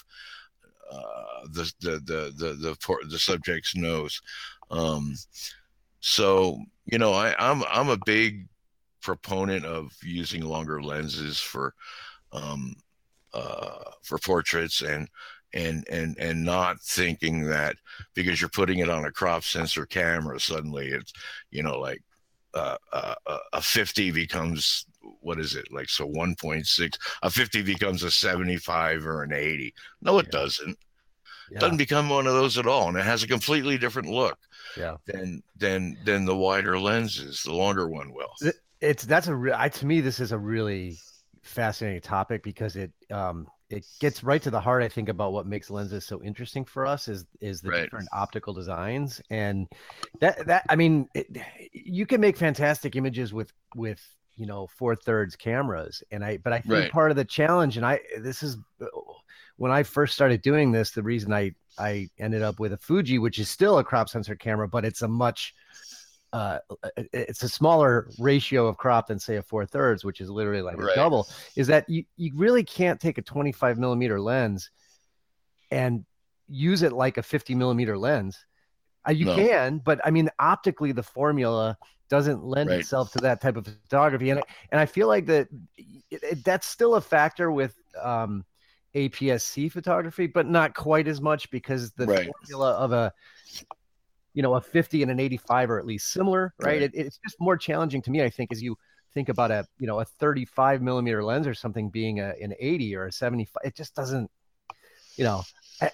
uh, 0.92 1.48
the, 1.52 1.72
the, 1.80 1.92
the 1.92 2.34
the 2.36 2.54
the 2.54 3.08
the 3.10 3.20
subject's 3.20 3.76
nose. 3.76 4.22
Um, 4.70 5.16
so 6.00 6.60
you 6.86 6.98
know 6.98 7.14
I, 7.14 7.36
I'm 7.38 7.64
I'm 7.70 7.90
a 7.90 8.00
big 8.06 8.48
proponent 9.02 9.66
of 9.66 9.92
using 10.04 10.42
longer 10.42 10.82
lenses 10.82 11.40
for 11.40 11.74
um, 12.32 12.76
uh, 13.34 13.84
for 14.04 14.18
portraits 14.20 14.82
and 14.82 15.08
and 15.54 15.88
and 15.90 16.18
and 16.20 16.44
not 16.44 16.80
thinking 16.82 17.44
that 17.44 17.76
because 18.14 18.40
you're 18.40 18.50
putting 18.50 18.80
it 18.80 18.90
on 18.90 19.06
a 19.06 19.12
crop 19.12 19.44
sensor 19.44 19.86
camera 19.86 20.40
suddenly 20.40 20.88
it's 20.88 21.12
you 21.50 21.64
know 21.64 21.80
like 21.80 22.02
uh, 22.54 22.78
uh, 22.94 23.16
uh 23.26 23.38
a 23.54 23.62
50 23.62 24.12
becomes 24.12 24.86
what 25.22 25.40
is 25.40 25.56
it? 25.56 25.72
Like 25.72 25.90
so 25.90 26.08
1.6 26.08 26.98
a 27.24 27.30
50 27.30 27.62
becomes 27.64 28.04
a 28.04 28.12
75 28.12 29.06
or 29.06 29.24
an 29.24 29.34
80 29.34 29.74
no 30.02 30.20
it 30.20 30.28
yeah. 30.28 30.40
doesn't 30.40 30.78
yeah. 31.52 31.60
doesn't 31.60 31.78
become 31.78 32.10
one 32.10 32.28
of 32.28 32.34
those 32.34 32.58
at 32.58 32.68
all 32.68 32.88
and 32.88 32.98
it 32.98 33.06
has 33.06 33.24
a 33.24 33.28
completely 33.28 33.78
different 33.78 34.10
look 34.10 34.38
yeah 34.78 34.96
than 35.06 35.42
than 35.58 35.98
than 36.06 36.26
the 36.26 36.36
wider 36.36 36.80
lenses 36.80 37.42
the 37.44 37.54
longer 37.54 37.88
one 37.88 38.14
will 38.14 38.52
it's 38.82 39.06
that's 39.06 39.28
a 39.28 39.36
real 39.36 39.58
to 39.70 39.86
me 39.86 40.02
this 40.02 40.20
is 40.20 40.32
a 40.32 40.38
really 40.38 40.98
fascinating 41.42 42.02
topic 42.02 42.44
because 42.44 42.76
it 42.76 42.92
um 43.12 43.48
it 43.70 43.86
gets 44.00 44.24
right 44.24 44.42
to 44.42 44.52
the 44.52 44.60
heart 44.60 44.84
i 44.84 44.88
think 44.88 45.10
about 45.10 45.32
what 45.32 45.46
makes 45.46 45.70
lenses 45.70 46.06
so 46.06 46.22
interesting 46.24 46.66
for 46.66 46.86
us 46.86 47.08
is 47.08 47.26
is 47.42 47.62
the 47.62 47.70
right. 47.70 47.84
different 47.84 48.08
optical 48.14 48.54
designs 48.54 49.22
and 49.30 49.68
that 50.20 50.46
that 50.46 50.64
i 50.70 50.76
mean 50.76 51.08
it, 51.14 51.28
you 51.72 52.06
can 52.06 52.22
make 52.22 52.38
fantastic 52.38 52.96
images 52.96 53.34
with 53.34 53.52
with 53.76 54.02
you 54.40 54.46
know 54.46 54.66
four 54.68 54.96
thirds 54.96 55.36
cameras 55.36 56.02
and 56.12 56.24
i 56.24 56.38
but 56.38 56.54
i 56.54 56.60
think 56.60 56.74
right. 56.74 56.92
part 56.92 57.12
of 57.12 57.18
the 57.18 57.26
challenge 57.26 57.76
and 57.76 57.86
i 57.86 58.00
this 58.20 58.42
is 58.42 58.58
when 59.58 59.72
i 59.72 59.84
first 59.84 60.16
started 60.16 60.42
doing 60.42 60.72
this 60.72 60.92
the 60.92 61.04
reason 61.04 61.34
i 61.34 61.52
i 61.78 62.08
ended 62.18 62.42
up 62.42 62.60
with 62.60 62.72
a 62.72 62.78
fuji 62.78 63.20
which 63.20 63.38
is 63.38 63.50
still 63.50 63.80
a 63.80 63.84
crop 63.84 64.08
sensor 64.08 64.36
camera 64.36 64.68
but 64.68 64.86
it's 64.86 65.02
a 65.02 65.08
much 65.08 65.54
uh, 66.32 66.60
it's 67.12 67.42
a 67.42 67.50
smaller 67.50 68.08
ratio 68.20 68.68
of 68.68 68.78
crop 68.78 69.08
than 69.08 69.18
say 69.18 69.38
a 69.38 69.42
four 69.42 69.66
thirds, 69.66 70.06
which 70.06 70.22
is 70.22 70.30
literally 70.30 70.62
like 70.62 70.78
Right. 70.78 70.92
a 70.92 70.96
double, 70.96 71.28
is 71.56 71.66
that 71.66 71.90
you, 71.90 72.04
you 72.18 72.32
really 72.36 72.64
can't 72.64 73.00
take 73.00 73.18
a 73.18 73.24
25 73.24 73.80
millimeter 73.80 74.22
lens 74.22 74.70
and 75.72 76.06
use 76.48 76.84
it 76.84 76.94
like 76.94 77.18
a 77.18 77.24
50 77.24 77.56
millimeter 77.56 77.98
lens. 77.98 78.38
Uh, 79.08 79.12
you 79.12 79.26
No. 79.26 79.36
can, 79.36 79.80
but 79.80 80.00
I 80.06 80.12
mean, 80.12 80.30
optically, 80.40 80.92
the 80.92 81.04
formula 81.04 81.78
doesn't 82.10 82.44
lend 82.44 82.70
Right. 82.70 82.80
itself 82.80 83.12
to 83.14 83.20
that 83.20 83.40
type 83.42 83.56
of 83.56 83.66
photography, 83.66 84.30
and 84.32 84.40
I- 84.40 84.46
and 84.72 84.80
I 84.82 84.86
feel 84.86 85.08
like 85.08 85.26
that 85.28 85.48
it, 85.78 86.24
it- 86.24 86.44
that's 86.44 86.68
still 86.68 86.96
a 86.96 87.02
factor 87.02 87.52
with 87.52 87.76
um, 88.02 88.46
APS-C 88.96 89.70
photography, 89.70 90.28
but 90.28 90.48
not 90.48 90.74
quite 90.74 91.08
as 91.08 91.22
much 91.22 91.50
because 91.52 91.92
the 91.94 92.08
Right. 92.08 92.26
formula 92.26 92.72
of 92.74 92.92
a 92.92 93.14
you 94.34 94.42
know 94.44 94.56
a 94.56 94.62
50 94.62 95.02
and 95.02 95.12
an 95.12 95.20
85 95.20 95.70
are 95.70 95.80
at 95.80 95.86
least 95.86 96.12
similar, 96.12 96.54
right? 96.60 96.82
Right. 96.82 96.82
It, 96.84 96.92
it's 96.94 97.20
just 97.24 97.40
more 97.40 97.58
challenging 97.58 98.02
to 98.04 98.12
me, 98.12 98.22
I 98.24 98.30
think, 98.30 98.52
as 98.52 98.62
you 98.62 98.78
think 99.14 99.30
about 99.30 99.52
a 99.52 99.66
you 99.80 99.88
know 99.88 100.00
a 100.00 100.06
35 100.06 100.82
millimeter 100.82 101.24
lens 101.24 101.48
or 101.48 101.54
something 101.54 101.90
being 101.90 102.20
a, 102.20 102.34
an 102.42 102.54
80 102.60 102.96
or 102.96 103.06
a 103.06 103.12
75. 103.12 103.62
It 103.64 103.76
just 103.76 103.96
doesn't, 103.96 104.30
you 105.18 105.24
know. 105.24 105.44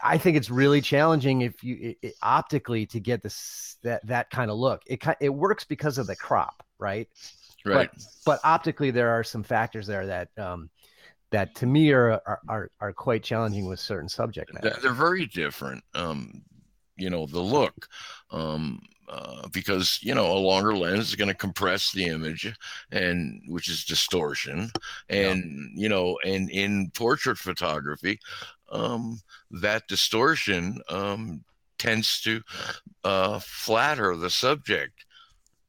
I, 0.03 0.17
think 0.17 0.37
it's 0.37 0.49
really 0.49 0.81
challenging 0.81 1.41
if 1.41 1.63
you 1.63 1.77
it, 1.81 1.97
it- 2.01 2.15
optically 2.21 2.85
to 2.87 2.99
get 2.99 3.21
this 3.21 3.77
that 3.83 4.05
that 4.07 4.29
kind 4.29 4.49
of 4.49 4.57
look. 4.57 4.81
It 4.87 5.03
it 5.19 5.29
works 5.29 5.63
because 5.63 5.97
of 5.97 6.07
the 6.07 6.15
crop, 6.15 6.63
right? 6.79 7.07
Right. 7.65 7.89
But 8.25 8.39
optically, 8.43 8.91
there 8.91 9.09
are 9.09 9.23
some 9.23 9.43
factors 9.43 9.87
there 9.87 10.05
that 10.05 10.29
um, 10.37 10.69
that 11.31 11.55
to 11.55 11.65
me 11.65 11.91
are, 11.91 12.21
are 12.25 12.39
are 12.47 12.71
are 12.79 12.93
quite 12.93 13.23
challenging 13.23 13.67
with 13.67 13.79
certain 13.79 14.09
subject 14.09 14.53
matter. 14.53 14.77
They're- 14.81 14.91
very 14.93 15.25
different. 15.25 15.83
Um, 15.93 16.43
you 16.97 17.09
know, 17.09 17.25
the 17.25 17.41
look, 17.41 17.89
um, 18.31 18.79
uh, 19.09 19.47
because 19.51 19.99
you 20.01 20.15
know 20.15 20.31
a 20.31 20.37
longer 20.39 20.75
lens 20.75 21.09
is 21.09 21.15
going 21.15 21.27
to 21.27 21.33
compress 21.33 21.91
the 21.91 22.05
image, 22.05 22.53
and 22.91 23.41
which 23.47 23.69
is 23.69 23.83
distortion, 23.83 24.71
and 25.09 25.71
you 25.75 25.89
know, 25.89 26.17
and 26.23 26.49
in 26.49 26.89
portrait 26.91 27.37
photography, 27.37 28.19
um, 28.75 29.19
that 29.51 29.87
distortion 29.87 30.81
um, 30.89 31.43
tends 31.77 32.21
to 32.21 32.41
uh, 33.03 33.39
flatter 33.39 34.15
the 34.15 34.29
subject 34.29 35.05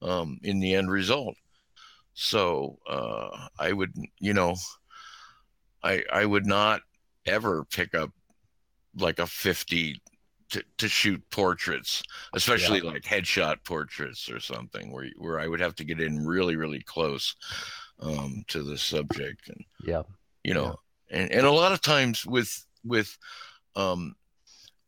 um, 0.02 0.38
in 0.42 0.60
the 0.60 0.74
end 0.74 0.90
result. 0.90 1.36
So 2.14 2.78
uh, 2.88 3.48
I 3.58 3.72
would, 3.72 3.92
you 4.18 4.32
know, 4.34 4.56
I 5.82 6.02
I 6.12 6.24
would 6.24 6.46
not 6.46 6.80
ever 7.26 7.64
pick 7.64 7.94
up 7.94 8.10
like 8.98 9.18
a 9.18 9.26
50 9.26 10.00
to, 10.48 10.62
to 10.78 10.88
shoot 10.88 11.22
portraits, 11.30 12.02
especially 12.32 12.80
like 12.80 13.02
headshot 13.02 13.56
portraits 13.64 14.30
or 14.30 14.40
something 14.40 14.92
where 14.92 15.08
where 15.18 15.40
I 15.40 15.48
would 15.48 15.60
have 15.60 15.74
to 15.76 15.84
get 15.84 16.00
in 16.00 16.24
really 16.24 16.56
really 16.56 16.82
close 16.82 17.34
um, 18.00 18.44
to 18.48 18.62
the 18.62 18.78
subject 18.78 19.48
and 19.48 19.64
Yeah. 19.84 20.02
you 20.44 20.54
know 20.54 20.76
and 21.10 21.30
and 21.30 21.46
a 21.46 21.50
lot 21.50 21.72
of 21.72 21.80
times 21.82 22.24
with 22.24 22.64
with 22.86 23.16
um 23.74 24.14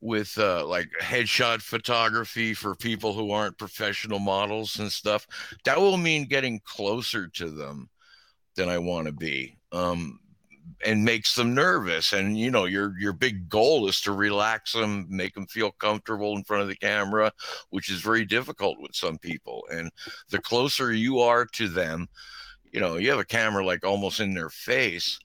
with 0.01 0.36
uh 0.38 0.64
like 0.66 0.88
headshot 1.03 1.61
photography 1.61 2.55
for 2.55 2.74
people 2.74 3.12
who 3.12 3.30
aren't 3.32 3.59
professional 3.59 4.18
models 4.18 4.78
and 4.78 4.90
stuff 4.90 5.26
that 5.64 5.78
will 5.78 5.96
mean 5.96 6.24
getting 6.24 6.61
closer 6.64 7.26
to 7.26 7.51
them 7.51 7.88
than 8.55 8.68
I 8.68 8.78
want 8.78 9.07
to 9.07 9.12
be 9.12 9.59
um 9.72 10.20
and 10.84 11.05
makes 11.05 11.34
them 11.34 11.55
nervous 11.55 12.12
and 12.12 12.38
you 12.38 12.51
know 12.51 12.64
your 12.64 12.94
your 12.99 13.12
big 13.12 13.49
goal 13.49 13.88
is 13.88 14.01
to 14.01 14.12
relax 14.12 14.72
them 14.72 15.07
make 15.09 15.34
them 15.34 15.46
feel 15.46 15.72
comfortable 15.72 16.36
in 16.36 16.44
front 16.44 16.62
of 16.62 16.68
the 16.68 16.76
camera 16.76 17.32
which 17.70 17.90
is 17.90 18.01
very 18.01 18.24
difficult 18.24 18.76
with 18.80 18.94
some 18.94 19.18
people 19.18 19.64
and 19.72 19.90
the 20.30 20.40
closer 20.40 20.92
you 20.92 21.18
are 21.18 21.44
to 21.44 21.68
them 21.68 22.07
you 22.70 22.80
know 22.80 22.96
you 22.96 23.11
have 23.11 23.18
a 23.18 23.24
camera 23.24 23.64
like 23.64 23.84
almost 23.84 24.20
in 24.20 24.34
their 24.34 24.51
face 24.51 25.18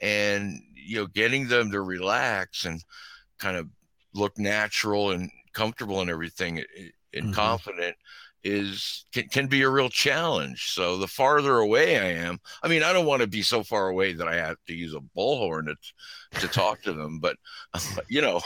and 0.00 0.60
you 0.84 0.96
know 0.96 1.06
getting 1.06 1.48
them 1.48 1.70
to 1.70 1.80
relax 1.80 2.64
and 2.64 2.82
kind 3.38 3.56
of 3.56 3.68
look 4.14 4.38
natural 4.38 5.10
and 5.12 5.30
comfortable 5.54 6.00
and 6.00 6.10
everything 6.10 6.58
i- 6.58 6.66
i- 6.80 6.92
and 7.14 7.26
Mhm. 7.26 7.34
confident 7.34 7.96
is 8.44 9.06
can, 9.12 9.28
can 9.28 9.46
be 9.46 9.62
a 9.62 9.70
real 9.70 9.88
challenge 9.88 10.72
so 10.72 10.96
the 10.98 11.06
farther 11.06 11.58
away 11.58 11.98
i 11.98 12.06
am 12.26 12.38
i 12.62 12.68
mean 12.68 12.82
i 12.82 12.92
don't 12.92 13.06
want 13.06 13.22
to 13.22 13.28
be 13.28 13.42
so 13.42 13.62
far 13.62 13.88
away 13.88 14.12
that 14.12 14.28
i 14.28 14.34
have 14.34 14.56
to 14.66 14.74
use 14.74 14.94
a 14.94 15.00
bullhorn 15.16 15.66
to, 15.66 15.76
to 16.38 16.48
talk 16.48 16.82
to 16.82 16.92
them 16.92 17.20
but 17.20 17.36
you 18.08 18.20
know 18.20 18.40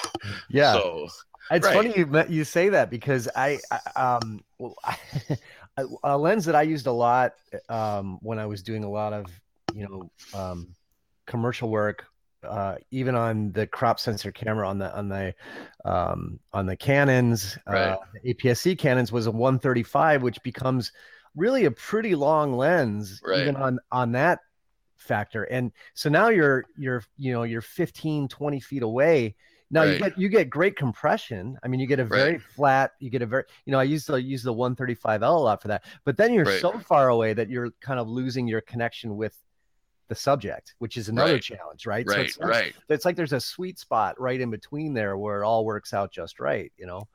Yeah. 0.49 0.73
so 0.73 1.09
It's 1.51 1.67
Right. 1.67 1.75
funny 1.75 1.97
you 1.97 2.25
you 2.29 2.45
say 2.45 2.69
that 2.71 2.91
because 2.91 3.29
I, 3.37 3.61
I 3.71 3.81
um 3.97 4.41
well, 4.59 4.75
I, 4.85 5.85
a 6.05 6.19
lens 6.19 6.45
that 6.47 6.55
I 6.57 6.63
used 6.63 6.87
a 6.87 6.93
lot 6.93 7.35
um 7.69 8.19
when 8.23 8.39
I 8.39 8.47
was 8.47 8.63
doing 8.63 8.85
a 8.85 8.91
lot 8.91 9.13
of 9.13 9.27
you 9.73 9.87
know 9.89 10.11
um 10.39 10.69
commercial 11.27 11.69
work 11.69 12.07
uh 12.49 12.77
even 12.91 13.15
on 13.15 13.53
the 13.53 13.67
crop 13.67 13.99
sensor 14.01 14.33
camera 14.33 14.69
on 14.69 14.79
the 14.79 14.95
on 14.97 15.09
the 15.09 15.35
um 15.85 16.39
on 16.53 16.67
the 16.67 16.77
Canons 16.77 17.59
uh 17.67 17.73
Right. 17.73 17.99
the 18.23 18.35
APS-C 18.35 18.77
Canons 18.77 19.13
was 19.13 19.27
a 19.27 19.31
135 19.31 20.23
which 20.23 20.43
becomes 20.43 20.93
really 21.35 21.67
a 21.67 21.71
pretty 21.71 22.15
long 22.15 22.55
lens 22.55 23.23
Right. 23.25 23.43
even 23.43 23.57
on 23.57 23.79
on 23.93 24.13
that 24.13 24.41
factor 24.97 25.45
and 25.45 25.73
so 25.95 26.09
now 26.09 26.29
you're 26.29 26.65
you're 26.77 27.03
you 27.19 27.33
know 27.33 27.43
you're 27.43 27.61
15 27.61 28.29
20 28.29 28.61
feet 28.61 28.83
away 28.83 29.35
now 29.71 29.83
you 29.83 29.99
get 29.99 30.17
you 30.19 30.29
get 30.29 30.49
great 30.49 30.77
compression. 30.77 31.59
I 31.63 31.69
mean, 31.69 31.81
you 31.81 31.87
get 31.87 31.99
a 31.99 32.05
very 32.05 32.33
Right. 32.33 32.41
flat. 32.41 32.93
You 33.01 33.11
get 33.11 33.23
a 33.23 33.27
very 33.27 33.45
you 33.65 33.73
know 33.73 33.81
I 33.81 33.83
used 33.83 34.07
to 34.07 34.21
use 34.21 34.43
the 34.43 34.53
135L 34.55 35.37
a 35.37 35.43
lot 35.43 35.61
for 35.61 35.69
that. 35.69 35.85
But 36.05 36.17
then 36.17 36.33
you're 36.33 36.45
Right. 36.45 36.61
so 36.61 36.79
far 36.79 37.09
away 37.09 37.33
that 37.33 37.51
you're 37.51 37.71
kind 37.81 37.99
of 37.99 38.09
losing 38.09 38.47
your 38.47 38.61
connection 38.61 39.17
with 39.17 39.37
the 40.09 40.15
subject, 40.15 40.75
which 40.79 40.97
is 40.97 41.09
another 41.09 41.35
Right. 41.35 41.43
challenge, 41.43 41.87
right? 41.87 42.07
So 42.09 42.17
right 42.17 42.27
it's 42.27 42.39
like, 42.39 42.49
right 42.51 42.75
it's 42.89 43.05
like 43.05 43.17
there's 43.17 43.33
a 43.33 43.41
sweet 43.41 43.79
spot 43.79 44.21
right 44.21 44.41
in 44.41 44.51
between 44.51 44.95
there 44.95 45.17
where 45.17 45.43
it 45.43 45.47
all 45.47 45.65
works 45.65 45.93
out 45.93 46.13
just 46.13 46.39
right. 46.41 46.73
You 46.77 46.87
know. 46.87 47.09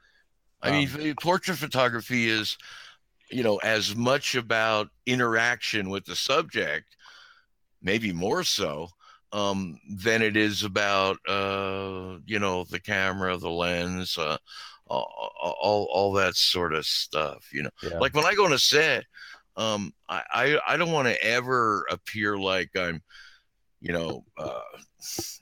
I 0.62 0.72
mean, 0.72 0.90
Um, 0.94 1.02
f- 1.08 1.16
portrait 1.22 1.58
photography 1.58 2.30
is, 2.30 2.58
you 3.32 3.44
know, 3.44 3.58
as 3.58 3.96
much 3.96 4.36
about 4.36 4.90
interaction 5.06 5.90
with 5.90 6.06
the 6.06 6.16
subject, 6.16 6.96
maybe 7.82 8.12
more 8.14 8.44
so, 8.44 8.90
um, 9.32 9.80
than 9.90 10.22
it 10.22 10.38
is 10.38 10.62
about, 10.64 11.18
uh, 11.28 12.18
you 12.26 12.38
know, 12.38 12.66
the 12.66 12.80
camera, 12.80 13.38
the 13.38 13.50
lens, 13.50 14.18
uh, 14.18 14.38
all, 14.86 15.32
all, 15.40 15.86
all 15.92 16.14
that 16.14 16.36
sort 16.36 16.74
of 16.76 16.86
stuff. 16.86 17.48
You 17.54 17.64
know, 17.64 17.70
Yeah. 17.82 17.98
like 17.98 18.14
when 18.14 18.26
I 18.26 18.36
go 18.36 18.46
on 18.46 18.54
a 18.54 18.60
set, 18.60 19.06
um, 19.58 19.94
I, 20.08 20.24
I, 20.34 20.60
I 20.70 20.78
don't 20.78 20.92
want 20.92 21.08
to 21.08 21.24
ever 21.24 21.86
appear 21.90 22.38
like 22.38 22.70
I'm, 22.76 23.02
you 23.80 23.94
know, 23.94 24.24
uh, 24.38 24.62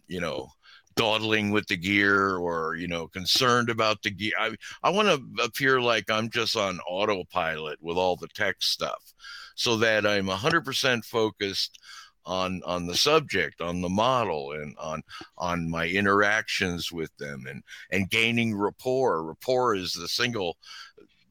you 0.07 0.22
know, 0.22 0.49
dawdling 0.95 1.51
with 1.51 1.66
the 1.68 1.78
gear 1.78 2.36
or 2.36 2.76
you 2.76 2.88
know 2.88 3.07
concerned 3.07 3.70
about 3.70 4.01
the 4.03 4.12
gear. 4.12 4.34
I, 4.38 4.55
I 4.84 4.89
want 4.89 5.07
to 5.07 5.43
appear 5.43 5.80
like 5.80 6.10
I'm 6.10 6.30
just 6.30 6.57
on 6.57 6.80
autopilot 6.82 7.78
with 7.82 7.97
all 7.97 8.18
the 8.18 8.28
tech 8.28 8.57
stuff 8.60 9.14
so 9.55 9.78
that 9.78 10.05
I'm 10.05 10.28
100% 10.28 11.05
focused 11.05 11.80
on 12.26 12.62
on 12.66 12.86
the 12.86 12.95
subject 12.95 13.62
on 13.62 13.82
the 13.82 13.89
model 13.89 14.51
and 14.51 14.76
on 14.78 15.01
on 15.38 15.70
my 15.70 15.88
interactions 15.88 16.91
with 16.91 17.16
them 17.18 17.45
and 17.49 17.64
and 17.91 18.10
gaining 18.10 18.55
rapport 18.55 19.24
rapport 19.24 19.76
is 19.76 19.93
the 19.93 20.07
single 20.07 20.57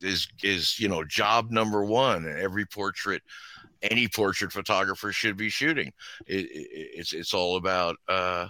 is 0.00 0.28
is 0.42 0.78
you 0.78 0.88
know 0.88 1.04
job 1.04 1.50
number 1.50 1.84
one 1.84 2.24
in 2.24 2.38
every 2.38 2.66
portrait 2.66 3.22
any 3.82 4.08
portrait 4.08 4.52
photographer 4.52 5.12
should 5.12 5.36
be 5.36 5.48
shooting 5.48 5.92
it, 6.26 6.46
it, 6.46 6.68
it's 6.72 7.12
it's 7.12 7.34
all 7.34 7.56
about 7.56 7.96
uh 8.08 8.48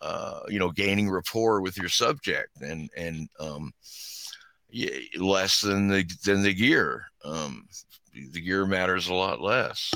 uh, 0.00 0.40
you 0.48 0.58
know, 0.58 0.70
gaining 0.70 1.10
rapport 1.10 1.60
with 1.60 1.76
your 1.76 1.88
subject 1.88 2.60
and 2.62 2.88
and 2.96 3.28
um, 3.38 3.72
yeah, 4.70 4.96
less 5.18 5.60
than 5.60 5.88
the 5.88 6.04
than 6.24 6.42
the 6.42 6.54
gear. 6.54 7.04
Um, 7.24 7.66
the 8.14 8.40
gear 8.40 8.66
matters 8.66 9.08
a 9.08 9.14
lot 9.14 9.40
less. 9.40 9.92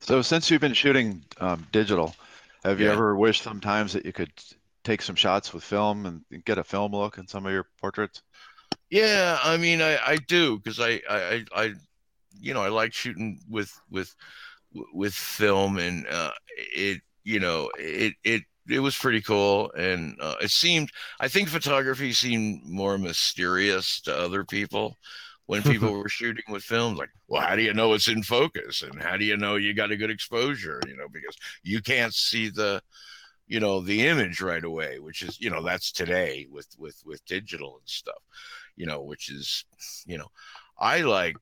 So 0.00 0.22
since 0.22 0.50
you've 0.50 0.60
been 0.60 0.74
shooting 0.74 1.24
um, 1.40 1.66
digital, 1.72 2.14
have 2.64 2.80
you 2.80 2.86
Yeah. 2.86 2.92
ever 2.92 3.16
wished 3.16 3.42
sometimes 3.42 3.92
that 3.92 4.04
you 4.04 4.12
could 4.12 4.32
take 4.84 5.02
some 5.02 5.16
shots 5.16 5.52
with 5.52 5.64
film 5.64 6.06
and 6.06 6.44
get 6.44 6.58
a 6.58 6.64
film 6.64 6.92
look 6.92 7.18
in 7.18 7.26
some 7.26 7.46
of 7.46 7.52
your 7.52 7.66
portraits? 7.80 8.22
Yeah, 8.90 9.38
I 9.42 9.56
mean, 9.56 9.82
I 9.82 9.98
I 10.04 10.16
do 10.16 10.58
because 10.58 10.78
I, 10.80 11.00
I 11.08 11.18
I 11.18 11.44
I 11.54 11.74
you 12.40 12.54
know 12.54 12.62
I 12.62 12.68
like 12.68 12.92
shooting 12.92 13.40
with 13.48 13.72
with 13.90 14.14
with 14.92 15.14
film 15.14 15.78
and 15.78 16.06
uh, 16.08 16.32
it 16.56 17.00
you 17.24 17.40
know 17.40 17.70
it 17.78 18.14
it 18.24 18.42
it 18.68 18.80
was 18.80 18.96
pretty 18.96 19.20
cool 19.22 19.70
and 19.72 20.16
uh, 20.20 20.36
it 20.40 20.50
seemed 20.50 20.90
I 21.20 21.28
think 21.28 21.48
photography 21.48 22.12
seemed 22.12 22.64
more 22.64 22.98
mysterious 22.98 24.00
to 24.02 24.16
other 24.16 24.44
people 24.44 24.96
when 25.46 25.62
people 25.62 25.92
were 25.98 26.08
shooting 26.08 26.44
with 26.48 26.62
films 26.64 26.98
like 26.98 27.10
well 27.28 27.42
how 27.42 27.56
do 27.56 27.62
you 27.62 27.74
know 27.74 27.94
it's 27.94 28.08
in 28.08 28.22
focus? 28.22 28.82
And 28.82 29.02
how 29.02 29.16
do 29.16 29.24
you 29.24 29.36
know 29.36 29.56
you 29.56 29.74
got 29.74 29.92
a 29.92 29.96
good 29.96 30.10
exposure? 30.10 30.80
You 30.86 30.96
know 30.96 31.08
because 31.12 31.36
you 31.62 31.80
can't 31.82 32.14
see 32.14 32.50
the 32.50 32.82
you 33.46 33.60
know 33.60 33.80
the 33.80 34.06
image 34.06 34.40
right 34.40 34.64
away 34.64 34.98
which 34.98 35.22
is 35.22 35.40
you 35.40 35.50
know 35.50 35.62
that's 35.62 35.92
today 35.92 36.46
with 36.50 36.68
with 36.78 37.00
with 37.04 37.24
digital 37.26 37.78
and 37.78 37.88
stuff 37.88 38.22
you 38.76 38.86
know 38.86 39.02
which 39.02 39.30
is 39.30 39.64
you 40.06 40.18
know 40.18 40.28
i 40.78 41.00
like 41.00 41.36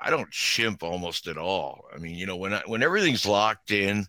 I 0.00 0.10
don't 0.10 0.30
chimp 0.30 0.82
almost 0.82 1.26
at 1.26 1.38
all. 1.38 1.84
I 1.92 1.98
mean, 1.98 2.14
you 2.14 2.26
know, 2.26 2.36
when 2.36 2.54
I, 2.54 2.62
when 2.66 2.82
everything's 2.82 3.26
locked 3.26 3.70
in, 3.70 4.06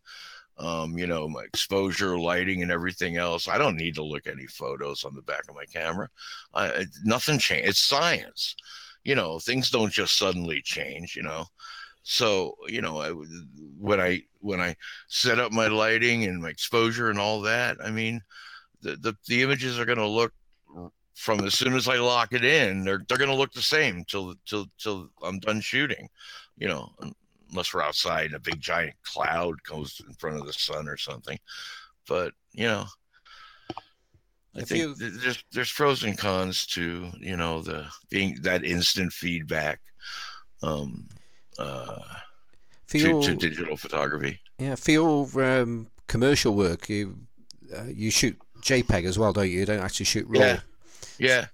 um, 0.58 0.98
you 0.98 1.08
know, 1.08 1.28
my 1.28 1.44
exposure, 1.44 2.20
lighting, 2.20 2.62
and 2.62 2.72
everything 2.72 3.18
else, 3.18 3.48
I 3.48 3.58
don't 3.58 3.78
need 3.78 3.96
to 3.96 4.04
look 4.04 4.28
any 4.28 4.46
photos 4.46 5.04
on 5.04 5.16
the 5.16 5.22
back 5.22 5.44
of 5.50 5.56
my 5.56 5.66
camera. 5.66 6.10
I, 6.54 6.86
nothing 7.04 7.40
changed. 7.40 7.70
It's 7.70 7.80
science. 7.80 8.56
You 9.04 9.16
know, 9.16 9.40
things 9.40 9.72
don't 9.72 9.92
just 9.92 10.18
suddenly 10.18 10.62
change. 10.62 11.16
You 11.16 11.24
know, 11.24 11.46
so 12.10 12.56
you 12.68 12.82
know, 12.82 13.00
I, 13.00 13.12
when 13.78 14.02
I 14.02 14.24
when 14.40 14.60
I 14.60 14.76
set 15.10 15.38
up 15.38 15.52
my 15.52 15.68
lighting 15.68 16.24
and 16.24 16.42
my 16.42 16.50
exposure 16.50 17.12
and 17.12 17.20
all 17.20 17.40
that, 17.42 17.78
I 17.84 17.92
mean, 17.92 18.20
the 18.82 18.96
the, 18.96 19.14
the 19.28 19.44
images 19.44 19.80
are 19.80 19.86
going 19.86 20.00
to 20.00 20.08
look 20.08 20.34
from 21.14 21.42
as 21.46 21.54
soon 21.54 21.76
as 21.76 21.88
I 21.88 21.98
lock 21.98 22.34
it 22.34 22.44
in, 22.44 22.84
they're 22.84 23.04
they're 23.08 23.20
gonna 23.20 23.36
look 23.36 23.54
the 23.54 23.62
same 23.62 24.06
till 24.06 24.34
till 24.48 24.66
till 24.80 25.12
I'm 25.22 25.38
done 25.38 25.62
shooting, 25.62 26.10
you 26.58 26.68
know, 26.68 26.90
unless 27.52 27.74
we're 27.76 27.84
outside 27.84 28.28
and 28.28 28.36
a 28.36 28.40
big 28.40 28.60
giant 28.60 28.96
cloud 29.04 29.62
goes 29.64 30.02
in 30.08 30.16
front 30.16 30.38
of 30.38 30.48
the 30.48 30.54
sun 30.54 30.88
or 30.88 30.98
something. 30.98 31.38
But 32.08 32.34
you 32.54 32.64
know, 32.64 32.86
I 34.56 34.62
if 34.62 34.70
think 34.70 34.82
you... 34.82 34.96
there's 34.96 35.44
there's 35.52 35.72
pros 35.72 36.04
and 36.04 36.18
cons 36.18 36.66
to 36.68 37.12
you 37.20 37.38
know 37.38 37.62
the 37.62 37.86
being 38.10 38.40
that 38.42 38.64
instant 38.64 39.14
feedback, 39.14 39.80
um, 40.64 41.08
uh, 41.60 42.00
your, 42.94 43.22
to, 43.22 43.28
to 43.30 43.36
digital 43.36 43.78
photography. 43.78 44.40
Yeah, 44.58 44.76
for 44.76 44.92
your 44.92 45.44
um, 45.44 45.88
commercial 46.08 46.56
work, 46.56 46.90
you 46.90 47.16
uh, 47.76 47.84
you 47.94 48.10
shoot 48.12 48.38
JPEG 48.62 49.06
as 49.06 49.20
well, 49.20 49.34
don't 49.34 49.50
you? 49.50 49.60
You 49.60 49.66
don't 49.66 49.80
actually 49.80 50.06
shoot 50.06 50.26
RAW. 50.28 50.40
Yeah. 50.40 50.60
Yeah, 51.20 51.48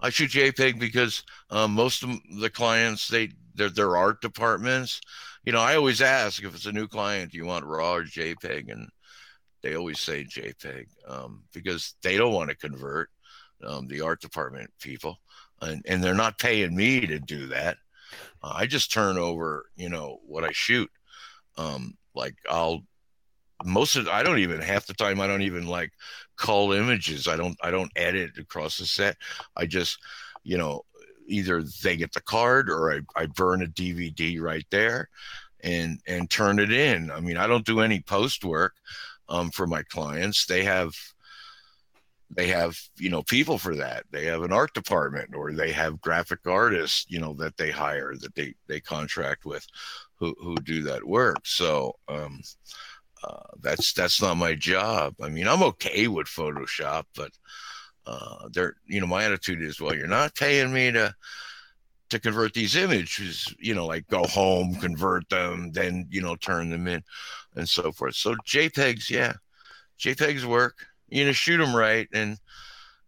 I 0.00 0.10
shoot 0.10 0.30
JPEG 0.30 0.78
because 0.78 1.24
um, 1.50 1.72
most 1.72 2.02
of 2.02 2.10
the 2.38 2.50
clients 2.50 3.08
they 3.08 3.30
their 3.54 3.70
their 3.70 3.96
art 3.96 4.20
departments. 4.20 5.00
You 5.44 5.52
know, 5.52 5.60
I 5.60 5.76
always 5.76 6.02
ask 6.02 6.42
if 6.42 6.54
it's 6.54 6.66
a 6.66 6.72
new 6.72 6.86
client, 6.86 7.32
do 7.32 7.38
you 7.38 7.46
want 7.46 7.64
RAW 7.64 7.96
or 7.96 8.04
JPEG, 8.04 8.70
and 8.70 8.88
they 9.62 9.76
always 9.76 9.98
say 9.98 10.24
JPEG 10.24 10.86
um, 11.08 11.42
because 11.52 11.94
they 12.02 12.18
don't 12.18 12.34
want 12.34 12.50
to 12.50 12.56
convert 12.56 13.08
um, 13.64 13.86
the 13.86 14.02
art 14.02 14.20
department 14.20 14.70
people, 14.78 15.18
and 15.62 15.82
and 15.86 16.04
they're 16.04 16.14
not 16.14 16.38
paying 16.38 16.76
me 16.76 17.06
to 17.06 17.18
do 17.18 17.46
that. 17.48 17.78
Uh, 18.42 18.52
I 18.54 18.66
just 18.66 18.92
turn 18.92 19.18
over, 19.18 19.66
you 19.76 19.88
know, 19.88 20.20
what 20.26 20.44
I 20.44 20.52
shoot. 20.52 20.90
Um, 21.56 21.96
like 22.14 22.34
I'll 22.48 22.82
most 23.64 23.96
of 23.96 24.08
I 24.08 24.22
don't 24.22 24.38
even 24.38 24.60
half 24.60 24.86
the 24.86 24.94
time 24.94 25.20
I 25.20 25.26
don't 25.26 25.42
even 25.42 25.66
like 25.66 25.92
cull 26.36 26.72
images. 26.72 27.26
I 27.26 27.36
don't 27.36 27.56
I 27.62 27.70
don't 27.70 27.92
edit 27.96 28.38
across 28.38 28.78
the 28.78 28.86
set. 28.86 29.16
I 29.56 29.66
just 29.66 29.98
you 30.44 30.58
know 30.58 30.82
either 31.26 31.62
they 31.82 31.96
get 31.96 32.12
the 32.12 32.22
card 32.22 32.70
or 32.70 32.92
I, 32.92 33.00
I 33.16 33.26
burn 33.26 33.62
a 33.62 33.66
DVD 33.66 34.40
right 34.40 34.66
there 34.70 35.08
and 35.60 36.00
and 36.06 36.30
turn 36.30 36.58
it 36.58 36.72
in. 36.72 37.10
I 37.10 37.20
mean 37.20 37.36
I 37.36 37.46
don't 37.46 37.66
do 37.66 37.80
any 37.80 38.00
post 38.00 38.44
work 38.44 38.74
um, 39.28 39.50
for 39.50 39.66
my 39.66 39.82
clients. 39.84 40.46
They 40.46 40.64
have 40.64 40.94
they 42.30 42.48
have 42.48 42.78
you 42.96 43.08
know 43.08 43.22
people 43.22 43.58
for 43.58 43.74
that 43.74 44.04
they 44.10 44.26
have 44.26 44.42
an 44.42 44.52
art 44.52 44.72
department 44.74 45.34
or 45.34 45.52
they 45.52 45.72
have 45.72 46.00
graphic 46.00 46.40
artists 46.46 47.06
you 47.08 47.18
know 47.18 47.32
that 47.32 47.56
they 47.56 47.70
hire 47.70 48.14
that 48.20 48.34
they 48.34 48.54
they 48.66 48.80
contract 48.80 49.44
with 49.44 49.66
who 50.16 50.34
who 50.40 50.54
do 50.56 50.82
that 50.82 51.06
work 51.06 51.38
so 51.44 51.94
um 52.08 52.40
uh, 53.24 53.42
that's 53.60 53.92
that's 53.92 54.22
not 54.22 54.36
my 54.36 54.54
job. 54.54 55.14
I 55.20 55.28
mean, 55.28 55.48
I'm 55.48 55.62
okay 55.62 56.08
with 56.08 56.26
Photoshop, 56.26 57.04
but 57.16 57.32
uh, 58.06 58.48
there, 58.52 58.76
you 58.86 59.00
know, 59.00 59.06
my 59.06 59.24
attitude 59.24 59.62
is, 59.62 59.80
well, 59.80 59.94
you're 59.94 60.06
not 60.06 60.34
paying 60.34 60.72
me 60.72 60.92
to 60.92 61.14
to 62.10 62.18
convert 62.18 62.54
these 62.54 62.76
images. 62.76 63.52
You 63.58 63.74
know, 63.74 63.86
like 63.86 64.06
go 64.08 64.24
home, 64.24 64.74
convert 64.76 65.28
them, 65.28 65.72
then 65.72 66.06
you 66.10 66.22
know, 66.22 66.36
turn 66.36 66.70
them 66.70 66.86
in, 66.86 67.02
and 67.56 67.68
so 67.68 67.90
forth. 67.92 68.14
So 68.14 68.34
JPEGs, 68.46 69.10
yeah, 69.10 69.34
JPEGs 69.98 70.44
work. 70.44 70.86
You 71.08 71.24
know, 71.24 71.32
shoot 71.32 71.58
them 71.58 71.74
right, 71.74 72.08
and 72.12 72.38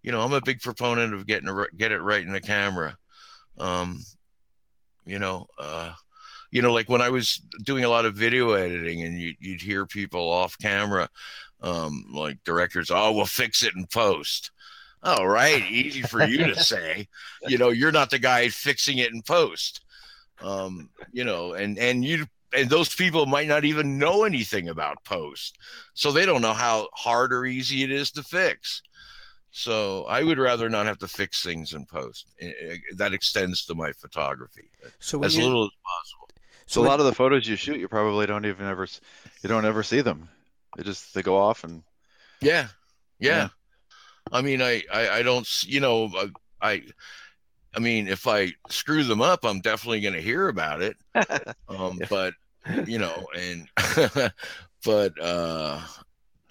you 0.03 0.13
know, 0.13 0.21
I'm 0.21 0.33
a 0.33 0.41
big 0.41 0.61
proponent 0.61 1.15
of 1.15 1.27
getting 1.27 1.49
a, 1.49 1.67
get 1.77 1.93
it 1.93 2.01
right 2.01 2.25
in 2.25 2.33
the 2.33 2.41
camera. 2.41 2.97
Um, 3.59 4.03
you 5.05 5.19
know, 5.19 5.47
uh, 5.59 5.93
you 6.51 6.63
know, 6.63 6.73
like 6.73 6.89
when 6.89 7.03
I 7.03 7.11
was 7.11 7.41
doing 7.63 7.85
a 7.85 7.89
lot 7.89 8.05
of 8.05 8.15
video 8.15 8.53
editing 8.53 9.03
and 9.03 9.21
you, 9.21 9.35
would 9.47 9.61
hear 9.61 9.87
people 9.87 10.29
off 10.29 10.59
camera, 10.59 11.09
um, 11.63 12.07
like 12.13 12.43
directors, 12.45 12.91
oh, 12.91 13.13
we'll 13.13 13.27
fix 13.27 13.63
it 13.63 13.75
in 13.77 13.87
post. 13.87 14.51
All 15.03 15.29
right, 15.29 15.63
easy 15.71 16.03
for 16.03 16.25
you 16.25 16.47
to 16.47 16.63
say. 16.63 17.09
You 17.47 17.57
know, 17.57 17.71
you're 17.71 17.93
not 17.93 18.11
the 18.11 18.19
guy 18.19 18.49
fixing 18.49 18.99
it 18.99 19.13
in 19.13 19.23
post. 19.23 19.83
Um, 20.43 20.91
you 21.13 21.25
know, 21.25 21.55
and 21.55 21.79
and 21.79 22.05
you 22.05 22.27
and 22.55 22.69
those 22.69 22.95
people 22.95 23.27
might 23.27 23.49
not 23.49 23.65
even 23.65 23.99
know 23.99 24.25
anything 24.25 24.69
about 24.69 25.05
post, 25.05 25.59
so 25.95 26.11
they 26.11 26.27
don't 26.27 26.43
know 26.43 26.53
how 26.53 26.89
hard 26.95 27.33
or 27.33 27.45
easy 27.45 27.83
it 27.83 27.91
is 27.91 28.11
to 28.13 28.23
fix. 28.23 28.83
So 29.53 30.05
I 30.05 30.23
would 30.23 30.39
rather 30.39 30.69
not 30.69 30.87
have 30.87 30.99
to 30.99 31.09
fix 31.09 31.43
things 31.43 31.73
in 31.75 31.85
post. 31.85 32.27
That 32.97 33.13
extends 33.13 33.67
to 33.67 33.75
my 33.75 33.93
photography 33.93 34.71
so 35.01 35.23
as 35.25 35.37
you, 35.37 35.45
little 35.45 35.65
as 35.65 35.71
possible. 35.71 36.29
So, 36.67 36.83
a 36.83 36.87
lot 36.87 37.01
of 37.01 37.07
the 37.07 37.15
photos 37.15 37.49
you 37.49 37.57
shoot, 37.57 37.81
you 37.81 37.89
probably 37.89 38.27
don't 38.27 38.47
even 38.47 38.67
ever, 38.67 38.87
you 39.43 39.49
don't 39.49 39.65
ever 39.65 39.83
see 39.83 40.03
them. 40.03 40.29
They 40.77 40.85
just 40.85 41.13
they 41.15 41.23
go 41.23 41.37
off 41.37 41.65
and. 41.65 41.83
Yeah, 42.41 42.69
yeah. 43.19 43.29
yeah. 43.29 43.49
I 44.33 44.43
mean, 44.43 44.63
I, 44.63 44.85
I, 44.93 45.09
I 45.09 45.23
don't, 45.23 45.49
you 45.65 45.81
know, 45.81 46.13
I, 46.63 46.83
I 47.75 47.79
mean, 47.81 48.09
if 48.09 48.27
I 48.27 48.53
screw 48.69 49.05
them 49.05 49.21
up, 49.21 49.45
I'm 49.45 49.61
definitely 49.61 50.01
going 50.01 50.15
to 50.15 50.23
hear 50.23 50.49
about 50.49 50.83
it. 50.83 50.97
Um, 51.69 51.99
yeah. 52.01 52.07
but 52.11 52.35
you 52.87 52.99
know, 52.99 53.27
and 53.37 53.69
but 54.85 55.13
uh, 55.21 55.81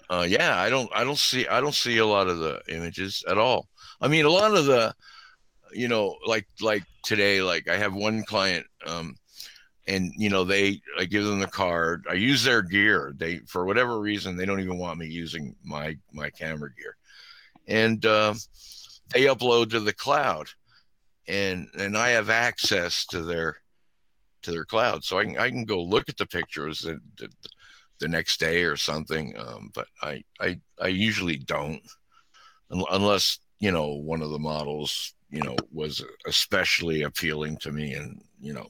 uh, 0.08 0.26
yeah, 0.28 0.58
I 0.58 0.70
don't, 0.70 0.90
I 0.94 1.04
don't 1.04 1.18
see, 1.18 1.46
I 1.46 1.60
don't 1.60 1.74
see 1.74 1.98
a 1.98 2.06
lot 2.06 2.28
of 2.28 2.38
the 2.38 2.60
images 2.68 3.24
at 3.28 3.38
all. 3.38 3.68
I 4.00 4.08
mean, 4.08 4.24
a 4.24 4.30
lot 4.30 4.54
of 4.54 4.66
the, 4.66 4.94
you 5.72 5.88
know, 5.88 6.16
like 6.26 6.46
like 6.60 6.84
today, 7.04 7.42
like 7.42 7.68
I 7.68 7.76
have 7.76 7.94
one 7.94 8.24
client. 8.24 8.66
Um, 8.86 9.16
and 9.90 10.12
you 10.16 10.28
know 10.28 10.44
they 10.44 10.80
i 10.98 11.04
give 11.04 11.24
them 11.24 11.40
the 11.40 11.46
card 11.46 12.04
i 12.08 12.12
use 12.12 12.44
their 12.44 12.62
gear 12.62 13.12
they 13.16 13.38
for 13.46 13.64
whatever 13.64 13.98
reason 13.98 14.36
they 14.36 14.46
don't 14.46 14.60
even 14.60 14.78
want 14.78 14.98
me 14.98 15.06
using 15.06 15.56
my 15.64 15.96
my 16.12 16.30
camera 16.30 16.70
gear 16.74 16.96
and 17.66 18.04
uh, 18.06 18.34
they 19.12 19.22
upload 19.22 19.70
to 19.70 19.80
the 19.80 19.92
cloud 19.92 20.48
and 21.26 21.68
and 21.78 21.96
i 21.96 22.10
have 22.10 22.30
access 22.30 23.06
to 23.06 23.22
their 23.22 23.56
to 24.42 24.50
their 24.50 24.64
cloud 24.64 25.04
so 25.04 25.18
i 25.18 25.24
can 25.24 25.38
i 25.38 25.48
can 25.48 25.64
go 25.64 25.82
look 25.82 26.08
at 26.08 26.16
the 26.16 26.26
pictures 26.26 26.80
the, 26.80 26.98
the, 27.18 27.28
the 27.98 28.08
next 28.08 28.40
day 28.40 28.62
or 28.62 28.76
something 28.76 29.34
um, 29.38 29.70
but 29.74 29.86
I, 30.02 30.22
I 30.40 30.60
i 30.80 30.88
usually 30.88 31.36
don't 31.36 31.82
unless 32.70 33.38
you 33.58 33.72
know 33.72 33.94
one 33.94 34.22
of 34.22 34.30
the 34.30 34.38
models 34.38 35.14
you 35.30 35.42
know 35.42 35.56
was 35.72 36.04
especially 36.26 37.02
appealing 37.02 37.56
to 37.58 37.72
me 37.72 37.94
and 37.94 38.22
you 38.40 38.52
know 38.52 38.68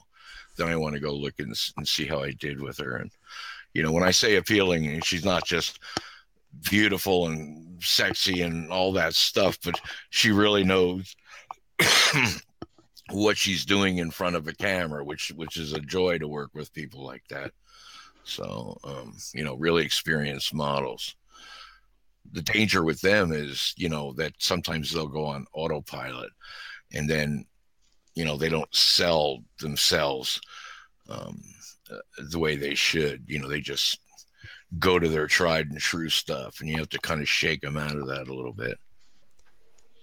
then 0.60 0.68
I 0.68 0.76
want 0.76 0.94
to 0.94 1.00
go 1.00 1.12
look 1.12 1.34
and, 1.38 1.54
and 1.76 1.88
see 1.88 2.06
how 2.06 2.20
I 2.22 2.32
did 2.32 2.60
with 2.60 2.78
her. 2.78 2.96
And 2.96 3.10
you 3.72 3.82
know, 3.82 3.92
when 3.92 4.02
I 4.02 4.10
say 4.10 4.36
appealing, 4.36 5.00
she's 5.00 5.24
not 5.24 5.44
just 5.44 5.78
beautiful 6.68 7.28
and 7.28 7.82
sexy 7.82 8.42
and 8.42 8.70
all 8.70 8.92
that 8.92 9.14
stuff, 9.14 9.58
but 9.64 9.80
she 10.10 10.30
really 10.30 10.64
knows 10.64 11.14
what 13.10 13.36
she's 13.36 13.64
doing 13.64 13.98
in 13.98 14.10
front 14.10 14.36
of 14.36 14.46
a 14.46 14.54
camera, 14.54 15.04
which 15.04 15.32
which 15.36 15.56
is 15.56 15.72
a 15.72 15.80
joy 15.80 16.18
to 16.18 16.28
work 16.28 16.50
with 16.54 16.72
people 16.72 17.04
like 17.04 17.24
that. 17.28 17.52
So, 18.24 18.78
um, 18.84 19.16
you 19.34 19.44
know, 19.44 19.54
really 19.54 19.84
experienced 19.84 20.54
models. 20.54 21.16
The 22.32 22.42
danger 22.42 22.84
with 22.84 23.00
them 23.00 23.32
is, 23.32 23.74
you 23.76 23.88
know, 23.88 24.12
that 24.12 24.34
sometimes 24.38 24.92
they'll 24.92 25.08
go 25.08 25.24
on 25.24 25.46
autopilot, 25.54 26.30
and 26.92 27.08
then 27.08 27.46
you 28.14 28.24
know 28.24 28.36
they 28.36 28.48
don't 28.48 28.74
sell 28.74 29.38
themselves 29.58 30.40
um, 31.08 31.40
uh, 31.90 31.96
the 32.30 32.38
way 32.38 32.56
they 32.56 32.74
should 32.74 33.24
you 33.26 33.38
know 33.38 33.48
they 33.48 33.60
just 33.60 33.98
go 34.78 34.98
to 34.98 35.08
their 35.08 35.26
tried 35.26 35.70
and 35.70 35.80
true 35.80 36.08
stuff 36.08 36.60
and 36.60 36.68
you 36.68 36.76
have 36.76 36.88
to 36.88 36.98
kind 36.98 37.20
of 37.20 37.28
shake 37.28 37.60
them 37.60 37.76
out 37.76 37.96
of 37.96 38.06
that 38.06 38.28
a 38.28 38.34
little 38.34 38.52
bit 38.52 38.78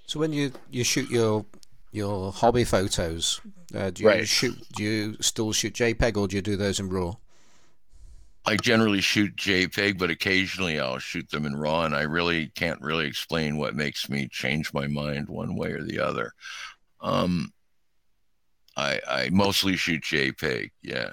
so 0.05 0.19
when 0.19 0.33
you 0.33 0.51
you 0.69 0.83
shoot 0.83 1.09
your 1.09 1.45
your 1.97 2.31
hobby 2.31 2.63
photos 2.63 3.41
uh, 3.75 3.89
do 3.89 4.03
you 4.03 4.09
right. 4.09 4.27
shoot 4.27 4.55
do 4.75 4.83
you 4.83 5.17
still 5.19 5.51
shoot 5.51 5.73
jpeg 5.73 6.15
or 6.15 6.27
do 6.27 6.35
you 6.35 6.41
do 6.41 6.55
those 6.55 6.79
in 6.79 6.89
raw 6.89 7.13
I 8.47 8.55
generally 8.55 9.01
shoot 9.01 9.35
JPEG, 9.35 9.97
but 9.97 10.09
occasionally 10.09 10.79
I'll 10.79 10.99
shoot 10.99 11.29
them 11.29 11.45
in 11.45 11.57
RAW, 11.57 11.83
and 11.83 11.93
I 11.93 12.03
really 12.03 12.47
can't 12.55 12.79
really 12.79 13.05
explain 13.05 13.57
what 13.57 13.75
makes 13.75 14.09
me 14.09 14.29
change 14.29 14.73
my 14.73 14.87
mind 14.87 15.27
one 15.27 15.57
way 15.57 15.71
or 15.71 15.83
the 15.83 15.99
other. 15.99 16.31
Um, 17.01 17.51
I 18.77 19.01
I 19.05 19.29
mostly 19.33 19.75
shoot 19.75 20.01
JPEG. 20.01 20.71
Yeah, 20.81 21.11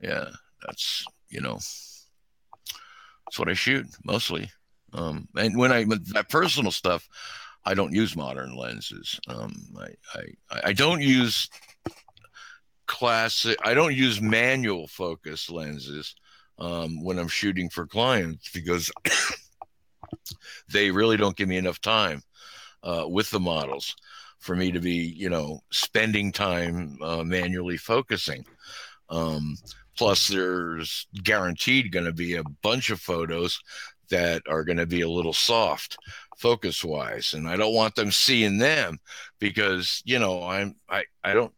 yeah. 0.00 0.26
That's 0.64 1.04
you 1.30 1.40
know, 1.40 1.54
that's 1.54 3.38
what 3.38 3.48
I 3.48 3.54
shoot 3.54 3.86
mostly. 4.04 4.52
Um, 4.92 5.26
and 5.36 5.58
when 5.58 5.72
I 5.72 5.84
that 6.12 6.28
personal 6.28 6.70
stuff, 6.70 7.08
I 7.64 7.74
don't 7.74 7.92
use 7.92 8.16
modern 8.16 8.56
lenses. 8.56 9.20
Um, 9.28 9.54
I, 9.78 10.18
I 10.18 10.60
I 10.64 10.72
don't 10.72 11.02
use 11.02 11.48
classic. 12.86 13.56
I 13.64 13.74
don't 13.74 13.94
use 13.94 14.20
manual 14.20 14.88
focus 14.88 15.50
lenses 15.50 16.14
um, 16.58 17.02
when 17.02 17.18
I'm 17.18 17.28
shooting 17.28 17.68
for 17.70 17.86
clients 17.86 18.50
because 18.52 18.90
they 20.72 20.90
really 20.90 21.16
don't 21.16 21.36
give 21.36 21.48
me 21.48 21.56
enough 21.56 21.80
time 21.80 22.22
uh, 22.82 23.04
with 23.06 23.30
the 23.30 23.40
models 23.40 23.94
for 24.38 24.56
me 24.56 24.72
to 24.72 24.80
be, 24.80 25.14
you 25.16 25.28
know, 25.28 25.60
spending 25.70 26.32
time 26.32 26.98
uh, 27.02 27.22
manually 27.22 27.76
focusing. 27.76 28.44
Um, 29.08 29.56
plus, 29.96 30.28
there's 30.28 31.06
guaranteed 31.22 31.92
going 31.92 32.06
to 32.06 32.12
be 32.12 32.36
a 32.36 32.44
bunch 32.62 32.90
of 32.90 33.00
photos 33.00 33.60
that 34.10 34.42
are 34.48 34.64
going 34.64 34.78
to 34.78 34.86
be 34.86 35.00
a 35.00 35.08
little 35.08 35.32
soft 35.32 35.98
focus 36.38 36.84
wise 36.84 37.34
and 37.34 37.48
i 37.48 37.56
don't 37.56 37.74
want 37.74 37.94
them 37.94 38.10
seeing 38.10 38.58
them 38.58 38.98
because 39.38 40.02
you 40.04 40.18
know 40.18 40.42
i'm 40.44 40.74
i 40.88 41.04
i 41.24 41.32
don't 41.32 41.52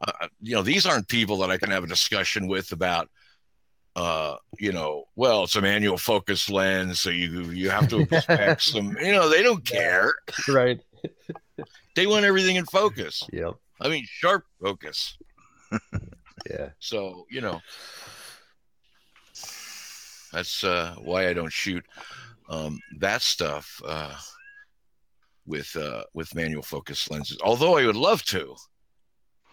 uh, 0.00 0.26
you 0.40 0.54
know 0.54 0.62
these 0.62 0.86
aren't 0.86 1.08
people 1.08 1.38
that 1.38 1.50
i 1.50 1.58
can 1.58 1.70
have 1.70 1.84
a 1.84 1.88
discussion 1.88 2.46
with 2.48 2.72
about 2.72 3.08
uh, 3.96 4.36
you 4.60 4.70
know, 4.70 5.06
well, 5.16 5.42
it's 5.42 5.56
a 5.56 5.60
manual 5.60 5.98
focus 5.98 6.48
lens, 6.48 7.00
so 7.00 7.10
you 7.10 7.50
you 7.50 7.68
have 7.68 7.88
to 7.88 7.98
expect 7.98 8.62
some. 8.72 8.96
You 9.02 9.10
know, 9.10 9.28
they 9.28 9.42
don't 9.42 9.64
care. 9.64 10.14
Right. 10.46 10.80
they 11.96 12.06
want 12.06 12.24
everything 12.24 12.54
in 12.54 12.64
focus. 12.66 13.24
Yep. 13.32 13.54
I 13.80 13.88
mean, 13.88 14.04
sharp 14.06 14.44
focus. 14.62 15.18
Yeah. 16.48 16.70
So 16.78 17.26
you 17.30 17.40
know, 17.40 17.60
that's 20.32 20.64
uh, 20.64 20.94
why 20.98 21.28
I 21.28 21.32
don't 21.32 21.52
shoot 21.52 21.84
um, 22.48 22.80
that 22.98 23.22
stuff 23.22 23.80
uh, 23.86 24.14
with 25.46 25.74
uh, 25.76 26.04
with 26.14 26.34
manual 26.34 26.62
focus 26.62 27.10
lenses. 27.10 27.38
Although 27.42 27.76
I 27.78 27.86
would 27.86 27.96
love 27.96 28.22
to, 28.26 28.54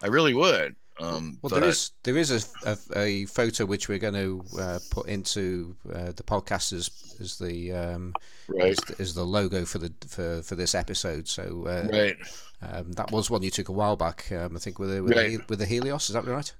I 0.03 0.07
really 0.07 0.33
would. 0.33 0.75
Um, 0.97 1.39
well, 1.41 1.49
there 1.49 1.67
is 1.67 1.91
there 2.03 2.15
is 2.15 2.31
a, 2.31 2.69
a, 2.69 2.77
a 2.97 3.25
photo 3.25 3.65
which 3.65 3.89
we're 3.89 3.99
going 3.99 4.13
to 4.13 4.43
uh, 4.57 4.79
put 4.91 5.07
into 5.07 5.75
uh, 5.93 6.13
the 6.15 6.23
podcast 6.23 6.71
as, 6.71 6.89
as 7.19 7.37
the 7.37 7.73
um, 7.73 8.13
right, 8.47 8.69
as, 8.71 8.77
the- 8.77 8.95
as 9.01 9.13
the 9.13 9.25
logo 9.25 9.65
for 9.65 9.77
the 9.79 9.91
for, 10.07 10.41
for 10.41 10.55
this 10.55 10.73
episode. 10.73 11.27
So 11.27 11.65
uh, 11.67 11.89
right. 11.91 12.15
um, 12.61 12.93
that 12.93 13.11
was 13.11 13.29
one 13.29 13.43
you 13.43 13.51
took 13.51 13.67
a 13.67 13.73
while 13.73 13.97
back. 13.97 14.31
Um, 14.31 14.55
I 14.55 14.59
think 14.59 14.79
with 14.79 14.89
the, 14.89 15.03
with, 15.03 15.17
Right. 15.17 15.37
the, 15.37 15.43
with 15.49 15.59
the 15.59 15.65
Helios. 15.65 16.09
Is 16.09 16.13
that 16.13 16.25
right? 16.25 16.53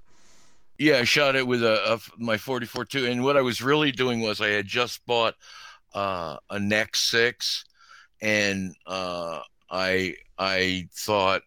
Yeah, 0.77 0.97
I 0.97 1.03
shot 1.05 1.35
it 1.35 1.47
with 1.47 1.63
a, 1.63 1.93
a 1.93 1.99
my 2.17 2.37
44 2.37 2.85
2 2.85 3.05
and 3.05 3.23
what 3.23 3.37
I 3.37 3.41
was 3.41 3.61
really 3.61 3.91
doing 3.91 4.21
was 4.21 4.41
I 4.41 4.49
had 4.49 4.67
just 4.67 5.05
bought 5.05 5.35
uh, 5.93 6.37
a 6.49 6.59
Nex 6.59 6.99
6 7.11 7.63
and 8.21 8.75
uh, 8.85 9.39
I 9.69 10.15
I 10.37 10.89
thought 10.93 11.41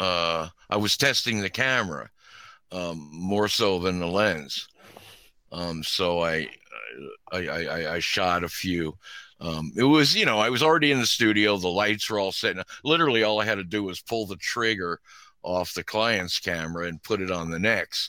uh, 0.00 0.48
I 0.68 0.76
was 0.76 0.96
testing 0.96 1.40
the 1.40 1.50
camera 1.50 2.10
um, 2.72 3.08
more 3.12 3.48
so 3.48 3.78
than 3.78 4.00
the 4.00 4.06
lens. 4.06 4.68
Um, 5.52 5.82
so 5.82 6.20
I 6.20 6.48
I, 7.30 7.46
I 7.46 7.94
I 7.94 7.98
shot 8.00 8.44
a 8.44 8.48
few. 8.48 8.96
Um, 9.40 9.72
it 9.76 9.84
was 9.84 10.16
you 10.16 10.26
know 10.26 10.38
I 10.38 10.50
was 10.50 10.62
already 10.62 10.92
in 10.92 10.98
the 10.98 11.06
studio. 11.06 11.56
The 11.56 11.68
lights 11.68 12.10
were 12.10 12.18
all 12.18 12.32
set. 12.32 12.56
Literally, 12.84 13.22
all 13.22 13.40
I 13.40 13.44
had 13.44 13.56
to 13.56 13.64
do 13.64 13.84
was 13.84 14.00
pull 14.00 14.26
the 14.26 14.36
trigger 14.36 15.00
off 15.42 15.74
the 15.74 15.84
client's 15.84 16.38
camera 16.38 16.86
and 16.86 17.02
put 17.02 17.20
it 17.20 17.30
on 17.30 17.50
the 17.50 17.58
Nex 17.58 18.08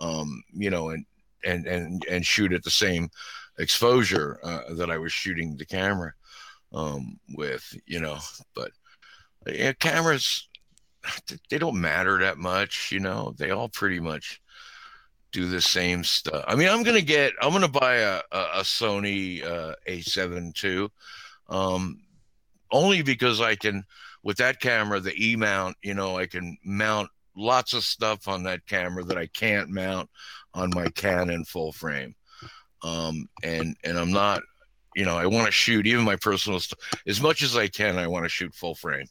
um, 0.00 0.42
you 0.52 0.70
know, 0.70 0.90
and 0.90 1.04
and 1.44 1.66
and 1.66 2.04
and 2.10 2.26
shoot 2.26 2.52
at 2.52 2.64
the 2.64 2.70
same 2.70 3.10
exposure 3.58 4.40
uh, 4.42 4.74
that 4.74 4.90
I 4.90 4.98
was 4.98 5.12
shooting 5.12 5.56
the 5.56 5.66
camera 5.66 6.12
um, 6.72 7.18
with, 7.36 7.76
you 7.86 8.00
know. 8.00 8.18
But 8.54 8.72
yeah, 9.46 9.72
cameras 9.74 10.48
they 11.48 11.58
don't 11.58 11.80
matter 11.80 12.18
that 12.18 12.38
much, 12.38 12.90
you 12.92 13.00
know. 13.00 13.34
They 13.38 13.50
all 13.50 13.68
pretty 13.68 14.00
much 14.00 14.40
do 15.32 15.48
the 15.48 15.60
same 15.60 16.02
stuff. 16.04 16.44
I 16.46 16.56
mean, 16.56 16.68
I'm 16.68 16.82
gonna 16.82 17.00
get, 17.00 17.32
I'm 17.40 17.52
gonna 17.52 17.68
buy 17.68 17.96
a 17.96 18.20
a, 18.32 18.38
a 18.54 18.60
Sony 18.62 19.44
uh, 19.44 19.74
A7 19.88 20.64
II, 20.64 20.88
um, 21.48 22.02
only 22.70 23.02
because 23.02 23.40
I 23.40 23.54
can 23.54 23.84
with 24.22 24.36
that 24.38 24.60
camera, 24.60 25.00
the 25.00 25.14
E 25.16 25.36
mount, 25.36 25.76
you 25.82 25.94
know, 25.94 26.18
I 26.18 26.26
can 26.26 26.58
mount 26.64 27.10
lots 27.36 27.72
of 27.72 27.84
stuff 27.84 28.28
on 28.28 28.42
that 28.44 28.66
camera 28.66 29.04
that 29.04 29.18
I 29.18 29.26
can't 29.26 29.70
mount 29.70 30.08
on 30.54 30.70
my 30.74 30.88
Canon 30.90 31.44
full 31.44 31.72
frame. 31.72 32.14
Um, 32.82 33.28
and 33.42 33.76
and 33.84 33.98
I'm 33.98 34.10
not, 34.12 34.42
you 34.96 35.04
know, 35.04 35.16
I 35.16 35.26
want 35.26 35.46
to 35.46 35.52
shoot 35.52 35.86
even 35.86 36.04
my 36.04 36.16
personal 36.16 36.60
stuff 36.60 36.78
as 37.06 37.20
much 37.20 37.42
as 37.42 37.56
I 37.56 37.68
can. 37.68 37.98
I 37.98 38.06
want 38.06 38.24
to 38.24 38.28
shoot 38.30 38.54
full 38.54 38.74
frame. 38.74 39.06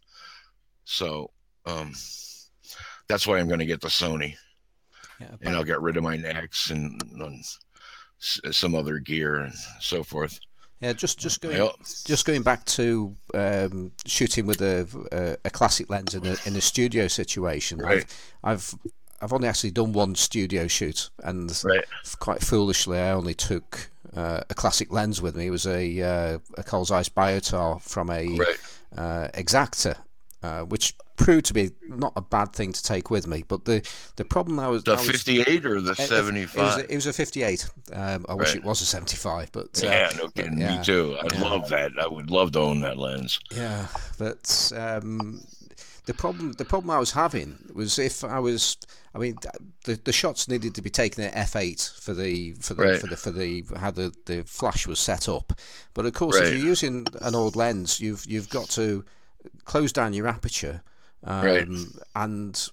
So 0.86 1.30
um, 1.66 1.94
that's 3.08 3.28
why 3.28 3.38
I'm 3.38 3.48
going 3.48 3.60
to 3.60 3.66
get 3.66 3.80
the 3.82 3.88
Sony, 3.90 4.36
Yeah. 5.20 5.36
and 5.42 5.56
I'll 5.56 5.64
get 5.64 5.82
rid 5.82 5.98
of 5.98 6.04
my 6.04 6.18
Nex 6.18 6.72
and, 6.72 7.02
and 7.20 7.44
some 8.20 8.76
other 8.76 8.98
gear 9.00 9.36
and 9.36 9.54
so 9.80 10.04
forth. 10.04 10.40
Yeah, 10.82 10.94
just 10.94 11.20
just 11.20 11.42
going 11.42 11.70
just 12.06 12.26
going 12.26 12.42
back 12.42 12.64
to 12.66 13.14
um, 13.34 13.92
shooting 14.06 14.46
with 14.46 14.62
a, 14.62 14.88
a 15.12 15.48
a 15.48 15.50
classic 15.50 15.90
lens 15.90 16.16
in 16.16 16.26
a 16.26 16.36
in 16.46 16.56
a 16.56 16.62
studio 16.62 17.08
situation. 17.08 17.80
Right. 17.80 18.06
I've, 18.44 18.76
I've 18.76 18.76
I've 19.22 19.34
only 19.34 19.50
actually 19.50 19.72
done 19.72 19.92
one 19.92 20.16
studio 20.16 20.68
shoot, 20.68 21.10
and 21.24 21.52
Right. 21.66 21.84
quite 22.20 22.42
foolishly, 22.42 22.98
I 22.98 23.12
only 23.12 23.34
took 23.34 23.90
uh, 24.16 24.42
a 24.50 24.54
classic 24.54 24.90
lens 24.92 25.22
with 25.22 25.36
me. 25.36 25.48
It 25.48 25.52
was 25.52 25.68
a 25.68 26.02
uh, 26.02 26.40
a 26.58 26.64
Carl 26.64 26.86
Zeiss 26.86 27.10
Biotar 27.10 27.82
from 27.82 28.10
a 28.10 28.38
Right. 28.38 28.58
uh, 28.98 29.28
Exakta, 29.34 29.98
uh, 30.42 30.62
which 30.62 30.96
proved 31.20 31.46
to 31.46 31.54
be 31.54 31.70
not 31.88 32.14
a 32.16 32.22
bad 32.22 32.54
thing 32.54 32.74
to 32.74 32.82
take 32.82 33.12
with 33.12 33.28
me. 33.28 33.44
But 33.48 33.66
the 33.66 33.88
the 34.16 34.26
problem 34.26 34.60
I 34.60 34.68
was 34.70 34.84
The 34.84 34.94
I 34.94 34.96
was- 34.96 35.06
58 35.08 35.66
or 35.66 35.80
the 35.82 35.92
it- 35.92 36.00
it- 36.00 36.08
75? 36.10 36.56
It 36.58 36.62
was, 36.64 36.78
a- 36.78 36.92
it 36.94 36.96
was 36.96 37.06
a 37.06 37.14
58. 37.14 37.70
Um, 37.94 38.26
I 38.28 38.34
wish 38.34 38.56
it 38.56 38.64
was 38.64 38.82
a 38.82 38.86
75, 38.86 39.52
but 39.52 39.84
uh, 39.84 39.88
yeah, 39.88 40.10
no 40.18 40.30
kidding. 40.30 40.58
yeah, 40.58 40.78
Me 40.80 40.84
too. 40.84 41.16
I'd 41.22 41.34
yeah. 41.34 41.42
love 41.42 41.70
that. 41.70 41.92
I 42.02 42.08
would 42.08 42.32
love 42.32 42.54
to 42.54 42.60
own 42.60 42.82
that 42.82 42.98
lens. 42.98 43.40
Yeah, 43.52 43.88
but 44.18 44.72
um, 44.76 45.42
the 46.06 46.14
problem 46.14 46.54
the 46.54 46.66
problem 46.66 46.90
I 46.90 47.00
was 47.00 47.12
having 47.12 47.58
was 47.74 48.00
if 48.00 48.24
I 48.24 48.40
was, 48.40 48.78
I 49.14 49.20
mean, 49.20 49.36
the 49.86 50.00
the 50.04 50.14
shots 50.14 50.48
needed 50.48 50.74
to 50.76 50.82
be 50.82 50.90
taken 50.90 51.24
at 51.24 51.34
f8 51.52 52.00
for 52.02 52.14
the 52.14 52.54
for 52.54 52.74
the 52.74 52.84
Right. 52.84 53.00
for 53.02 53.08
the 53.08 53.18
for 53.18 53.32
the 53.32 53.64
how 53.78 53.92
the, 53.92 54.12
the 54.26 54.44
flash 54.44 54.88
was 54.88 55.00
set 55.00 55.30
up, 55.30 55.54
but 55.94 56.06
of 56.06 56.14
course 56.14 56.36
Right. 56.40 56.48
if 56.48 56.54
you're 56.58 56.66
using 56.68 57.06
an 57.22 57.36
old 57.36 57.56
lens, 57.56 58.00
you've 58.00 58.26
you've 58.26 58.50
got 58.50 58.70
to 58.72 59.04
close 59.66 59.94
down 59.94 60.14
your 60.14 60.28
aperture, 60.28 60.82
um, 61.24 61.44
Right. 61.46 61.68
and 62.16 62.70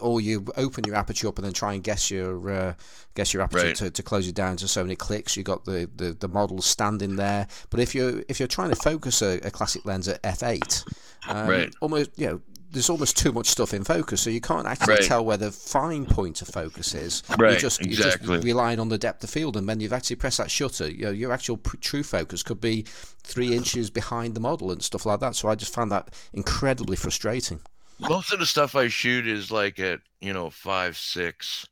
or 0.00 0.20
you 0.20 0.44
open 0.56 0.84
your 0.84 0.94
aperture 0.96 1.28
up 1.28 1.38
and 1.38 1.46
then 1.46 1.52
try 1.54 1.72
and 1.72 1.82
guess 1.82 2.10
your 2.10 2.50
uh, 2.50 2.74
guess 3.14 3.32
your 3.32 3.42
aperture 3.42 3.66
Right. 3.68 3.74
to, 3.76 3.90
to 3.90 4.02
close 4.02 4.28
it 4.28 4.34
down 4.34 4.56
to 4.58 4.68
so 4.68 4.82
many 4.82 4.96
clicks. 4.96 5.36
You 5.36 5.42
got 5.44 5.64
the, 5.64 5.88
the, 5.96 6.12
the 6.12 6.28
model 6.28 6.60
standing 6.60 7.16
there, 7.16 7.46
but 7.70 7.80
if 7.80 7.94
you're 7.94 8.22
if 8.28 8.38
you're 8.38 8.48
trying 8.48 8.70
to 8.70 8.76
focus 8.76 9.22
a, 9.22 9.38
a 9.40 9.50
classic 9.50 9.86
lens 9.86 10.06
at 10.08 10.22
f8, 10.22 10.84
um, 11.28 11.48
Right. 11.48 11.74
almost 11.80 12.10
you 12.18 12.26
know 12.26 12.40
there's 12.70 12.90
almost 12.90 13.16
too 13.16 13.32
much 13.32 13.46
stuff 13.46 13.72
in 13.72 13.82
focus, 13.84 14.20
so 14.22 14.30
you 14.30 14.40
can't 14.40 14.66
actually 14.66 14.94
Right. 14.94 15.02
tell 15.04 15.24
where 15.24 15.36
the 15.36 15.50
fine 15.50 16.04
point 16.06 16.42
of 16.42 16.48
focus 16.48 16.94
is. 16.94 17.22
Right, 17.38 17.52
You're 17.52 17.60
just, 17.60 17.80
exactly. 17.80 18.26
you're 18.28 18.36
just 18.36 18.44
relying 18.44 18.78
on 18.78 18.88
the 18.90 18.98
depth 18.98 19.24
of 19.24 19.30
field, 19.30 19.56
and 19.56 19.66
when 19.66 19.80
you've 19.80 19.92
actually 19.92 20.16
pressed 20.16 20.38
that 20.38 20.50
shutter, 20.50 20.88
you 20.90 21.06
know, 21.06 21.10
your 21.10 21.32
actual 21.32 21.56
pr- 21.56 21.76
true 21.78 22.02
focus 22.02 22.42
could 22.42 22.60
be 22.60 22.82
three 23.22 23.54
inches 23.54 23.90
behind 23.90 24.34
the 24.34 24.40
model 24.40 24.70
and 24.70 24.82
stuff 24.82 25.06
like 25.06 25.20
that. 25.20 25.34
So 25.34 25.48
I 25.48 25.54
just 25.54 25.72
found 25.72 25.90
that 25.92 26.12
incredibly 26.32 26.96
frustrating. 26.96 27.60
Most 28.00 28.32
of 28.32 28.38
the 28.38 28.46
stuff 28.46 28.76
I 28.76 28.88
shoot 28.88 29.26
is 29.26 29.50
like 29.50 29.78
at, 29.80 30.00
you 30.20 30.32
know, 30.32 30.50
five, 30.50 30.96
six, 30.96 31.66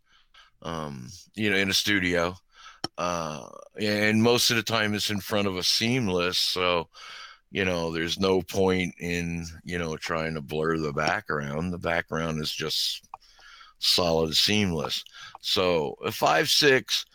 um, 0.62 1.08
you 1.34 1.50
know, 1.50 1.56
in 1.56 1.70
a 1.70 1.74
studio. 1.74 2.36
Uh, 2.98 3.46
and 3.78 4.22
most 4.22 4.50
of 4.50 4.56
the 4.56 4.62
time 4.62 4.94
it's 4.94 5.10
in 5.10 5.20
front 5.20 5.46
of 5.46 5.56
a 5.56 5.62
seamless. 5.62 6.38
So, 6.38 6.88
you 7.50 7.64
know, 7.64 7.92
there's 7.92 8.18
no 8.18 8.42
point 8.42 8.94
in, 8.98 9.46
you 9.64 9.78
know, 9.78 9.96
trying 9.96 10.34
to 10.34 10.40
blur 10.40 10.78
the 10.78 10.92
background. 10.92 11.72
The 11.72 11.78
background 11.78 12.40
is 12.40 12.52
just 12.52 13.08
solid 13.78 14.34
seamless. 14.34 15.04
So 15.40 15.96
a 16.04 16.12
five, 16.12 16.48
six, 16.48 17.06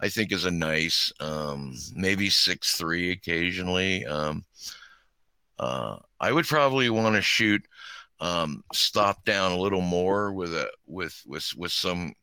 I 0.00 0.08
think 0.08 0.32
is 0.32 0.44
a 0.44 0.50
nice, 0.50 1.12
um, 1.20 1.74
maybe 1.94 2.30
six, 2.30 2.76
three 2.76 3.10
occasionally. 3.10 4.06
Um, 4.06 4.44
uh, 5.58 5.98
I 6.18 6.32
would 6.32 6.46
probably 6.46 6.88
want 6.88 7.16
to 7.16 7.22
shoot 7.22 7.62
um, 8.20 8.64
stop 8.72 9.24
down 9.24 9.52
a 9.52 9.58
little 9.58 9.80
more 9.80 10.32
with 10.32 10.54
a 10.54 10.70
with 10.86 11.22
with 11.26 11.50
with 11.56 11.72
some 11.72 12.14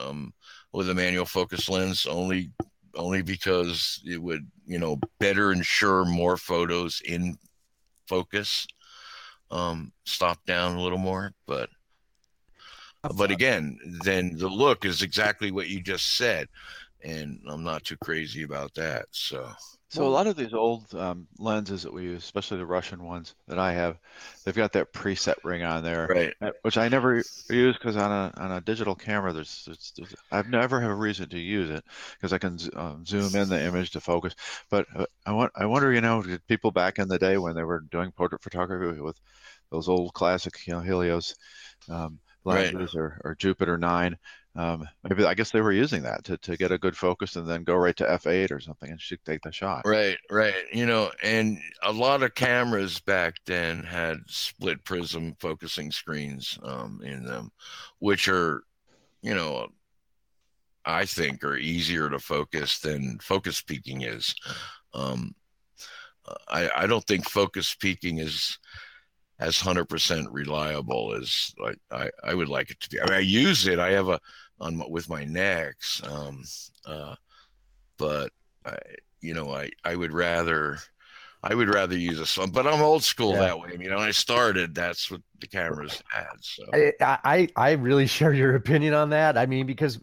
um, 0.00 0.32
with 0.72 0.90
a 0.90 0.94
manual 0.94 1.24
focus 1.24 1.68
lens 1.68 2.06
only 2.06 2.50
only 2.96 3.22
because 3.22 4.00
it 4.04 4.20
would 4.20 4.46
you 4.66 4.78
know 4.78 4.98
better 5.18 5.52
ensure 5.52 6.04
more 6.04 6.36
photos 6.36 7.00
in 7.04 7.36
focus 8.06 8.66
um 9.50 9.92
stop 10.04 10.44
down 10.46 10.76
a 10.76 10.82
little 10.82 10.98
more 10.98 11.32
but 11.46 11.68
but 13.14 13.30
again 13.30 13.78
then 14.02 14.36
the 14.36 14.48
look 14.48 14.84
is 14.84 15.02
exactly 15.02 15.50
what 15.50 15.68
you 15.68 15.80
just 15.80 16.16
said 16.16 16.48
and 17.06 17.40
I'm 17.48 17.62
not 17.62 17.84
too 17.84 17.96
crazy 17.98 18.42
about 18.42 18.74
that. 18.74 19.06
So 19.12 19.48
So 19.88 20.06
a 20.06 20.08
lot 20.10 20.26
of 20.26 20.36
these 20.36 20.52
old 20.52 20.92
um, 20.94 21.28
lenses 21.38 21.82
that 21.84 21.92
we 21.92 22.04
use, 22.04 22.24
especially 22.24 22.58
the 22.58 22.66
Russian 22.66 23.04
ones 23.04 23.34
that 23.46 23.58
I 23.58 23.72
have, 23.72 23.98
they've 24.44 24.54
got 24.54 24.72
that 24.72 24.92
preset 24.92 25.36
ring 25.44 25.62
on 25.62 25.82
there, 25.84 26.12
right, 26.14 26.34
uh, 26.40 26.50
which 26.62 26.76
I 26.76 26.88
never 26.88 27.24
use 27.48 27.76
because 27.78 27.96
on 27.96 28.10
a 28.10 28.32
on 28.36 28.50
a 28.52 28.60
digital 28.60 28.96
camera, 28.96 29.32
there's, 29.32 29.62
there's, 29.64 29.92
there's 29.96 30.14
I've 30.32 30.48
never 30.48 30.80
have 30.80 30.90
a 30.90 30.94
reason 30.94 31.28
to 31.30 31.38
use 31.38 31.70
it 31.70 31.84
because 32.14 32.32
I 32.32 32.38
can 32.38 32.58
um, 32.74 33.04
zoom 33.06 33.36
in 33.36 33.48
the 33.48 33.62
image 33.62 33.90
to 33.92 34.00
focus. 34.00 34.34
But 34.70 34.86
uh, 34.94 35.06
I 35.24 35.32
want 35.32 35.52
I 35.54 35.66
wonder, 35.66 35.92
you 35.92 36.00
know, 36.00 36.22
did 36.22 36.44
people 36.48 36.72
back 36.72 36.98
in 36.98 37.06
the 37.08 37.18
day 37.18 37.38
when 37.38 37.54
they 37.54 37.64
were 37.64 37.80
doing 37.90 38.10
portrait 38.12 38.42
photography 38.42 39.00
with 39.00 39.20
those 39.70 39.88
old 39.88 40.14
classic, 40.14 40.66
you 40.66 40.74
know, 40.74 40.80
Helios 40.80 41.34
um, 41.88 42.18
Right. 42.50 42.74
lenses 42.74 42.94
or, 42.94 43.20
or 43.24 43.34
Jupiter 43.34 43.78
nine. 43.78 44.16
Um, 44.56 44.88
maybe 45.04 45.24
I 45.24 45.34
guess 45.34 45.50
they 45.50 45.60
were 45.60 45.72
using 45.72 46.02
that 46.04 46.24
to, 46.24 46.38
to 46.38 46.56
get 46.56 46.72
a 46.72 46.78
good 46.78 46.96
focus 46.96 47.36
and 47.36 47.46
then 47.46 47.62
go 47.62 47.76
right 47.76 47.96
to 47.96 48.04
f8 48.04 48.50
or 48.50 48.58
something 48.58 48.90
and 48.90 49.00
shoot 49.00 49.20
take 49.24 49.42
the 49.42 49.52
shot. 49.52 49.82
right, 49.84 50.16
right. 50.30 50.54
You 50.72 50.86
know, 50.86 51.10
and 51.22 51.58
a 51.82 51.92
lot 51.92 52.22
of 52.22 52.34
cameras 52.34 52.98
back 52.98 53.34
then 53.44 53.82
had 53.82 54.18
split 54.26 54.82
prism 54.84 55.36
focusing 55.40 55.92
screens 55.92 56.58
um, 56.62 57.00
in 57.04 57.24
them, 57.24 57.50
which 57.98 58.28
are, 58.28 58.62
you 59.20 59.34
know, 59.34 59.68
I 60.86 61.04
think 61.04 61.44
are 61.44 61.56
easier 61.56 62.08
to 62.08 62.18
focus 62.18 62.78
than 62.78 63.18
focus 63.20 63.60
peaking 63.60 64.02
is. 64.02 64.34
Um, 64.94 65.34
I, 66.48 66.70
I 66.74 66.86
don't 66.86 67.04
think 67.04 67.28
focus 67.28 67.74
peaking 67.74 68.18
is 68.18 68.58
as 69.38 69.60
hundred 69.60 69.86
percent 69.86 70.30
reliable 70.30 71.14
as 71.14 71.54
I, 71.90 72.10
I 72.24 72.34
would 72.34 72.48
like 72.48 72.70
it 72.70 72.80
to 72.80 72.88
be. 72.88 73.00
I 73.00 73.04
mean, 73.04 73.14
I 73.14 73.20
use 73.20 73.66
it. 73.66 73.78
I 73.78 73.90
have 73.90 74.08
a 74.08 74.20
on 74.60 74.76
my, 74.78 74.86
with 74.88 75.08
my 75.08 75.24
Nex, 75.24 76.02
um, 76.04 76.44
uh, 76.86 77.14
but 77.98 78.32
I, 78.66 78.78
you 79.20 79.34
know, 79.34 79.52
I 79.54 79.70
I 79.84 79.96
would 79.96 80.12
rather. 80.12 80.78
I 81.42 81.54
would 81.54 81.68
rather 81.68 81.96
use 81.96 82.18
a 82.20 82.26
sun, 82.26 82.50
but 82.50 82.66
I'm 82.66 82.82
old 82.82 83.04
school 83.04 83.36
Yeah. 83.36 83.38
that 83.38 83.60
way. 83.60 83.70
I 83.72 83.76
mean, 83.76 83.90
when 83.90 84.00
I 84.00 84.10
started, 84.10 84.74
that's 84.74 85.10
what 85.10 85.22
the 85.40 85.46
cameras 85.46 86.02
had. 86.10 86.36
So 86.40 86.64
I, 86.72 86.92
I 87.00 87.48
I 87.56 87.70
really 87.72 88.06
share 88.16 88.32
your 88.32 88.54
opinion 88.56 88.94
on 88.94 89.10
that. 89.10 89.36
I 89.38 89.46
mean, 89.46 89.66
because 89.66 89.98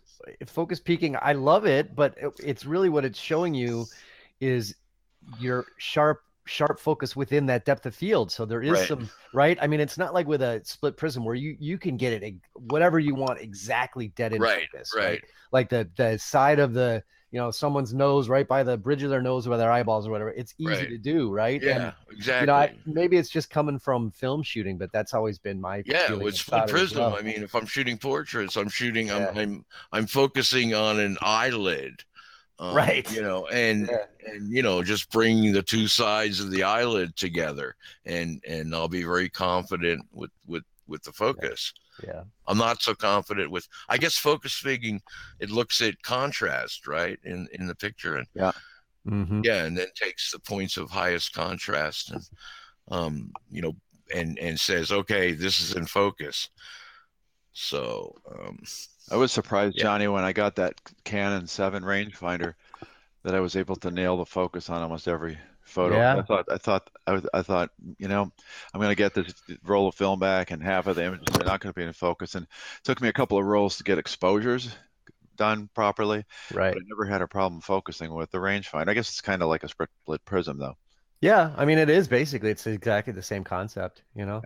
focus 0.48 0.80
peaking, 0.80 1.16
I 1.22 1.34
love 1.34 1.66
it, 1.66 1.96
but 1.96 2.16
it- 2.18 2.34
it's 2.40 2.66
really 2.66 2.90
what 2.90 3.06
it's 3.06 3.20
showing 3.20 3.54
you 3.54 3.90
is 4.40 4.76
your 5.40 5.66
sharp 5.78 6.23
sharp 6.46 6.80
focus 6.80 7.16
within 7.16 7.46
that 7.48 7.66
depth 7.66 7.86
of 7.86 7.96
field. 7.96 8.32
So 8.32 8.46
there 8.46 8.62
is 8.62 8.72
Right. 8.74 8.88
some 8.88 9.10
right. 9.34 9.58
I 9.62 9.68
mean, 9.68 9.80
it's 9.80 9.98
not 9.98 10.14
like 10.14 10.28
with 10.28 10.42
a 10.42 10.62
split 10.64 10.98
prism 10.98 11.24
where 11.26 11.36
you 11.36 11.56
you 11.60 11.78
can 11.78 11.98
get 11.98 12.22
it 12.22 12.36
whatever 12.54 13.00
you 13.00 13.16
want 13.16 13.40
exactly 13.40 14.10
dead 14.10 14.34
in 14.34 14.42
Right, 14.42 14.68
focus. 14.72 14.94
right. 14.96 15.24
Like 15.52 15.70
the 15.70 15.90
the 15.96 16.18
side 16.18 16.60
of 16.60 16.74
the 16.74 17.04
you 17.32 17.40
know 17.40 17.50
someone's 17.52 17.94
nose 17.94 18.30
right 18.30 18.48
by 18.48 18.64
the 18.64 18.78
bridge 18.78 19.04
of 19.04 19.10
their 19.10 19.22
nose 19.22 19.48
or 19.48 19.52
by 19.52 19.58
their 19.58 19.72
eyeballs 19.72 20.08
or 20.08 20.12
whatever. 20.12 20.32
It's 20.32 20.54
easy 20.58 20.70
Right. 20.70 20.90
to 20.90 20.98
do, 20.98 21.32
right? 21.32 21.62
And, 21.64 21.84
yeah, 21.84 21.92
exactly. 22.12 22.42
You 22.42 22.48
know, 22.48 22.56
I, 22.56 22.74
maybe 22.86 23.18
it's 23.18 23.30
just 23.30 23.50
coming 23.50 23.80
from 23.80 24.12
film 24.12 24.44
shooting, 24.44 24.78
but 24.78 24.92
that's 24.92 25.14
always 25.14 25.40
been 25.40 25.60
my 25.60 25.82
Yeah, 25.86 26.14
with 26.14 26.36
split 26.36 26.68
prism. 26.68 27.00
well. 27.00 27.16
I 27.16 27.22
mean, 27.22 27.42
if 27.44 27.56
I'm 27.56 27.66
shooting 27.66 27.98
portraits, 27.98 28.56
I'm 28.56 28.70
shooting. 28.70 29.10
I'm 29.12 29.36
I'm 29.38 29.66
I'm 29.92 30.08
focusing 30.08 30.74
on 30.74 31.00
an 31.00 31.18
eyelid, 31.22 32.04
um, 32.64 32.76
Right. 32.76 33.12
You 33.12 33.22
know, 33.22 33.48
and 33.48 33.88
Yeah. 33.90 34.32
and 34.32 34.52
you 34.52 34.62
know, 34.64 34.84
just 34.84 35.12
bringing 35.12 35.52
the 35.54 35.62
two 35.64 35.88
sides 35.88 36.40
of 36.40 36.50
the 36.52 36.64
eyelid 36.64 37.16
together, 37.16 37.76
and 38.06 38.42
and 38.48 38.74
I'll 38.74 38.88
be 38.88 39.04
very 39.04 39.30
confident 39.30 40.06
with 40.12 40.32
with 40.48 40.64
with 40.88 41.04
the 41.04 41.12
focus. 41.14 41.74
yeah. 42.06 42.24
I'm 42.48 42.58
not 42.58 42.82
so 42.82 42.94
confident 42.96 43.52
with. 43.52 43.68
I 43.90 43.98
guess 43.98 44.18
focus 44.18 44.54
figuring, 44.56 45.02
it 45.40 45.50
looks 45.50 45.82
at 45.82 46.02
contrast, 46.04 46.88
right, 46.88 47.20
in 47.24 47.48
in 47.52 47.68
the 47.68 47.76
picture, 47.76 48.16
and 48.18 48.28
yeah, 48.34 48.52
Mm-hmm. 49.08 49.42
yeah, 49.44 49.66
and 49.66 49.78
then 49.78 49.88
takes 49.96 50.32
the 50.32 50.40
points 50.40 50.78
of 50.78 50.90
highest 50.90 51.34
contrast 51.34 52.12
and 52.12 52.24
um, 52.90 53.32
you 53.52 53.62
know, 53.62 53.76
and 54.16 54.38
and 54.40 54.60
says, 54.60 54.92
okay, 54.92 55.34
this 55.34 55.62
is 55.62 55.76
in 55.76 55.86
focus. 55.86 56.50
So 57.54 58.16
um, 58.32 58.60
I 59.12 59.16
was 59.18 59.32
surprised, 59.32 59.76
Yeah. 59.78 59.84
Johnny, 59.84 60.08
when 60.08 60.24
I 60.24 60.34
got 60.34 60.56
that 60.56 60.80
Canon 61.04 61.48
7 61.48 61.84
rangefinder 61.84 62.54
that 63.24 63.36
I 63.36 63.40
was 63.40 63.56
able 63.56 63.76
to 63.78 63.92
nail 63.92 64.18
the 64.18 64.26
focus 64.26 64.70
on 64.70 64.82
almost 64.82 65.08
every 65.08 65.38
photo. 65.64 65.96
Yeah. 65.96 66.18
I 66.18 66.22
thought, 66.22 66.46
I 66.52 66.58
thought, 66.58 66.90
I, 67.08 67.12
was, 67.14 67.26
I 67.34 67.42
thought, 67.42 67.70
you 67.98 68.08
know, 68.08 68.32
I'm 68.74 68.80
going 68.80 68.92
to 68.92 68.96
get 68.96 69.14
this 69.14 69.34
roll 69.64 69.88
of 69.88 69.96
film 69.96 70.20
back 70.20 70.52
and 70.52 70.62
half 70.62 70.88
of 70.88 70.96
the 70.96 71.06
images 71.06 71.36
are 71.36 71.46
not 71.46 71.60
going 71.62 71.74
to 71.74 71.80
be 71.80 71.86
in 71.86 71.94
focus. 71.94 72.36
And 72.36 72.44
it 72.46 72.84
took 72.84 73.02
me 73.02 73.08
a 73.10 73.14
couple 73.14 73.38
of 73.38 73.46
rolls 73.46 73.78
to 73.78 73.84
get 73.84 73.98
exposures 73.98 74.76
done 75.36 75.70
properly, 75.74 76.24
Right. 76.54 76.74
but 76.74 76.82
I 76.82 76.86
never 76.88 77.06
had 77.06 77.22
a 77.22 77.28
problem 77.28 77.60
focusing 77.62 78.14
with 78.14 78.30
the 78.32 78.38
rangefinder. 78.38 78.90
I 78.90 78.94
guess 78.94 79.10
it's 79.10 79.22
kind 79.22 79.42
of 79.42 79.50
like 79.50 79.64
a 79.64 79.70
split 79.70 79.90
split 80.04 80.24
prism 80.26 80.60
though. 80.60 80.76
Yeah. 81.22 81.54
I 81.58 81.66
mean, 81.66 81.78
it 81.80 81.90
is 81.90 82.08
basically, 82.08 82.52
it's 82.52 82.68
exactly 82.68 83.14
the 83.14 83.24
same 83.24 83.44
concept, 83.44 84.04
you 84.16 84.26
know? 84.26 84.42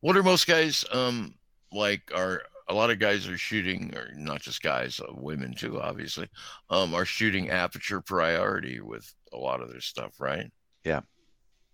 what 0.00 0.16
are 0.16 0.22
most 0.22 0.46
guys 0.46 0.84
um 0.92 1.34
like? 1.72 2.10
Are 2.14 2.42
a 2.70 2.74
lot 2.74 2.90
of 2.90 2.98
guys 2.98 3.28
are 3.28 3.36
shooting, 3.38 3.94
or 3.96 4.10
not 4.16 4.40
just 4.40 4.62
guys, 4.62 5.00
uh, 5.00 5.12
women 5.12 5.52
too, 5.54 5.80
obviously, 5.80 6.28
um, 6.70 6.94
are 6.94 7.04
shooting 7.04 7.50
aperture 7.50 8.00
priority 8.00 8.80
with 8.80 9.12
a 9.32 9.36
lot 9.36 9.60
of 9.60 9.70
their 9.70 9.80
stuff, 9.80 10.20
right? 10.20 10.50
Yeah. 10.84 11.00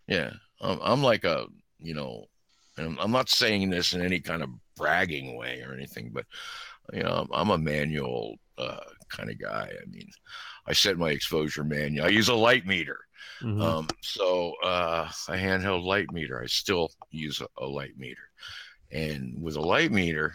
Yeah. 0.09 0.33
Um, 0.61 0.81
I'm 0.83 1.03
like 1.03 1.25
a, 1.25 1.47
you 1.79 1.95
know, 1.95 2.25
and 2.77 2.87
I'm- 2.87 2.99
I'm 3.01 3.11
not 3.13 3.29
saying 3.29 3.71
this 3.71 3.93
in 3.95 4.03
any 4.03 4.21
kind 4.21 4.43
of 4.43 4.51
bragging 4.77 5.37
way 5.37 5.63
or 5.63 5.73
anything, 5.73 6.11
but 6.13 6.27
you 6.93 7.03
know, 7.03 7.13
I'm, 7.13 7.29
I'm 7.33 7.51
a 7.51 7.59
manual 7.59 8.37
uh, 8.59 8.79
kind 9.09 9.31
of 9.31 9.39
guy. 9.41 9.69
I 9.71 9.87
mean, 9.91 10.09
I 10.67 10.73
set 10.73 10.97
my 10.99 11.11
exposure 11.11 11.65
manual. 11.65 12.07
I 12.07 12.11
use 12.11 12.29
a 12.29 12.35
light 12.35 12.67
meter. 12.67 12.99
Mhm. 13.43 13.61
Um, 13.63 13.89
so 14.03 14.55
uh, 14.65 15.11
a 15.29 15.33
handheld 15.33 15.85
light 15.85 16.11
meter. 16.13 16.41
I 16.43 16.47
still 16.47 16.91
use 17.11 17.41
a, 17.43 17.49
a 17.63 17.67
light 17.67 17.99
meter, 17.99 18.31
and 18.91 19.35
with 19.43 19.57
a 19.57 19.61
light 19.61 19.93
meter, 19.93 20.35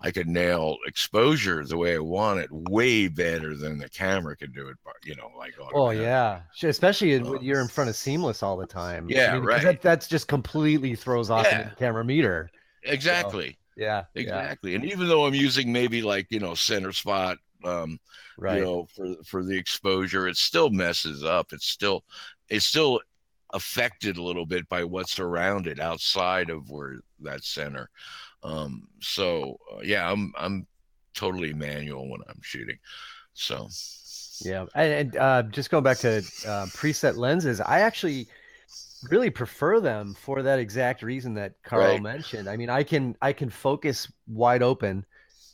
I 0.00 0.12
could 0.12 0.28
nail 0.28 0.76
exposure 0.86 1.64
the 1.64 1.76
way 1.76 1.96
I 1.96 1.98
want 1.98 2.38
it 2.40 2.48
way 2.52 3.08
better 3.08 3.56
than 3.56 3.78
the 3.78 3.88
camera 3.88 4.36
could 4.36 4.54
do 4.54 4.68
it. 4.68 4.76
but, 4.84 4.94
You 5.04 5.16
know, 5.16 5.30
like 5.36 5.54
Oh 5.74 5.90
yeah, 5.90 6.42
especially 6.62 7.14
in- 7.14 7.26
when 7.28 7.42
you're 7.42 7.60
in 7.60 7.68
front 7.68 7.90
of 7.90 7.96
seamless 7.96 8.42
all 8.42 8.56
the 8.56 8.66
time. 8.66 9.08
I 9.10 9.12
Yeah, 9.12 9.38
right. 9.42 9.62
That, 9.62 9.82
that's 9.82 10.06
just 10.06 10.28
completely 10.28 10.94
throws 10.94 11.30
off 11.30 11.46
Yeah. 11.50 11.70
the 11.70 11.76
camera 11.76 12.04
meter. 12.04 12.48
exactly, 12.84 13.58
Yeah, 13.76 14.04
yeah, 14.14 14.20
exactly. 14.22 14.74
And 14.74 14.84
even 14.84 15.08
though 15.08 15.26
I'm 15.26 15.34
using 15.34 15.72
maybe 15.72 16.02
like 16.02 16.26
you 16.30 16.40
know 16.40 16.54
center 16.54 16.92
spot, 16.92 17.38
um, 17.64 17.98
right. 18.36 18.58
you 18.58 18.64
know, 18.64 18.86
for 18.94 19.14
for 19.24 19.44
the 19.44 19.56
exposure, 19.56 20.28
it 20.28 20.36
still 20.36 20.70
messes 20.70 21.24
up. 21.24 21.52
It's 21.52 21.66
still 21.66 22.04
it's 22.48 22.66
still 22.66 23.00
affected 23.54 24.16
a 24.18 24.22
little 24.22 24.46
bit 24.46 24.68
by 24.68 24.84
what's 24.84 25.18
around 25.18 25.66
it 25.66 25.80
outside 25.80 26.50
of 26.50 26.70
where 26.70 26.96
that 27.20 27.44
center. 27.44 27.88
Um, 28.42 28.88
so 29.00 29.58
uh, 29.72 29.80
yeah, 29.82 30.10
I'm 30.10 30.32
I'm 30.38 30.66
totally 31.14 31.52
manual 31.52 32.08
when 32.10 32.20
I'm 32.28 32.40
shooting. 32.42 32.78
So 33.34 33.68
Yeah, 34.40 34.66
and, 34.74 34.92
and 34.92 35.16
uh, 35.16 35.42
just 35.44 35.70
going 35.70 35.82
back 35.84 35.98
to 36.00 36.24
uh, 36.44 36.66
preset 36.66 37.16
lenses, 37.16 37.60
I 37.60 37.80
actually 37.80 38.28
really 39.10 39.30
prefer 39.30 39.80
them 39.80 40.14
for 40.14 40.42
that 40.42 40.58
exact 40.58 41.02
reason 41.02 41.34
that 41.34 41.54
Carl 41.64 41.98
Right. 41.98 42.00
mentioned. 42.00 42.48
I 42.50 42.56
mean, 42.56 42.70
I 42.70 42.84
can 42.84 43.16
I 43.22 43.32
can 43.32 43.50
focus 43.50 44.10
wide 44.28 44.62
open, 44.62 45.06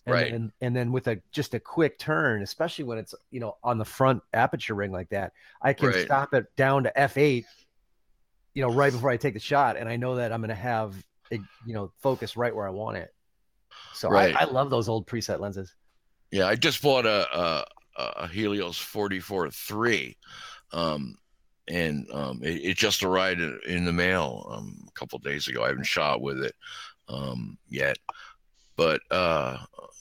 and 0.06 0.14
Right. 0.14 0.32
then, 0.32 0.52
and 0.62 0.76
then 0.76 0.92
with 0.92 1.08
a 1.08 1.20
just 1.32 1.54
a 1.54 1.60
quick 1.60 1.98
turn, 1.98 2.42
especially 2.42 2.84
when 2.86 2.98
it's 2.98 3.14
you 3.30 3.40
know 3.40 3.56
on 3.64 3.78
the 3.78 3.84
front 3.84 4.22
aperture 4.34 4.74
ring 4.74 4.92
like 4.92 5.10
that, 5.10 5.32
I 5.62 5.72
can 5.74 5.92
Right. 5.92 5.94
stop 5.94 6.34
it 6.34 6.46
down 6.56 6.84
to 6.84 6.98
f 6.98 7.16
eight, 7.18 7.46
you 8.54 8.62
know, 8.62 8.68
right 8.68 8.92
before 8.92 9.10
I 9.10 9.16
take 9.16 9.34
the 9.34 9.40
shot, 9.40 9.76
and 9.76 9.88
I 9.88 9.96
know 9.96 10.16
that 10.16 10.32
I'm 10.32 10.40
going 10.40 10.48
to 10.50 10.54
have 10.54 10.94
you 11.30 11.74
know 11.74 11.92
focus 12.00 12.36
right 12.36 12.54
where 12.54 12.66
I 12.66 12.70
want 12.70 12.96
it. 12.96 13.14
So 13.92 14.08
Right. 14.08 14.34
I, 14.36 14.42
I 14.42 14.44
love 14.44 14.70
those 14.70 14.88
old 14.88 15.06
preset 15.06 15.40
lenses. 15.40 15.74
Yeah, 16.30 16.46
I 16.46 16.56
just 16.56 16.82
bought 16.82 17.06
a 17.06 17.38
a, 17.38 17.64
a 17.96 18.28
Helios 18.28 18.78
44 18.78 19.50
3, 19.50 20.16
um, 20.72 21.16
and 21.68 22.06
um, 22.12 22.40
it, 22.42 22.64
it 22.64 22.76
just 22.76 23.02
arrived 23.02 23.40
in, 23.40 23.84
the 23.84 23.92
mail 23.92 24.46
um, 24.50 24.84
a 24.88 24.92
couple 24.92 25.18
days 25.20 25.48
ago. 25.48 25.62
I 25.62 25.68
haven't 25.68 25.86
shot 25.86 26.20
with 26.20 26.42
it 26.42 26.54
um, 27.08 27.56
yet, 27.68 27.98
but 28.76 29.00
uh, 29.10 29.58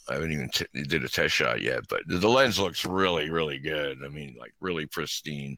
I 0.10 0.14
haven't 0.14 0.32
even 0.32 0.50
t- 0.50 0.66
did 0.74 1.04
a 1.04 1.10
test 1.10 1.36
shot 1.36 1.62
yet. 1.62 1.88
But 1.88 2.02
the 2.08 2.28
lens 2.28 2.60
looks 2.60 2.86
really, 2.86 3.30
really 3.30 3.60
good. 3.60 4.00
I 4.04 4.08
mean, 4.08 4.36
like 4.40 4.54
really 4.60 4.86
pristine, 4.88 5.58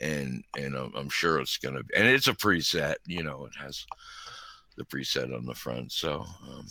and 0.00 0.42
and 0.56 0.74
I'm, 0.74 0.92
I'm 0.96 1.10
sure 1.10 1.40
it's 1.40 1.58
gonna. 1.58 1.82
be 1.84 1.94
And 1.94 2.06
it's 2.06 2.28
a 2.28 2.34
preset. 2.34 2.96
You 3.06 3.22
know, 3.22 3.46
it 3.46 3.54
has 3.56 3.86
the 4.78 4.84
preset 4.84 5.36
on 5.36 5.44
the 5.44 5.54
front, 5.54 5.92
so. 5.92 6.24
Um, 6.48 6.66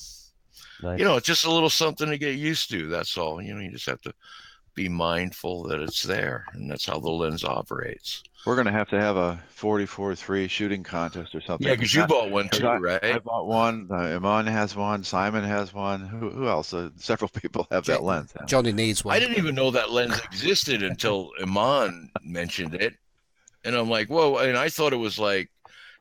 Nice. 0.81 0.99
you 0.99 1.05
know, 1.05 1.15
it's 1.15 1.25
just 1.25 1.45
a 1.45 1.51
little 1.51 1.69
something 1.71 2.07
to 2.09 2.17
get 2.17 2.35
used 2.35 2.69
to. 2.69 2.87
That's 2.87 3.17
all. 3.17 3.41
You 3.41 3.55
know, 3.55 3.61
you 3.61 3.71
just 3.71 3.87
have 3.87 4.01
to 4.01 4.13
be 4.75 4.87
mindful 4.87 5.63
that 5.63 5.81
it's 5.81 6.03
there, 6.03 6.45
and 6.53 6.69
that's 6.69 6.85
how 6.85 6.99
the 6.99 7.09
lens 7.09 7.43
operates. 7.43 8.21
We're 8.45 8.55
gonna 8.55 8.71
have 8.71 8.87
to 8.89 8.99
have 9.01 9.17
a 9.17 9.39
44-3 9.59 10.47
shooting 10.47 10.83
contest 10.83 11.33
or 11.33 11.41
something. 11.41 11.67
Yeah, 11.67 11.73
because 11.73 11.93
you 11.93 12.05
bought 12.05 12.29
one 12.29 12.47
too, 12.49 12.67
I, 12.67 12.77
right? 12.77 13.03
I 13.03 13.19
bought 13.19 13.47
one. 13.47 13.87
Uh, 13.91 13.95
Iman 13.95 14.45
has 14.45 14.75
one. 14.75 15.03
Simon 15.03 15.43
has 15.43 15.73
one. 15.73 16.01
Who, 16.05 16.29
who 16.29 16.47
else? 16.47 16.73
Uh, 16.73 16.91
several 16.95 17.29
people 17.41 17.67
have 17.71 17.85
that 17.85 18.03
lens. 18.03 18.33
Johnny 18.45 18.71
needs 18.71 19.03
one. 19.03 19.15
I 19.15 19.19
didn't 19.19 19.37
even 19.37 19.55
know 19.55 19.71
that 19.71 19.91
lens 19.91 20.19
existed 20.19 20.83
until 20.83 21.31
Iman 21.41 22.11
mentioned 22.23 22.75
it, 22.75 22.93
and 23.65 23.75
I'm 23.75 23.89
like, 23.89 24.09
whoa! 24.09 24.37
And 24.37 24.55
I 24.55 24.69
thought 24.69 24.93
it 24.93 24.97
was 24.97 25.17
like 25.17 25.49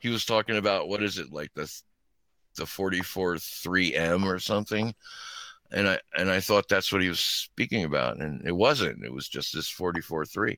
he 0.00 0.10
was 0.10 0.26
talking 0.26 0.58
about 0.58 0.88
what 0.88 1.02
is 1.02 1.18
it 1.18 1.32
like 1.32 1.50
the 1.54 1.72
the 2.56 2.66
44 2.66 3.36
3M 3.36 4.24
or 4.24 4.38
something 4.38 4.94
and 5.72 5.88
I 5.88 5.98
and 6.16 6.30
I 6.30 6.40
thought 6.40 6.68
that's 6.68 6.92
what 6.92 7.02
he 7.02 7.08
was 7.08 7.20
speaking 7.20 7.84
about, 7.84 8.18
and 8.18 8.46
it 8.46 8.52
wasn't. 8.52 9.04
It 9.04 9.12
was 9.12 9.28
just 9.28 9.52
this 9.52 9.68
44-3. 9.68 10.56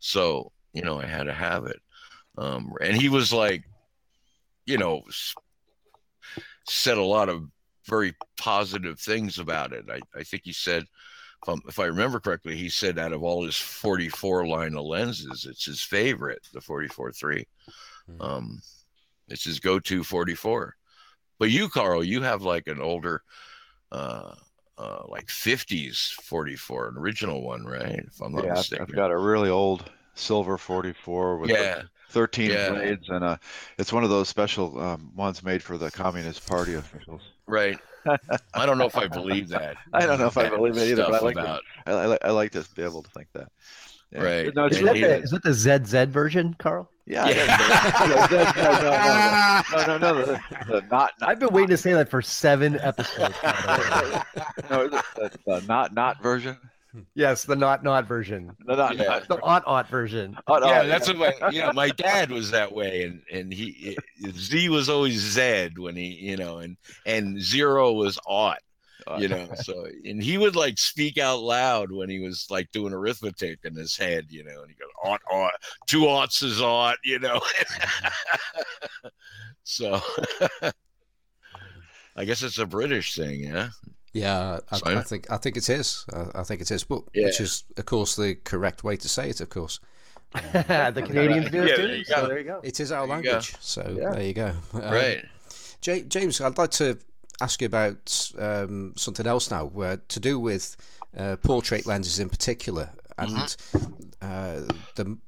So 0.00 0.52
you 0.72 0.82
know, 0.82 1.00
I 1.00 1.06
had 1.06 1.24
to 1.24 1.32
have 1.32 1.66
it. 1.66 1.80
Um, 2.38 2.72
and 2.80 2.96
he 2.96 3.08
was 3.08 3.32
like, 3.32 3.64
you 4.66 4.78
know, 4.78 5.02
said 6.68 6.98
a 6.98 7.02
lot 7.02 7.28
of 7.28 7.44
very 7.86 8.14
positive 8.38 8.98
things 9.00 9.38
about 9.38 9.72
it. 9.72 9.84
I, 9.90 10.00
I 10.16 10.22
think 10.22 10.42
he 10.44 10.52
said, 10.52 10.84
if, 11.42 11.48
i 11.48 11.54
if 11.68 11.78
I 11.78 11.86
remember 11.86 12.20
correctly, 12.20 12.56
he 12.56 12.68
said 12.68 12.98
out 12.98 13.12
of 13.12 13.22
all 13.22 13.44
his 13.44 13.56
44 13.56 14.46
line 14.46 14.76
of 14.76 14.84
lenses, 14.84 15.46
it's 15.48 15.64
his 15.64 15.82
favorite, 15.82 16.46
the 16.52 16.60
44-3. 16.60 16.92
Mm-hmm. 17.18 18.22
Um, 18.22 18.62
it's 19.28 19.44
his 19.44 19.58
go-to 19.58 20.04
44. 20.04 20.76
But 21.40 21.50
you, 21.50 21.70
Carl, 21.70 22.04
you 22.04 22.20
have 22.20 22.42
like 22.42 22.68
an 22.68 22.82
older 22.82 23.22
uh, 23.90 24.34
uh, 24.76 25.02
like 25.08 25.26
50s 25.26 26.12
44, 26.22 26.88
an 26.88 26.98
original 26.98 27.42
one, 27.42 27.64
right? 27.64 28.04
If 28.06 28.20
I'm 28.20 28.32
not 28.32 28.44
yeah, 28.44 28.52
mistaken. 28.52 28.86
I've 28.86 28.94
got 28.94 29.10
a 29.10 29.16
really 29.16 29.48
old 29.48 29.90
silver 30.14 30.58
44 30.58 31.38
with 31.38 31.50
yeah. 31.50 31.82
13 32.10 32.50
yeah. 32.50 32.68
blades, 32.70 33.08
and 33.08 33.24
uh, 33.24 33.36
it's 33.78 33.90
one 33.90 34.04
of 34.04 34.10
those 34.10 34.28
special 34.28 34.78
um, 34.78 35.12
ones 35.16 35.42
made 35.42 35.62
for 35.62 35.78
the 35.78 35.90
Communist 35.90 36.46
Party 36.46 36.74
officials. 36.74 37.22
Right. 37.46 37.78
I 38.54 38.66
don't 38.66 38.76
know 38.76 38.86
if 38.86 38.96
I 38.96 39.06
believe 39.06 39.48
that. 39.48 39.76
I 39.94 40.04
don't 40.04 40.18
know 40.18 40.26
if 40.26 40.36
I 40.36 40.50
believe 40.50 40.76
it 40.76 40.90
either, 40.90 41.06
but 41.08 41.22
I 41.22 41.24
like, 41.24 41.36
about... 41.36 41.62
to, 41.86 41.90
I, 41.90 42.12
I, 42.12 42.18
I 42.24 42.30
like 42.32 42.52
to 42.52 42.66
be 42.74 42.82
able 42.82 43.02
to 43.02 43.10
think 43.10 43.28
that. 43.32 43.48
Yeah. 44.12 44.22
Right. 44.22 44.54
No, 44.54 44.66
is, 44.66 44.80
that 44.80 44.94
the, 44.94 45.22
is 45.22 45.30
that 45.30 45.42
the 45.42 45.54
ZZ 45.54 46.12
version, 46.12 46.54
Carl? 46.58 46.90
Yeah. 47.06 47.28
yeah. 47.28 49.62
no, 49.72 49.86
no, 49.86 49.86
no, 49.86 49.98
no, 49.98 49.98
no, 49.98 50.26
the, 50.26 50.40
the 50.66 50.80
not, 50.90 51.12
not, 51.20 51.22
I've 51.22 51.38
been 51.38 51.52
waiting 51.52 51.70
to 51.70 51.76
say 51.76 51.92
that 51.92 52.08
for 52.08 52.20
seven 52.20 52.78
episodes. 52.80 53.34
no, 54.70 54.84
is 54.84 54.90
the, 54.90 55.30
the 55.46 55.64
not 55.68 55.94
not 55.94 56.22
version? 56.22 56.56
Yes, 57.14 57.44
the 57.44 57.54
not 57.54 57.84
not 57.84 58.06
version. 58.06 58.56
The 58.66 58.74
not, 58.74 58.96
yeah. 58.96 59.04
not 59.04 59.28
the 59.28 59.40
ought 59.42 59.62
ought 59.66 59.88
version. 59.88 60.36
Ought, 60.48 60.64
yeah, 60.64 60.82
that's 60.84 61.08
yeah. 61.08 61.18
what 61.18 61.40
my 61.40 61.50
you 61.50 61.60
know 61.60 61.72
my 61.72 61.90
dad 61.90 62.30
was 62.30 62.50
that 62.50 62.72
way, 62.72 63.04
and 63.04 63.22
and 63.32 63.52
he 63.52 63.96
Z 64.30 64.68
was 64.68 64.88
always 64.88 65.20
Z 65.20 65.70
when 65.76 65.94
he 65.94 66.14
you 66.14 66.36
know, 66.36 66.58
and 66.58 66.76
and 67.06 67.40
zero 67.40 67.92
was 67.92 68.18
ought 68.26 68.58
you 69.18 69.28
know 69.28 69.48
so 69.56 69.86
and 70.04 70.22
he 70.22 70.38
would 70.38 70.56
like 70.56 70.78
speak 70.78 71.18
out 71.18 71.40
loud 71.40 71.90
when 71.90 72.08
he 72.08 72.20
was 72.20 72.46
like 72.50 72.70
doing 72.72 72.92
arithmetic 72.92 73.58
in 73.64 73.74
his 73.74 73.96
head 73.96 74.26
you 74.28 74.44
know 74.44 74.62
and 74.62 74.70
he 74.70 74.76
goes 74.76 74.90
ought 75.02 75.20
ought 75.30 75.52
two 75.86 76.08
oughts 76.08 76.42
is 76.42 76.60
ought 76.60 76.96
you 77.04 77.18
know 77.18 77.40
so 79.64 80.00
i 82.16 82.24
guess 82.24 82.42
it's 82.42 82.58
a 82.58 82.66
british 82.66 83.16
thing 83.16 83.44
yeah 83.44 83.70
yeah, 84.12 84.58
I, 84.72 84.80
I, 84.86 85.02
think 85.02 85.30
I 85.30 85.36
think 85.36 85.56
it 85.56 85.68
is. 85.70 86.04
I, 86.12 86.40
I 86.40 86.42
think 86.42 86.60
it 86.60 86.70
is, 86.72 86.82
but 86.82 87.04
yeah. 87.14 87.26
which 87.26 87.40
is, 87.40 87.62
of 87.76 87.86
course, 87.86 88.16
the 88.16 88.34
correct 88.34 88.82
way 88.82 88.96
to 88.96 89.08
say 89.08 89.30
it. 89.30 89.40
Of 89.40 89.50
course, 89.50 89.78
the 90.32 91.04
Canadians 91.06 91.50
do 91.50 91.62
it 91.62 91.76
too. 91.76 92.04
So 92.04 92.26
there 92.26 92.38
you 92.38 92.44
go. 92.44 92.60
It 92.64 92.80
is 92.80 92.90
our 92.90 93.06
there 93.06 93.16
language. 93.16 93.54
So 93.60 93.96
yeah. 93.96 94.10
there 94.10 94.22
you 94.22 94.34
go. 94.34 94.52
Um, 94.74 94.80
right, 94.82 95.24
J- 95.80 96.02
James. 96.02 96.40
I'd 96.40 96.58
like 96.58 96.72
to 96.72 96.98
ask 97.40 97.60
you 97.60 97.66
about 97.66 98.32
um, 98.38 98.94
something 98.96 99.26
else 99.26 99.50
now, 99.50 99.64
where 99.64 99.98
to 100.08 100.20
do 100.20 100.38
with 100.38 100.76
uh, 101.16 101.36
portrait 101.36 101.86
lenses 101.86 102.18
in 102.18 102.28
particular, 102.28 102.90
and 103.18 103.30
mm-hmm. 103.30 103.86
uh, 104.22 104.72
the 104.96 105.18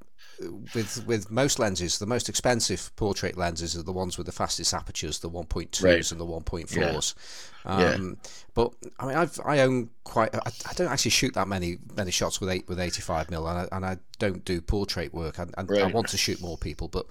with 0.75 1.05
with 1.07 1.31
most 1.31 1.59
lenses, 1.59 1.99
the 1.99 2.07
most 2.07 2.29
expensive 2.29 2.95
portrait 2.97 3.37
lenses 3.37 3.77
are 3.77 3.83
the 3.83 3.93
ones 3.93 4.17
with 4.19 4.27
the 4.27 4.33
fastest 4.33 4.75
apertures, 4.75 5.21
the 5.21 5.31
1.2s 5.31 5.83
right. 5.83 6.11
and 6.11 6.21
the 6.21 6.27
1.4s. 6.27 7.15
Um, 7.65 7.81
yeah. 7.81 8.31
But 8.55 8.73
I 8.99 9.07
mean, 9.07 9.17
I've 9.17 9.39
I 9.45 9.61
own 9.61 9.91
quite. 10.05 10.35
I, 10.35 10.41
I, 10.69 10.73
don't 10.75 10.89
actually 10.89 11.13
shoot 11.13 11.35
that 11.35 11.49
many 11.49 11.79
many 11.97 12.11
shots 12.11 12.41
with 12.41 12.51
eight 12.51 12.69
with 12.69 12.81
85 12.81 13.31
mil, 13.31 13.47
and 13.47 13.59
I, 13.59 13.69
and 13.77 13.87
I 13.87 13.97
don't 14.19 14.45
do 14.45 14.61
portrait 14.61 15.15
work. 15.15 15.39
And, 15.39 15.55
and 15.57 15.71
right. 15.71 15.83
I 15.83 15.87
want 15.87 16.09
to 16.09 16.17
shoot 16.17 16.41
more 16.41 16.59
people, 16.59 16.89
but 16.89 17.07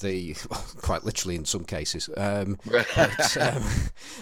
the 0.00 0.36
well, 0.50 0.64
quite 0.78 1.04
literally 1.04 1.36
in 1.36 1.44
some 1.44 1.64
cases. 1.64 2.08
Um, 2.16 2.58
right. 2.66 2.86
But, 2.94 3.36
um, 3.38 3.64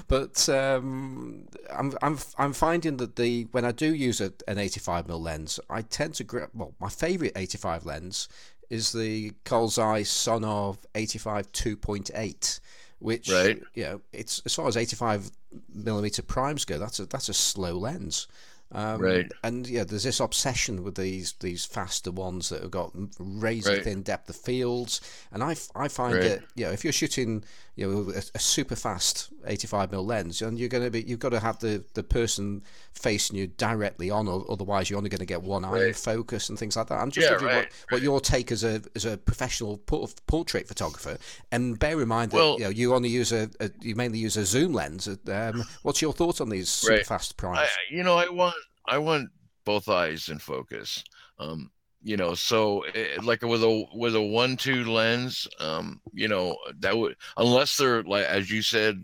but 0.08 0.48
um, 0.48 1.46
I'm 1.70 1.92
I'm 2.00 2.18
I'm 2.38 2.52
finding 2.52 2.96
that 2.98 3.16
the 3.16 3.48
when 3.52 3.64
I 3.64 3.72
do 3.72 3.94
use 3.94 4.20
a, 4.20 4.32
an 4.48 4.58
85 4.58 5.08
mil 5.08 5.20
lens, 5.20 5.58
I 5.68 5.82
tend 5.82 6.14
to 6.14 6.24
grab. 6.24 6.50
Well, 6.54 6.74
my 6.80 6.88
favorite 6.88 7.32
85 7.36 7.84
lens 7.84 8.28
is 8.70 8.92
the 8.92 9.32
Carl 9.44 9.68
Zeiss 9.68 10.10
Sonnar 10.10 10.78
85 10.94 11.52
2.8 11.52 12.60
which 13.02 13.28
right. 13.30 13.60
you 13.74 13.82
know, 13.84 14.00
it's 14.12 14.40
as 14.46 14.54
far 14.54 14.68
as 14.68 14.76
85 14.76 15.30
millimeter 15.72 16.22
primes 16.22 16.64
go, 16.64 16.78
that's 16.78 16.98
a 16.98 17.06
that's 17.06 17.28
a 17.28 17.34
slow 17.34 17.76
lens. 17.76 18.26
Um, 18.74 19.00
right. 19.00 19.32
And 19.44 19.68
yeah, 19.68 19.84
there's 19.84 20.04
this 20.04 20.20
obsession 20.20 20.82
with 20.82 20.94
these 20.94 21.32
these 21.40 21.64
faster 21.64 22.10
ones 22.10 22.48
that 22.48 22.62
have 22.62 22.70
got 22.70 22.92
razor 23.18 23.74
right. 23.74 23.84
thin 23.84 24.02
depth 24.02 24.30
of 24.30 24.36
fields, 24.36 25.00
and 25.30 25.42
I, 25.42 25.56
I 25.74 25.88
find 25.88 26.14
right. 26.14 26.22
that 26.22 26.44
you 26.54 26.64
know 26.64 26.70
if 26.70 26.82
you're 26.82 26.92
shooting 26.92 27.44
you 27.76 27.86
know 27.86 28.12
a, 28.12 28.22
a 28.34 28.38
super 28.38 28.76
fast 28.76 29.30
85 29.46 29.90
mm 29.90 30.06
lens, 30.06 30.40
and 30.40 30.58
you're 30.58 30.70
going 30.70 30.84
to 30.84 30.90
be 30.90 31.02
you've 31.02 31.18
got 31.18 31.30
to 31.30 31.40
have 31.40 31.58
the, 31.58 31.84
the 31.92 32.02
person 32.02 32.62
facing 32.94 33.36
you 33.36 33.46
directly 33.46 34.10
on, 34.10 34.26
or 34.26 34.44
otherwise 34.50 34.88
you're 34.88 34.96
only 34.96 35.10
going 35.10 35.18
to 35.18 35.26
get 35.26 35.42
one 35.42 35.66
eye 35.66 35.86
right. 35.86 35.96
focus 35.96 36.48
and 36.48 36.58
things 36.58 36.74
like 36.74 36.86
that. 36.86 36.98
I'm 36.98 37.10
just 37.10 37.26
yeah, 37.26 37.32
wondering 37.32 37.56
what, 37.56 37.68
what 37.90 38.02
your 38.02 38.20
take 38.20 38.52
as 38.52 38.64
a 38.64 38.80
as 38.94 39.04
a 39.04 39.18
professional 39.18 39.78
portrait 39.78 40.66
photographer, 40.66 41.18
and 41.50 41.78
bear 41.78 42.00
in 42.00 42.08
mind 42.08 42.30
that 42.30 42.36
well, 42.36 42.54
you 42.54 42.64
know 42.64 42.70
you 42.70 42.94
only 42.94 43.10
use 43.10 43.32
a, 43.32 43.50
a, 43.60 43.70
you 43.82 43.94
mainly 43.96 44.18
use 44.18 44.38
a 44.38 44.46
zoom 44.46 44.72
lens. 44.72 45.08
Um, 45.28 45.64
what's 45.82 46.00
your 46.00 46.14
thoughts 46.14 46.40
on 46.40 46.48
these 46.48 46.70
super 46.70 47.04
fast 47.04 47.36
primes? 47.36 47.58
I, 47.58 47.94
you 47.94 48.02
know, 48.02 48.16
I 48.16 48.30
want 48.30 48.54
I 48.86 48.98
want 48.98 49.30
both 49.64 49.88
eyes 49.88 50.28
in 50.28 50.38
focus. 50.38 51.04
Um, 51.38 51.70
you 52.02 52.16
know, 52.16 52.34
so 52.34 52.82
it, 52.82 53.18
eh, 53.18 53.22
like 53.22 53.42
with 53.42 53.62
a 53.62 53.84
with 53.94 54.16
a 54.16 54.22
one 54.22 54.56
two 54.56 54.84
lens, 54.84 55.46
um, 55.60 56.00
you 56.12 56.28
know, 56.28 56.56
that 56.80 56.96
would 56.96 57.16
unless 57.36 57.76
they're 57.76 58.02
like 58.02 58.24
as 58.26 58.50
you 58.50 58.60
said, 58.62 59.00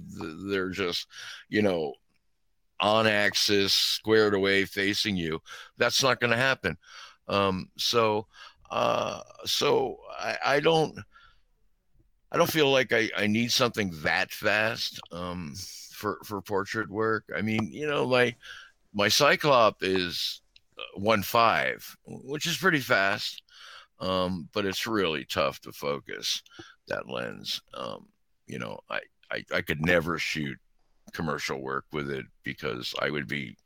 they're 0.50 0.70
just, 0.70 1.06
you 1.48 1.62
know, 1.62 1.94
on 2.80 3.06
axis, 3.06 3.72
squared 3.72 4.34
away, 4.34 4.64
facing 4.64 5.16
you. 5.16 5.40
That's 5.76 6.02
not 6.02 6.20
going 6.20 6.30
to 6.30 6.36
happen. 6.36 6.76
Um, 7.28 7.70
so, 7.76 8.26
uh, 8.70 9.20
so 9.44 9.98
I, 10.18 10.36
I 10.44 10.60
don't. 10.60 10.98
I 12.30 12.36
don't 12.36 12.50
feel 12.50 12.70
like 12.70 12.92
I, 12.92 13.08
I 13.16 13.26
need 13.26 13.52
something 13.52 13.90
that 14.02 14.30
fast 14.30 15.00
um, 15.12 15.54
for 15.92 16.18
for 16.24 16.42
portrait 16.42 16.90
work. 16.90 17.24
I 17.34 17.40
mean, 17.40 17.70
you 17.72 17.86
know, 17.86 18.06
my 18.06 18.34
my 18.98 19.06
Cyclop 19.06 19.76
is 19.80 20.42
uh, 20.76 20.98
one 20.98 21.22
five, 21.22 21.96
which 22.04 22.46
is 22.46 22.56
pretty 22.56 22.80
fast, 22.80 23.42
um, 24.00 24.48
but 24.52 24.66
it's 24.66 24.88
really 24.88 25.24
tough 25.24 25.60
to 25.60 25.72
focus 25.72 26.42
that 26.88 27.08
lens. 27.08 27.62
Um, 27.74 28.08
you 28.48 28.58
know, 28.58 28.80
I, 28.90 28.98
I 29.30 29.44
I 29.54 29.60
could 29.62 29.80
never 29.80 30.18
shoot 30.18 30.58
commercial 31.12 31.60
work 31.60 31.84
with 31.92 32.10
it 32.10 32.26
because 32.42 32.92
I 33.00 33.10
would 33.10 33.28
be, 33.28 33.56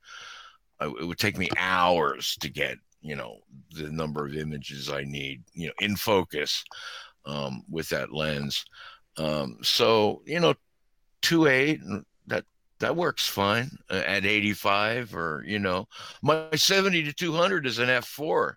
I, 0.78 0.86
it 0.86 1.06
would 1.06 1.18
take 1.18 1.38
me 1.38 1.48
hours 1.56 2.36
to 2.40 2.50
get 2.50 2.76
you 3.00 3.16
know 3.16 3.38
the 3.70 3.90
number 3.90 4.26
of 4.26 4.36
images 4.36 4.90
I 4.90 5.04
need, 5.04 5.44
you 5.54 5.68
know, 5.68 5.74
in 5.80 5.96
focus 5.96 6.62
um, 7.24 7.62
with 7.70 7.88
that 7.88 8.12
lens. 8.12 8.66
Um, 9.16 9.56
so 9.62 10.20
you 10.26 10.40
know, 10.40 10.54
two 11.22 11.46
eight 11.46 11.80
that 11.86 12.04
that 12.82 12.96
works 12.96 13.28
fine 13.28 13.70
uh, 13.90 14.02
at 14.06 14.26
85 14.26 15.14
or 15.14 15.44
you 15.46 15.60
know 15.60 15.86
my 16.20 16.48
70 16.52 17.04
to 17.04 17.12
200 17.12 17.64
is 17.64 17.78
an 17.78 17.88
f4 17.88 18.54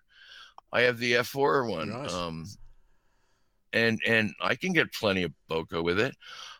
i 0.72 0.80
have 0.82 0.98
the 0.98 1.12
f4 1.12 1.70
one 1.70 1.90
nice. 1.90 2.12
um 2.12 2.44
and 3.72 4.00
and 4.04 4.34
i 4.40 4.56
can 4.56 4.72
get 4.72 4.92
plenty 4.92 5.22
of 5.22 5.32
bokeh 5.48 5.82
with 5.82 6.00
it 6.00 6.14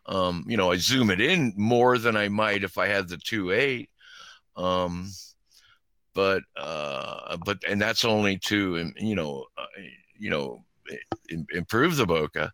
um 0.06 0.44
you 0.46 0.56
know 0.56 0.70
i 0.70 0.76
zoom 0.76 1.10
it 1.10 1.20
in 1.20 1.52
more 1.56 1.98
than 1.98 2.16
i 2.16 2.28
might 2.28 2.62
if 2.62 2.78
i 2.78 2.86
had 2.86 3.08
the 3.08 3.16
2.8 3.16 3.88
um 4.56 5.10
but 6.14 6.42
uh 6.56 7.36
but 7.44 7.58
and 7.68 7.80
that's 7.80 8.04
only 8.04 8.38
to 8.38 8.92
you 8.96 9.16
know 9.16 9.44
uh, 9.58 9.82
you 10.16 10.30
know 10.30 10.64
improve 11.50 11.96
the 11.96 12.06
bokeh 12.06 12.48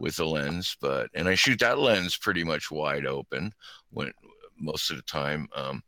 with 0.00 0.16
the 0.16 0.24
lens 0.24 0.74
but 0.80 1.10
and 1.12 1.28
i 1.28 1.34
shoot 1.34 1.60
that 1.60 1.78
lens 1.78 2.16
pretty 2.16 2.42
much 2.42 2.70
wide 2.70 3.04
open 3.04 3.52
when 3.90 4.10
most 4.58 4.90
of 4.90 4.96
the 4.96 5.02
time. 5.02 5.48
Um, 5.54 5.82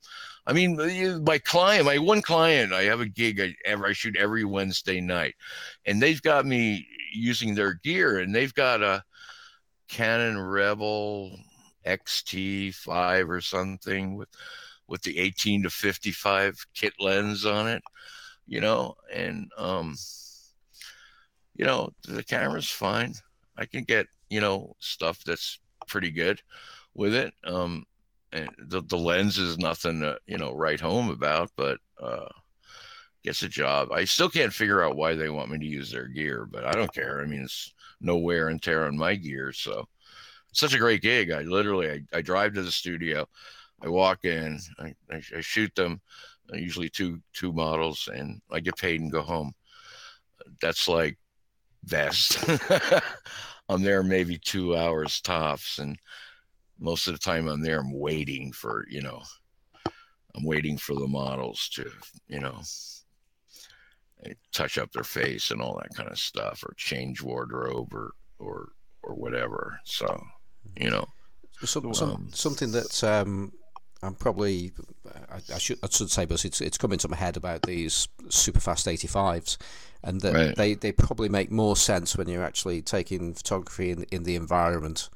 I 0.46 0.52
mean, 0.52 0.76
my 1.24 1.38
client, 1.38 1.86
my 1.86 1.98
one 1.98 2.22
client, 2.22 2.72
I 2.72 2.82
have 2.84 3.00
a 3.00 3.08
gig 3.08 3.40
I 3.40 3.54
ever 3.64 3.86
I 3.86 3.92
shoot 3.92 4.16
every 4.16 4.44
Wednesday 4.44 5.00
night, 5.00 5.34
and 5.84 6.00
they've 6.00 6.22
got 6.22 6.46
me 6.46 6.86
using 7.12 7.54
their 7.54 7.74
gear, 7.74 8.20
and 8.20 8.34
they've 8.34 8.54
got 8.54 8.82
a 8.82 9.02
Canon 9.88 10.38
Rebel 10.38 11.36
XT5 11.86 13.28
or 13.28 13.40
something 13.40 14.16
with 14.16 14.28
with 14.88 15.02
the 15.02 15.18
18 15.18 15.64
to 15.64 15.70
55 15.70 16.64
kit 16.74 16.92
lens 17.00 17.44
on 17.44 17.66
it, 17.66 17.82
you 18.46 18.60
know, 18.60 18.94
and 19.12 19.50
um, 19.58 19.96
you 21.56 21.64
know, 21.64 21.90
the 22.06 22.22
camera's 22.22 22.70
fine. 22.70 23.14
I 23.56 23.66
can 23.66 23.84
get 23.84 24.06
you 24.30 24.40
know 24.40 24.74
stuff 24.78 25.24
that's 25.24 25.58
pretty 25.88 26.10
good 26.10 26.40
with 26.94 27.14
it. 27.14 27.32
Um, 27.44 27.84
the 28.58 28.82
the 28.82 28.98
lens 28.98 29.38
is 29.38 29.58
nothing 29.58 30.00
to 30.00 30.18
you 30.26 30.38
know 30.38 30.52
write 30.52 30.80
home 30.80 31.10
about, 31.10 31.50
but 31.56 31.78
uh, 32.00 32.28
gets 33.24 33.42
a 33.42 33.48
job. 33.48 33.92
I 33.92 34.04
still 34.04 34.28
can't 34.28 34.52
figure 34.52 34.82
out 34.82 34.96
why 34.96 35.14
they 35.14 35.28
want 35.28 35.50
me 35.50 35.58
to 35.58 35.66
use 35.66 35.90
their 35.90 36.08
gear, 36.08 36.46
but 36.50 36.64
I 36.64 36.72
don't 36.72 36.92
care. 36.92 37.20
I 37.20 37.26
mean, 37.26 37.42
it's 37.42 37.72
no 38.00 38.16
wear 38.16 38.48
and 38.48 38.62
tear 38.62 38.86
on 38.86 38.96
my 38.96 39.14
gear, 39.14 39.52
so 39.52 39.88
it's 40.50 40.60
such 40.60 40.74
a 40.74 40.78
great 40.78 41.02
gig. 41.02 41.30
I 41.30 41.42
literally 41.42 41.90
I, 41.90 42.18
I 42.18 42.22
drive 42.22 42.54
to 42.54 42.62
the 42.62 42.72
studio, 42.72 43.26
I 43.82 43.88
walk 43.88 44.24
in, 44.24 44.58
I, 44.78 44.94
I, 45.10 45.22
I 45.36 45.40
shoot 45.40 45.74
them, 45.74 46.00
uh, 46.52 46.56
usually 46.56 46.88
two 46.88 47.20
two 47.32 47.52
models, 47.52 48.08
and 48.12 48.40
I 48.50 48.60
get 48.60 48.76
paid 48.76 49.00
and 49.00 49.12
go 49.12 49.22
home. 49.22 49.52
That's 50.60 50.88
like 50.88 51.18
best. 51.84 52.44
I'm 53.68 53.82
there 53.82 54.02
maybe 54.02 54.38
two 54.38 54.76
hours 54.76 55.20
tops, 55.20 55.78
and 55.78 55.98
most 56.78 57.06
of 57.06 57.14
the 57.14 57.18
time 57.18 57.48
I'm 57.48 57.62
there, 57.62 57.80
I'm 57.80 57.92
waiting 57.92 58.52
for, 58.52 58.86
you 58.88 59.02
know, 59.02 59.22
I'm 60.34 60.44
waiting 60.44 60.76
for 60.76 60.94
the 60.94 61.06
models 61.06 61.68
to, 61.74 61.90
you 62.28 62.40
know, 62.40 62.60
touch 64.52 64.78
up 64.78 64.92
their 64.92 65.04
face 65.04 65.50
and 65.50 65.60
all 65.60 65.78
that 65.80 65.94
kind 65.94 66.10
of 66.10 66.18
stuff, 66.18 66.62
or 66.64 66.74
change 66.76 67.22
wardrobe 67.22 67.92
or 67.94 68.12
or 68.38 68.68
or 69.02 69.14
whatever. 69.14 69.80
So, 69.84 70.22
you 70.76 70.90
know, 70.90 71.06
some, 71.64 71.94
some, 71.94 72.10
um, 72.10 72.28
something 72.32 72.72
that 72.72 73.02
um, 73.04 73.52
I'm 74.02 74.14
probably 74.14 74.72
I, 75.30 75.54
I, 75.54 75.58
should 75.58 75.78
I 75.82 75.88
should 75.88 76.10
say, 76.10 76.26
but 76.26 76.44
it's 76.44 76.60
it's 76.60 76.78
coming 76.78 76.98
to 76.98 77.08
my 77.08 77.16
head 77.16 77.36
about 77.36 77.62
these 77.62 78.08
super 78.28 78.60
fast 78.60 78.86
85s, 78.86 79.56
and 80.02 80.20
that 80.20 80.34
right. 80.34 80.56
they 80.56 80.74
they 80.74 80.92
probably 80.92 81.28
make 81.28 81.50
more 81.50 81.76
sense 81.76 82.16
when 82.16 82.28
you're 82.28 82.44
actually 82.44 82.82
taking 82.82 83.32
photography 83.34 83.90
in 83.90 84.02
in 84.04 84.24
the 84.24 84.36
environment 84.36 85.08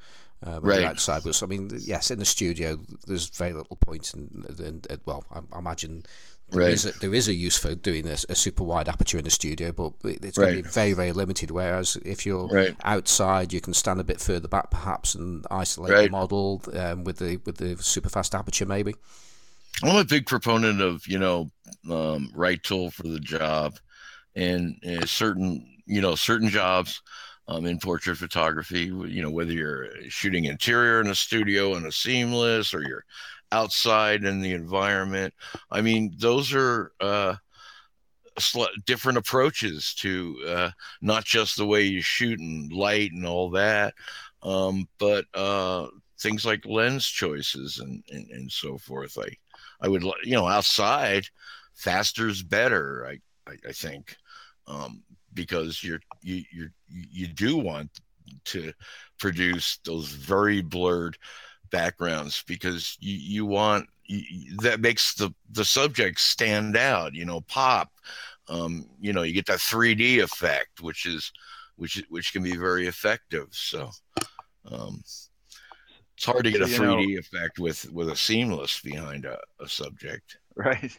uh, 0.47 0.61
right. 0.63 0.85
outside. 0.85 1.23
But 1.25 1.43
I 1.43 1.47
mean, 1.47 1.71
yes, 1.81 2.11
in 2.11 2.19
the 2.19 2.25
studio, 2.25 2.79
there's 3.07 3.29
very 3.29 3.53
little 3.53 3.77
point 3.77 4.13
in. 4.15 4.45
in, 4.59 4.83
in 4.89 5.01
well, 5.05 5.25
I, 5.31 5.41
I 5.53 5.59
imagine 5.59 6.05
there, 6.51 6.63
right. 6.63 6.73
is 6.73 6.87
a, 6.87 6.99
there 6.99 7.15
is 7.15 7.29
a 7.29 7.35
use 7.35 7.57
for 7.57 7.75
doing 7.75 8.09
a, 8.09 8.17
a, 8.29 8.35
super 8.35 8.65
wide 8.65 8.89
aperture 8.89 9.19
in 9.19 9.25
the 9.25 9.31
studio, 9.31 9.73
but 9.73 9.93
it's 10.03 10.37
going 10.37 10.57
to 10.57 10.63
be 10.63 10.69
very, 10.69 10.93
very 10.93 11.13
limited. 11.13 11.51
Whereas 11.51 11.97
if 12.05 12.27
you're 12.27 12.49
right. 12.49 12.75
outside, 12.85 13.53
you 13.53 13.61
can 13.61 13.75
stand 13.75 14.01
a 14.01 14.05
bit 14.05 14.21
further 14.21 14.49
back, 14.49 14.71
perhaps, 14.71 15.15
and 15.15 15.47
isolate 15.51 15.93
right. 15.93 16.05
the 16.05 16.11
model 16.11 16.63
um, 16.75 17.05
with 17.05 17.19
the 17.19 17.37
with 17.45 17.59
the 17.59 17.77
super 17.83 18.09
fast 18.09 18.35
aperture, 18.35 18.67
maybe. 18.67 18.95
I'm 19.83 19.97
a 19.97 20.05
big 20.05 20.27
proponent 20.27 20.81
of 20.81 21.07
you 21.07 21.19
know 21.19 21.51
um, 21.91 22.31
right 22.35 22.63
tool 22.63 22.91
for 22.91 23.05
the 23.05 23.21
job, 23.21 23.79
and 24.35 24.77
uh, 24.87 25.07
certain 25.07 25.67
you 25.87 26.01
know 26.01 26.15
certain 26.15 26.49
jobs 26.49 27.03
um, 27.51 27.67
in 27.67 27.79
portrait 27.79 28.17
photography. 28.17 28.85
You 28.85 29.23
know, 29.23 29.31
whether 29.31 29.53
you're 29.53 29.89
shooting 30.09 30.45
interior 30.45 31.01
in 31.01 31.09
a 31.09 31.15
studio 31.15 31.75
in 31.75 31.85
a 31.85 31.93
seamless 31.93 32.73
or 32.73 32.83
you're 32.83 33.05
outside 33.53 34.25
in 34.25 34.41
the 34.41 34.53
environment. 34.53 35.35
I 35.71 35.81
mean, 35.81 36.15
those 36.17 36.55
are 36.55 36.93
uh, 37.01 37.35
different 38.87 39.19
approaches 39.19 39.95
to 39.95 40.37
uh, 40.47 40.71
not 41.03 41.25
just 41.25 41.57
the 41.57 41.67
way 41.67 41.83
you 41.83 42.01
shoot 42.01 42.39
and 42.39 42.73
light 42.73 43.13
and 43.13 43.27
all 43.27 43.51
that, 43.51 43.95
um, 44.43 44.89
but 44.99 45.25
uh, 45.35 45.89
things 46.21 46.47
like 46.47 46.65
lens 46.65 47.07
choices 47.07 47.81
and, 47.81 48.05
and, 48.11 48.31
and 48.31 48.53
so 48.53 48.79
forth. 48.79 49.19
I, 49.19 49.37
I 49.81 49.89
would, 49.89 50.05
you 50.23 50.33
know, 50.33 50.47
outside, 50.47 51.27
faster 51.75 52.29
is 52.29 52.43
better. 52.43 53.07
I, 53.07 53.51
I, 53.51 53.57
I 53.69 53.73
think. 53.73 54.17
Um, 54.69 55.03
because 55.35 55.83
you're 55.83 56.01
you 56.23 56.43
you 56.53 56.71
you 56.89 57.27
do 57.27 57.57
want 57.57 57.91
to 58.45 58.73
produce 59.19 59.79
those 59.85 60.09
very 60.09 60.61
blurred 60.61 61.17
backgrounds 61.71 62.43
because 62.47 62.97
you 63.01 63.17
you 63.17 63.47
want 63.47 63.87
you, 64.05 64.57
that 64.59 64.81
makes 64.81 65.15
the 65.15 65.33
the 65.51 65.65
subject 65.65 66.21
stand 66.21 66.77
out 66.77 67.15
you 67.15 67.25
know 67.25 67.41
pop. 67.43 67.91
Um 68.49 68.87
you 69.01 69.13
know 69.13 69.23
you 69.23 69.33
get 69.33 69.47
that 69.47 69.59
3d 69.59 70.23
effect 70.23 70.81
which 70.81 71.07
is 71.07 71.33
which 71.77 72.03
which 72.09 72.33
can 72.33 72.43
be 72.43 72.57
very 72.57 72.87
effective. 72.87 73.49
So 73.53 73.91
um 74.71 75.03
it's 76.17 76.27
hard 76.27 76.45
to 76.45 76.51
get 76.51 76.61
a 76.61 76.65
3d 76.65 77.15
know, 77.15 77.19
effect 77.19 77.59
with 77.59 77.91
with 77.93 78.11
a 78.11 78.17
seamless 78.17 78.81
behind 78.81 79.25
a, 79.25 79.39
a 79.61 79.69
subject. 79.69 80.39
Right. 80.57 80.99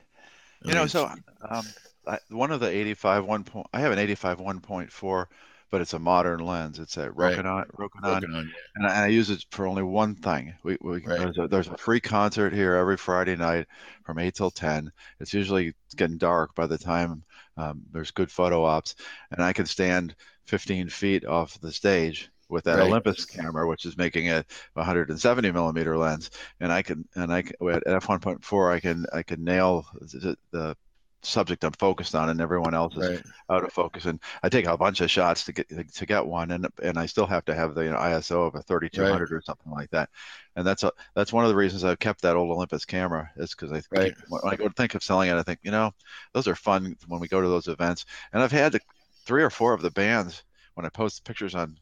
You 0.63 0.73
know 0.73 0.87
so 0.87 1.09
um 1.49 1.65
I, 2.07 2.19
one 2.29 2.51
of 2.51 2.59
the 2.59 2.69
85 2.69 3.25
one 3.25 3.43
point 3.43 3.67
I 3.73 3.81
have 3.81 3.91
an 3.91 3.99
85 3.99 4.39
1.4 4.39 5.25
but 5.69 5.81
it's 5.81 5.93
a 5.93 5.99
modern 5.99 6.39
lens 6.39 6.79
it's 6.79 6.97
a 6.97 7.09
Rokinon, 7.09 7.43
right. 7.43 7.67
Rokinon, 7.69 8.21
Rokinon 8.21 8.45
yeah. 8.45 8.51
and, 8.75 8.87
I, 8.87 8.95
and, 8.95 9.03
I, 9.05 9.07
use 9.07 9.29
it 9.29 9.45
for 9.51 9.67
only 9.67 9.83
one 9.83 10.15
thing 10.15 10.53
we, 10.63 10.77
we 10.81 11.03
right. 11.05 11.19
there's, 11.19 11.37
a, 11.37 11.47
there's 11.47 11.67
a 11.67 11.77
free 11.77 11.99
concert 11.99 12.53
here 12.53 12.75
every 12.75 12.97
Friday 12.97 13.35
night 13.35 13.67
from 14.03 14.19
8 14.19 14.33
till 14.33 14.51
10 14.51 14.91
it's 15.19 15.33
usually 15.33 15.73
getting 15.95 16.17
dark 16.17 16.55
by 16.55 16.67
the 16.67 16.77
time 16.77 17.23
um, 17.57 17.81
there's 17.91 18.11
good 18.11 18.31
photo 18.31 18.63
ops 18.63 18.95
and 19.31 19.43
I 19.43 19.53
can 19.53 19.65
stand 19.65 20.15
15 20.45 20.89
feet 20.89 21.25
off 21.25 21.59
the 21.61 21.71
stage 21.71 22.31
with 22.51 22.65
that 22.65 22.77
right. 22.77 22.87
Olympus 22.87 23.25
camera, 23.25 23.67
which 23.67 23.85
is 23.85 23.97
making 23.97 24.29
a 24.29 24.43
170 24.73 25.51
millimeter 25.51 25.97
lens, 25.97 26.29
and 26.59 26.71
I 26.71 26.81
can 26.81 27.07
and 27.15 27.31
I 27.31 27.43
can, 27.43 27.55
at 27.69 27.83
f1.4 27.85 28.73
I 28.73 28.79
can 28.79 29.05
I 29.13 29.23
can 29.23 29.43
nail 29.43 29.85
the, 30.01 30.37
the 30.51 30.77
subject 31.23 31.63
I'm 31.63 31.71
focused 31.73 32.15
on, 32.15 32.29
and 32.29 32.41
everyone 32.41 32.73
else 32.73 32.95
is 32.95 33.09
right. 33.09 33.23
out 33.49 33.63
of 33.63 33.73
focus. 33.73 34.05
And 34.05 34.19
I 34.43 34.49
take 34.49 34.65
a 34.65 34.77
bunch 34.77 35.01
of 35.01 35.11
shots 35.11 35.45
to 35.45 35.53
get 35.53 35.69
to 35.69 36.05
get 36.05 36.25
one, 36.25 36.51
and 36.51 36.67
and 36.81 36.97
I 36.97 37.05
still 37.05 37.25
have 37.27 37.45
to 37.45 37.55
have 37.55 37.75
the 37.75 37.85
you 37.85 37.89
know, 37.91 37.97
ISO 37.97 38.47
of 38.47 38.55
a 38.55 38.61
3200 38.61 39.11
right. 39.11 39.37
or 39.37 39.41
something 39.41 39.71
like 39.71 39.89
that. 39.91 40.09
And 40.55 40.65
that's 40.65 40.83
a 40.83 40.91
that's 41.15 41.33
one 41.33 41.45
of 41.45 41.49
the 41.49 41.55
reasons 41.55 41.83
I've 41.83 41.99
kept 41.99 42.21
that 42.21 42.35
old 42.35 42.51
Olympus 42.51 42.85
camera 42.85 43.31
is 43.37 43.51
because 43.51 43.71
I 43.71 43.81
right. 43.91 44.15
keep, 44.15 44.25
when 44.29 44.41
I 44.45 44.55
go 44.55 44.67
to 44.67 44.73
think 44.73 44.95
of 44.95 45.03
selling 45.03 45.29
it, 45.29 45.35
I 45.35 45.43
think 45.43 45.59
you 45.63 45.71
know 45.71 45.91
those 46.33 46.47
are 46.47 46.55
fun 46.55 46.95
when 47.07 47.21
we 47.21 47.27
go 47.27 47.41
to 47.41 47.47
those 47.47 47.67
events. 47.67 48.05
And 48.33 48.41
I've 48.41 48.51
had 48.51 48.73
the, 48.73 48.79
three 49.25 49.43
or 49.43 49.49
four 49.49 49.73
of 49.73 49.81
the 49.81 49.91
bands 49.91 50.43
when 50.73 50.85
I 50.85 50.89
post 50.89 51.23
pictures 51.23 51.55
on 51.55 51.77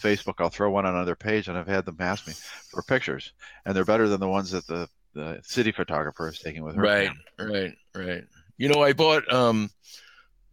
Facebook, 0.00 0.34
I'll 0.38 0.48
throw 0.48 0.70
one 0.70 0.86
on 0.86 0.94
another 0.94 1.16
page, 1.16 1.48
and 1.48 1.58
I've 1.58 1.66
had 1.66 1.84
them 1.84 1.96
ask 2.00 2.26
me 2.26 2.34
for 2.70 2.82
pictures, 2.82 3.32
and 3.64 3.74
they're 3.74 3.84
better 3.84 4.08
than 4.08 4.20
the 4.20 4.28
ones 4.28 4.50
that 4.50 4.66
the 4.66 4.88
the 5.14 5.40
city 5.42 5.72
photographer 5.72 6.28
is 6.28 6.38
taking 6.38 6.62
with 6.62 6.76
her. 6.76 6.82
Right, 6.82 7.10
camera. 7.38 7.52
right, 7.52 7.74
right. 7.94 8.24
You 8.58 8.68
know, 8.68 8.82
I 8.82 8.92
bought 8.92 9.30
um 9.32 9.70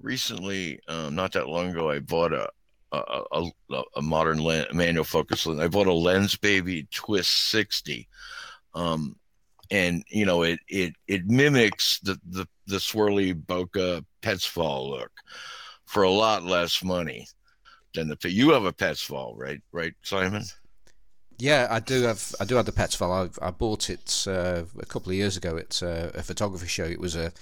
recently, 0.01 0.79
um, 0.87 1.15
not 1.15 1.31
that 1.33 1.47
long 1.47 1.69
ago, 1.69 1.89
I 1.89 1.99
bought 1.99 2.33
a 2.33 2.49
a, 2.91 3.49
a, 3.71 3.83
a 3.95 4.01
modern 4.01 4.37
lens, 4.37 4.67
manual 4.73 5.03
focus 5.03 5.47
lens. 5.47 5.59
I 5.59 5.67
bought 5.67 5.87
a 5.87 5.91
Lensbaby 5.91 6.89
Twist 6.91 7.49
60. 7.49 8.07
Um, 8.75 9.15
and 9.71 10.03
you 10.09 10.25
know 10.25 10.43
it 10.43 10.59
it 10.67 10.93
it 11.07 11.25
mimics 11.25 11.99
the 12.01 12.19
the, 12.29 12.47
the 12.67 12.77
swirly 12.77 13.33
bokeh 13.33 14.03
Petzval 14.21 14.89
look 14.89 15.11
for 15.85 16.03
a 16.03 16.09
lot 16.09 16.43
less 16.43 16.83
money 16.83 17.27
than 17.93 18.07
the 18.07 18.29
you 18.29 18.51
have 18.51 18.65
a 18.65 18.73
Petzval 18.73 19.33
right 19.37 19.61
right 19.71 19.93
Simon 20.03 20.43
yeah, 21.39 21.67
I 21.69 21.79
do 21.79 22.03
have. 22.03 22.35
I 22.39 22.45
do 22.45 22.55
have 22.55 22.67
the 22.67 22.71
Petzval. 22.71 23.11
I, 23.41 23.47
I 23.47 23.49
bought 23.49 23.89
it 23.89 24.25
uh, 24.27 24.63
a 24.79 24.85
couple 24.85 25.09
of 25.09 25.15
years 25.15 25.35
ago 25.35 25.57
at 25.57 25.81
uh, 25.81 26.11
a 26.13 26.21
photography 26.21 26.67
show. 26.67 26.85
It 26.85 26.99
was 26.99 27.15
a 27.15 27.33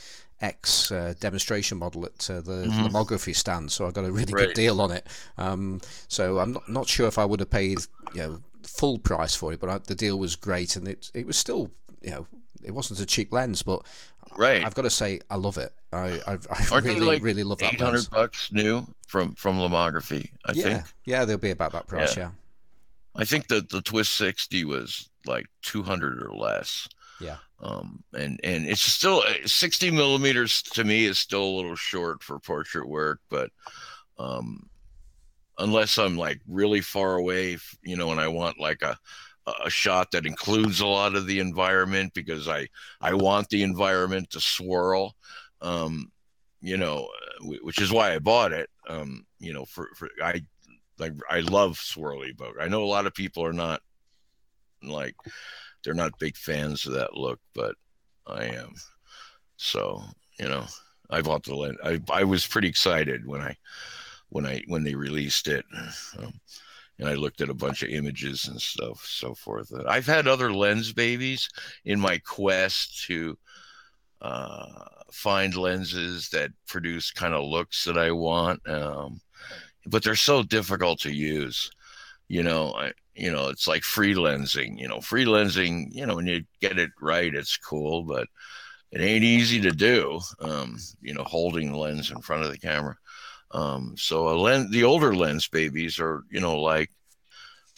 X 0.42 0.92
uh, 0.92 1.14
demonstration 1.20 1.78
model 1.78 2.06
at 2.06 2.30
uh, 2.30 2.42
the 2.42 2.66
mm-hmm. 2.66 3.32
stand, 3.32 3.72
so 3.72 3.88
I 3.88 3.92
got 3.92 4.06
a 4.06 4.12
really 4.12 4.34
right. 4.34 4.48
good 4.48 4.56
deal 4.56 4.82
on 4.82 4.92
it. 4.92 5.06
Um, 5.38 5.82
so 6.08 6.40
I'm 6.40 6.54
not, 6.54 6.70
not 6.70 6.88
sure 6.88 7.08
if 7.08 7.18
I 7.18 7.26
would 7.26 7.40
have 7.40 7.50
paid 7.50 7.80
you 8.14 8.22
know 8.22 8.42
full 8.64 9.00
price 9.00 9.36
for 9.36 9.54
it, 9.54 9.60
but 9.60 9.70
I, 9.70 9.78
the 9.78 9.96
deal 9.96 10.18
was 10.18 10.36
great, 10.36 10.76
and 10.76 10.88
it 10.88 11.12
it 11.14 11.28
was 11.28 11.38
still 11.38 11.72
you 12.02 12.12
know 12.12 12.28
it 12.64 12.72
wasn't 12.72 13.00
a 13.00 13.06
cheap 13.06 13.32
lens, 13.32 13.62
but 13.62 13.86
right. 14.38 14.64
I've 14.64 14.74
got 14.76 14.84
to 14.84 14.90
say 14.90 15.20
I 15.30 15.36
love 15.36 15.58
it. 15.58 15.74
I 15.94 16.20
I, 16.28 16.38
I 16.72 16.80
really 16.80 17.00
like 17.02 17.22
really 17.22 17.44
love 17.44 17.60
that. 17.60 17.74
Eight 17.74 17.82
hundred 17.82 18.10
bucks 18.10 18.52
new 18.52 18.86
from 19.08 19.36
from 19.36 19.58
lomography. 19.58 20.30
I 20.46 20.54
yeah. 20.54 20.64
think. 20.64 20.86
Yeah, 21.06 21.26
they'll 21.26 21.38
be 21.38 21.52
about 21.52 21.74
that 21.74 21.88
price. 21.88 22.18
Yeah. 22.18 22.24
yeah. 22.24 22.32
I 23.16 23.26
think 23.26 23.48
that 23.48 23.70
the 23.70 23.82
Twist 23.82 24.14
sixty 24.14 24.64
was 24.64 25.10
like 25.26 25.48
two 25.62 25.84
hundred 25.84 26.24
or 26.24 26.34
less. 26.34 26.88
Yeah. 27.22 27.38
Um, 27.62 28.04
and 28.14 28.40
and 28.44 28.66
it's 28.66 28.82
still 28.82 29.24
uh, 29.28 29.46
60 29.46 29.92
millimeters 29.92 30.62
to 30.64 30.84
me 30.84 31.06
is 31.06 31.20
still 31.20 31.44
a 31.44 31.56
little 31.56 31.76
short 31.76 32.24
for 32.24 32.40
portrait 32.40 32.88
work, 32.88 33.20
but 33.30 33.52
um, 34.18 34.68
unless 35.60 35.98
I'm 35.98 36.18
like 36.18 36.42
really 36.48 36.82
far 36.82 37.16
away, 37.16 37.58
you 37.84 37.96
know, 37.96 38.12
and 38.12 38.20
I 38.20 38.28
want 38.28 38.60
like 38.60 38.82
a 38.82 38.98
a 39.66 39.70
shot 39.70 40.12
that 40.12 40.26
includes 40.26 40.82
a 40.82 40.88
lot 40.88 41.16
of 41.16 41.26
the 41.26 41.40
environment 41.40 42.14
because 42.14 42.48
I 42.48 42.68
I 43.00 43.14
want 43.14 43.50
the 43.50 43.64
environment 43.64 44.32
to 44.32 44.42
swirl. 44.42 45.16
Um, 45.62 46.12
you 46.62 46.78
know, 46.78 47.10
which 47.42 47.82
is 47.82 47.92
why 47.92 48.14
I 48.14 48.20
bought 48.20 48.54
it. 48.54 48.70
Um, 48.88 49.26
you 49.40 49.54
know, 49.54 49.66
for, 49.66 49.90
for 49.96 50.10
I 50.24 50.42
like 51.00 51.14
I 51.30 51.42
love 51.42 51.78
swirly 51.78 52.36
bokeh. 52.36 52.62
I 52.62 52.68
know 52.68 52.84
a 52.84 52.86
lot 52.86 53.08
of 53.08 53.14
people 53.14 53.44
are 53.46 53.54
not 53.54 53.82
like 54.84 55.16
they're 55.84 55.94
not 55.94 56.20
big 56.20 56.36
fans 56.36 56.86
of 56.86 56.94
that 56.94 57.16
look, 57.16 57.40
but 57.54 57.76
I 58.28 58.46
am. 58.46 58.74
So 59.58 60.04
you 60.40 60.48
know, 60.48 60.66
I 61.10 61.22
bought 61.22 61.44
the 61.44 61.56
lens. 61.56 61.78
I 61.84 62.00
I 62.12 62.24
was 62.24 62.48
pretty 62.48 62.68
excited 62.68 63.26
when 63.26 63.42
I 63.42 63.56
when 64.30 64.46
I 64.46 64.64
when 64.68 64.84
they 64.84 64.96
released 64.96 65.48
it. 65.48 65.66
Um, 66.18 66.34
and 67.00 67.10
I 67.10 67.16
looked 67.16 67.42
at 67.42 67.50
a 67.50 67.56
bunch 67.56 67.82
of 67.82 67.90
images 67.90 68.48
and 68.48 68.62
stuff, 68.62 69.04
so 69.04 69.34
forth. 69.34 69.74
I've 69.88 70.06
had 70.06 70.28
other 70.28 70.54
lens 70.54 70.94
babies 70.94 71.50
in 71.84 72.00
my 72.00 72.20
quest 72.20 73.06
to 73.08 73.36
uh, 74.22 74.86
find 75.12 75.56
lenses 75.56 76.30
that 76.30 76.52
produce 76.68 77.10
kind 77.10 77.34
of 77.34 77.44
looks 77.44 77.86
that 77.86 77.98
I 77.98 78.12
want, 78.12 78.62
um, 78.70 79.20
but 79.88 80.04
they're 80.04 80.16
so 80.16 80.44
difficult 80.44 81.00
to 81.00 81.12
use. 81.12 81.72
You 82.32 82.44
know, 82.44 82.72
I, 82.72 82.94
you 83.14 83.30
know, 83.30 83.50
it's 83.50 83.68
like 83.68 83.84
free 83.84 84.16
lensing. 84.16 84.80
You 84.80 84.88
know, 84.88 85.02
free 85.02 85.26
lensing. 85.26 85.88
You 85.92 86.06
know, 86.06 86.16
when 86.16 86.28
you 86.28 86.46
get 86.62 86.80
it 86.80 86.92
right, 87.02 87.36
it's 87.36 87.58
cool, 87.58 88.04
but 88.04 88.30
it 88.90 89.02
ain't 89.02 89.26
easy 89.26 89.60
to 89.60 89.72
do. 89.72 90.22
Um, 90.40 90.78
you 91.02 91.14
know, 91.14 91.26
holding 91.26 91.74
the 91.74 91.78
lens 91.78 92.10
in 92.10 92.22
front 92.22 92.46
of 92.46 92.52
the 92.52 92.58
camera. 92.58 92.96
Um, 93.52 93.96
so 93.98 94.30
a 94.30 94.36
lens, 94.40 94.72
the 94.72 94.86
older 94.86 95.14
lens 95.14 95.50
babies 95.50 96.00
are, 96.00 96.24
you 96.32 96.40
know, 96.40 96.58
like, 96.58 96.90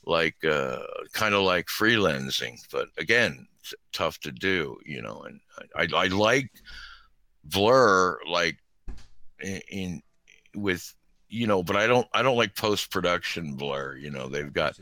like, 0.05 0.35
uh, 0.45 0.83
kind 1.13 1.33
of 1.33 1.41
like 1.41 1.67
free 1.67 1.95
lensing, 1.95 2.59
but 2.71 2.89
again, 2.99 3.47
tough 3.91 4.19
to 4.19 4.31
do, 4.31 4.77
you 4.85 5.01
know, 5.01 5.23
and 5.23 5.39
I, 5.75 5.81
I, 5.81 6.03
I 6.03 6.07
like 6.09 6.51
blur, 7.43 8.19
like 8.29 8.57
in, 9.39 9.61
in, 9.67 10.01
with, 10.55 10.93
you 11.34 11.47
know, 11.47 11.63
but 11.63 11.75
I 11.75 11.88
don't, 11.88 12.07
I 12.13 12.21
don't 12.21 12.38
like 12.38 12.55
post-production 12.55 13.55
blur, 13.55 13.95
you 13.97 14.11
know, 14.11 14.27
they've 14.27 14.53
got, 14.53 14.77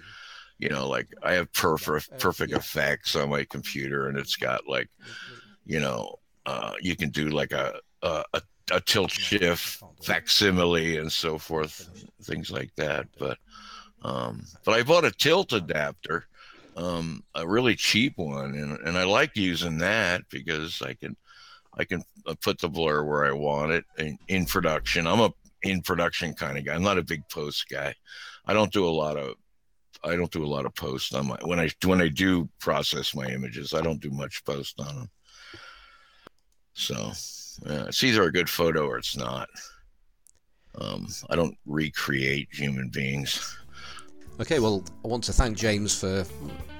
you 0.60 0.70
know, 0.70 0.88
like 0.88 1.08
I 1.24 1.34
have 1.34 1.52
perfect, 1.54 2.20
perfect 2.20 2.54
effects 2.54 3.16
on 3.16 3.30
my 3.30 3.43
computer 3.45 4.08
and 4.08 4.18
it's 4.18 4.36
got 4.36 4.68
like, 4.68 4.89
you 5.66 5.80
know, 5.80 6.20
uh, 6.45 6.74
you 6.82 6.95
can 6.95 7.10
do 7.10 7.30
like 7.30 7.52
a, 7.52 7.80
a, 8.02 8.24
a 8.34 8.41
a 8.72 8.80
tilt 8.80 9.12
shift 9.12 9.84
facsimile 10.02 10.97
and 10.97 11.12
so 11.12 11.38
forth, 11.38 11.89
things 12.24 12.52
like 12.52 12.74
that. 12.76 13.08
But 13.20 13.38
um, 14.04 14.45
but 14.64 14.74
I 14.74 14.84
bought 14.84 15.06
a 15.06 15.12
tilt 15.12 15.54
adapter, 15.54 16.26
um, 16.76 17.24
a 17.36 17.47
really 17.47 17.76
cheap 17.76 18.18
one, 18.18 18.56
and, 18.56 18.80
and 18.80 18.97
I 18.97 19.04
like 19.04 19.36
using 19.36 19.78
that 19.80 20.24
because 20.30 20.82
I 20.82 20.93
can 20.93 21.16
I 21.78 21.86
can 21.86 22.04
uh, 22.26 22.36
put 22.41 22.60
the 22.60 22.70
blur 22.70 23.04
where 23.04 23.26
I 23.26 23.32
want 23.32 23.72
it 23.72 23.86
in, 23.97 24.18
in 24.28 24.45
production. 24.45 25.08
I'm 25.08 25.22
a 25.22 25.34
in 25.64 25.82
production 25.82 26.34
kind 26.34 26.57
of 26.57 26.66
guy. 26.66 26.74
I'm 26.74 26.84
not 26.84 26.97
a 26.97 27.03
big 27.03 27.28
post 27.30 27.68
guy. 27.70 27.93
I 28.45 28.53
don't 28.53 28.72
do 28.72 28.86
a 28.86 28.89
lot 28.89 29.18
of 29.18 29.36
I 30.03 30.16
don't 30.16 30.32
do 30.32 30.43
a 30.43 30.47
lot 30.47 30.66
of 30.66 30.74
post 30.76 31.14
on 31.14 31.28
my 31.28 31.38
when 31.43 31.59
I 31.59 31.70
when 31.86 32.01
I 32.01 32.07
do 32.07 32.49
process 32.59 33.16
my 33.16 33.28
images. 33.28 33.74
I 33.74 33.82
don't 33.82 34.01
do 34.01 34.09
much 34.09 34.43
post 34.45 34.80
on 34.80 34.95
them. 34.95 35.09
So 36.74 36.95
uh, 37.70 37.86
it's 37.88 38.03
either 38.03 38.24
a 38.24 38.32
good 38.32 38.49
photo 38.49 38.88
or 38.88 38.97
it's 38.97 39.16
not. 39.16 39.47
Um, 40.76 41.07
I 41.30 41.36
don't 41.36 41.57
recreate 41.66 42.47
human 42.51 42.89
beings. 42.89 43.57
Okay, 44.39 44.59
well, 44.59 44.84
I 45.03 45.07
want 45.09 45.24
to 45.26 45.34
thank 45.34 45.57
James 45.57 45.99
for 45.99 46.22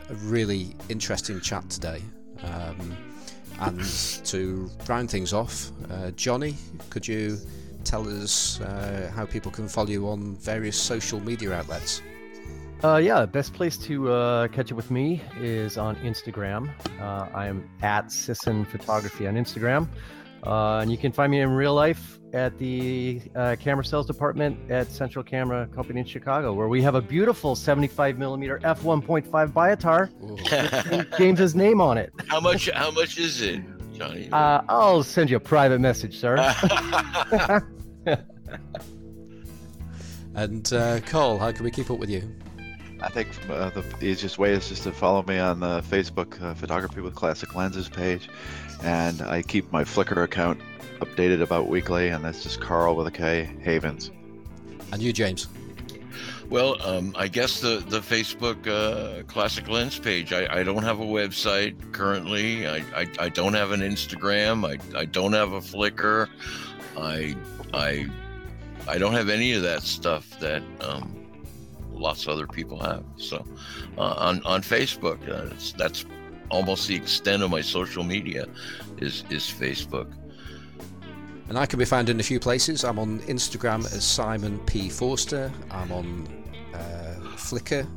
a 0.10 0.14
really 0.14 0.76
interesting 0.90 1.40
chat 1.42 1.70
today. 1.70 2.02
Um, 2.44 2.98
and 3.60 3.84
to 4.26 4.72
round 4.88 5.12
things 5.12 5.34
off, 5.34 5.72
uh, 5.92 6.12
Johnny, 6.12 6.56
could 6.90 7.08
you 7.08 7.38
tell 7.84 8.08
us 8.08 8.62
uh, 8.62 9.12
how 9.16 9.26
people 9.26 9.52
can 9.52 9.68
follow 9.68 9.90
you 9.90 10.08
on 10.08 10.36
various 10.38 10.78
social 10.78 11.20
media 11.20 11.54
outlets? 11.54 12.02
Uh, 12.84 12.98
yeah, 12.98 13.26
best 13.26 13.54
place 13.54 13.78
to 13.78 14.12
uh, 14.12 14.48
catch 14.48 14.72
up 14.72 14.76
with 14.76 14.90
me 14.90 15.22
is 15.40 15.78
on 15.78 15.96
Instagram. 15.98 16.70
Uh, 17.00 17.28
I 17.34 17.46
am 17.46 17.70
at 17.84 18.12
Sisson 18.12 18.66
Photography 18.66 19.28
on 19.28 19.36
Instagram. 19.36 19.88
Uh, 20.44 20.80
and 20.80 20.92
you 20.92 20.98
can 20.98 21.12
find 21.12 21.32
me 21.32 21.42
in 21.42 21.52
real 21.52 21.76
life 21.76 22.20
at 22.34 22.58
the 22.58 23.22
uh, 23.36 23.56
camera 23.60 23.86
sales 23.86 24.08
department 24.08 24.58
at 24.72 24.92
Central 24.92 25.24
Camera 25.24 25.68
Company 25.68 26.00
in 26.00 26.06
Chicago, 26.06 26.54
where 26.54 26.68
we 26.68 26.82
have 26.82 26.96
a 26.96 27.02
beautiful 27.02 27.56
75 27.56 28.18
millimeter 28.18 28.60
f1.5 28.60 29.52
Biotar 29.52 31.18
James's 31.18 31.54
name 31.56 31.80
on 31.82 31.98
it. 31.98 32.12
How 32.28 32.40
much? 32.40 32.70
How 32.72 32.90
much 32.90 33.20
is 33.20 33.42
it, 33.42 33.62
Johnny? 34.02 34.30
Uh, 34.32 34.62
I'll 34.68 35.04
send 35.04 35.30
you 35.30 35.38
a 35.38 35.40
private 35.40 35.80
message, 35.80 36.18
sir. 36.18 36.38
and 40.36 40.74
uh, 40.74 41.00
Cole, 41.02 41.38
how 41.38 41.52
can 41.52 41.64
we 41.64 41.70
keep 41.70 41.92
up 41.92 42.00
with 42.00 42.10
you? 42.10 42.28
I 43.00 43.10
think 43.10 43.30
uh, 43.50 43.70
the 43.70 43.84
easiest 44.02 44.40
way 44.40 44.54
is 44.54 44.70
just 44.70 44.84
to 44.84 44.92
follow 44.92 45.22
me 45.24 45.38
on 45.38 45.60
the 45.60 45.82
Facebook 45.82 46.42
uh, 46.42 46.56
Photography 46.56 47.02
with 47.02 47.14
Classic 47.14 47.54
Lenses 47.56 47.90
page, 47.90 48.28
and 48.84 49.22
I 49.22 49.44
keep 49.44 49.72
my 49.72 49.84
Flickr 49.84 50.24
account 50.24 50.60
updated 51.00 51.42
about 51.42 51.68
weekly, 51.68 52.08
and 52.10 52.26
that's 52.26 52.42
just 52.42 52.60
Carl 52.60 52.96
with 52.96 53.06
a 53.06 53.12
K 53.12 53.56
Havens. 53.62 54.10
And 54.92 55.02
you, 55.02 55.14
James? 55.14 55.48
Well, 56.52 56.82
um, 56.86 57.16
I 57.18 57.30
guess 57.30 57.62
the 57.62 57.82
the 57.88 58.02
Facebook 58.02 58.68
uh, 58.68 59.24
Classic 59.24 59.70
Lens 59.70 59.98
page. 59.98 60.34
I, 60.34 60.60
I 60.60 60.64
don't 60.64 60.84
have 60.84 61.00
a 61.00 61.06
website 61.06 61.94
currently. 61.94 62.68
I, 62.68 62.84
I, 62.94 63.08
I 63.20 63.30
don't 63.30 63.54
have 63.54 63.72
an 63.72 63.80
Instagram. 63.80 64.68
I, 64.68 65.00
I 65.00 65.06
don't 65.06 65.32
have 65.32 65.54
a 65.54 65.62
Flickr. 65.62 66.28
I 66.98 67.38
I 67.74 68.06
I 68.86 68.98
don't 68.98 69.14
have 69.14 69.30
any 69.30 69.54
of 69.54 69.64
that 69.64 69.84
stuff 69.84 70.30
that 70.42 70.62
um, 70.82 71.26
lots 71.90 72.24
of 72.24 72.34
other 72.34 72.48
people 72.48 72.78
have. 72.82 73.06
So 73.16 73.46
uh, 73.98 74.16
on 74.18 74.44
on 74.44 74.62
Facebook, 74.62 75.20
uh, 75.30 75.56
that's 75.78 76.06
almost 76.50 76.86
the 76.90 76.96
extent 76.96 77.44
of 77.44 77.50
my 77.50 77.62
social 77.62 78.04
media 78.04 78.46
is 78.98 79.24
is 79.30 79.44
Facebook. 79.44 80.12
And 81.48 81.58
I 81.58 81.66
can 81.66 81.80
be 81.80 81.86
found 81.86 82.10
in 82.10 82.20
a 82.20 82.24
few 82.24 82.42
places. 82.42 82.84
I'm 82.84 83.00
on 83.00 83.20
Instagram 83.22 83.86
as 83.86 84.04
Simon 84.04 84.60
P 84.66 84.90
Forster. 84.90 85.50
I'm 85.70 85.94
on 85.94 86.41
Flickr. 87.42 87.88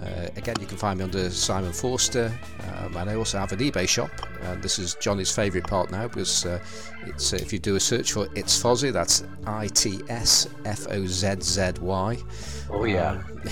Uh, 0.00 0.28
again, 0.36 0.56
you 0.60 0.66
can 0.66 0.76
find 0.76 0.98
me 0.98 1.04
under 1.04 1.30
Simon 1.30 1.72
Forster, 1.72 2.36
um, 2.74 2.96
and 2.96 3.08
I 3.08 3.14
also 3.14 3.38
have 3.38 3.52
an 3.52 3.60
eBay 3.60 3.88
shop. 3.88 4.10
And 4.42 4.62
this 4.62 4.78
is 4.78 4.96
Johnny's 4.96 5.34
favourite 5.34 5.66
part 5.66 5.90
now 5.90 6.08
because 6.08 6.44
uh, 6.44 6.58
it's 7.06 7.32
uh, 7.32 7.36
if 7.36 7.52
you 7.52 7.58
do 7.58 7.76
a 7.76 7.80
search 7.80 8.12
for 8.12 8.28
It's 8.34 8.60
Fozzy, 8.60 8.92
that's 8.92 9.24
I 9.46 9.68
T 9.68 10.00
S 10.08 10.48
F 10.64 10.86
O 10.88 11.06
Z 11.06 11.36
Z 11.40 11.72
Y. 11.80 12.18
Oh 12.70 12.84
yeah. 12.84 13.22
Um, 13.22 13.42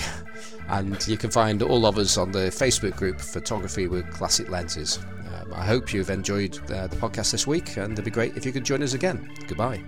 and 0.69 1.07
you 1.07 1.17
can 1.17 1.31
find 1.31 1.61
all 1.63 1.85
of 1.85 1.97
us 1.97 2.17
on 2.17 2.31
the 2.31 2.49
Facebook 2.49 2.95
group 2.97 3.19
Photography 3.19 3.87
with 3.87 4.09
Classic 4.11 4.49
Lenses. 4.49 4.99
Um, 5.33 5.53
I 5.53 5.65
hope 5.65 5.93
you've 5.93 6.09
enjoyed 6.09 6.59
uh, 6.71 6.87
the 6.87 6.97
podcast 6.97 7.31
this 7.31 7.47
week, 7.47 7.77
and 7.77 7.93
it'd 7.93 8.05
be 8.05 8.11
great 8.11 8.35
if 8.37 8.45
you 8.45 8.51
could 8.51 8.65
join 8.65 8.83
us 8.83 8.93
again. 8.93 9.31
Goodbye. 9.47 9.81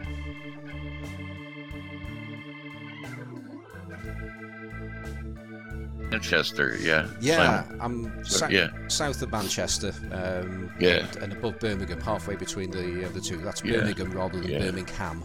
Manchester, 6.11 6.77
yeah. 6.79 7.07
Yeah, 7.19 7.63
Simon. 7.63 7.81
I'm 7.81 8.25
sa- 8.25 8.47
yeah. 8.47 8.69
south 8.87 9.21
of 9.21 9.31
Manchester, 9.31 9.93
um, 10.11 10.71
Yeah. 10.79 11.05
and, 11.05 11.15
and 11.17 11.33
above 11.33 11.59
Birmingham, 11.59 11.99
halfway 12.01 12.35
between 12.35 12.71
the 12.71 13.05
uh, 13.05 13.09
the 13.09 13.21
two. 13.21 13.37
That's 13.37 13.63
Yeah. 13.63 13.77
Birmingham 13.77 14.11
rather 14.11 14.39
than 14.39 14.49
Yeah. 14.51 14.59
Birmingham. 14.59 15.23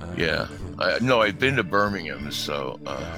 Uh, 0.00 0.06
Yeah. 0.16 0.46
I, 0.78 0.98
no, 1.00 1.20
I've 1.22 1.38
been 1.38 1.56
to 1.56 1.62
Birmingham, 1.64 2.30
so 2.32 2.78
uh, 2.86 3.16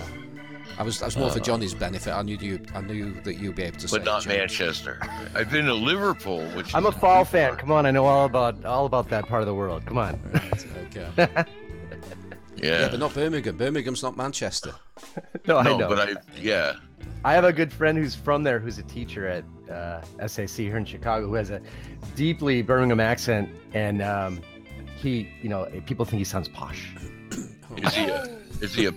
I 0.78 0.82
was 0.82 1.00
I 1.02 1.06
was 1.06 1.16
more 1.16 1.30
for 1.30 1.38
Uh, 1.38 1.42
Johnny's 1.42 1.74
benefit. 1.74 2.12
I 2.12 2.22
knew 2.22 2.36
you 2.40 2.58
I 2.74 2.80
knew 2.80 3.12
that 3.22 3.34
you'd 3.34 3.54
be 3.54 3.62
able 3.64 3.78
to 3.78 3.88
say. 3.88 3.98
but 3.98 4.04
not 4.04 4.22
Johnny. 4.22 4.38
Manchester. 4.38 4.98
I've 5.34 5.50
been 5.50 5.66
to 5.66 5.74
Liverpool, 5.74 6.42
which 6.56 6.74
I'm 6.74 6.86
a 6.86 6.92
fall 6.92 7.24
fan. 7.24 7.56
Come 7.56 7.70
on, 7.70 7.86
I 7.86 7.90
know 7.92 8.04
all 8.06 8.24
about 8.24 8.64
all 8.64 8.86
about 8.86 9.08
that 9.10 9.26
part 9.28 9.42
of 9.42 9.46
the 9.46 9.54
world. 9.54 9.84
Come 9.86 9.98
on. 9.98 10.18
Right, 10.32 10.66
okay. 10.86 11.06
yeah. 12.56 12.80
yeah, 12.82 12.88
but 12.88 12.98
not 12.98 13.14
Birmingham. 13.14 13.56
Birmingham's 13.56 14.02
not 14.02 14.16
Manchester. 14.16 14.74
no, 15.46 15.58
I 15.58 15.62
no, 15.64 15.76
know. 15.78 15.88
but 15.88 15.98
I 16.08 16.14
yeah. 16.40 16.74
I 17.24 17.32
have 17.32 17.44
a 17.44 17.52
good 17.52 17.72
friend 17.72 17.96
who's 17.96 18.14
from 18.14 18.42
there, 18.42 18.58
who's 18.58 18.78
a 18.78 18.82
teacher 18.82 19.26
at 19.26 19.44
uh, 19.70 20.26
SAC 20.26 20.48
here 20.50 20.76
in 20.76 20.84
Chicago, 20.84 21.26
who 21.26 21.34
has 21.34 21.50
a 21.50 21.60
deeply 22.14 22.62
Birmingham 22.62 23.00
accent, 23.00 23.48
and 23.72 24.02
um, 24.02 24.40
he, 24.96 25.28
you 25.42 25.48
know, 25.48 25.66
people 25.86 26.04
think 26.04 26.18
he 26.18 26.24
sounds 26.24 26.48
posh. 26.48 26.94
Is 27.78 27.94
he 27.94 28.04
a 28.04 28.38
is 28.60 28.74
he 28.74 28.86
a 28.86 28.92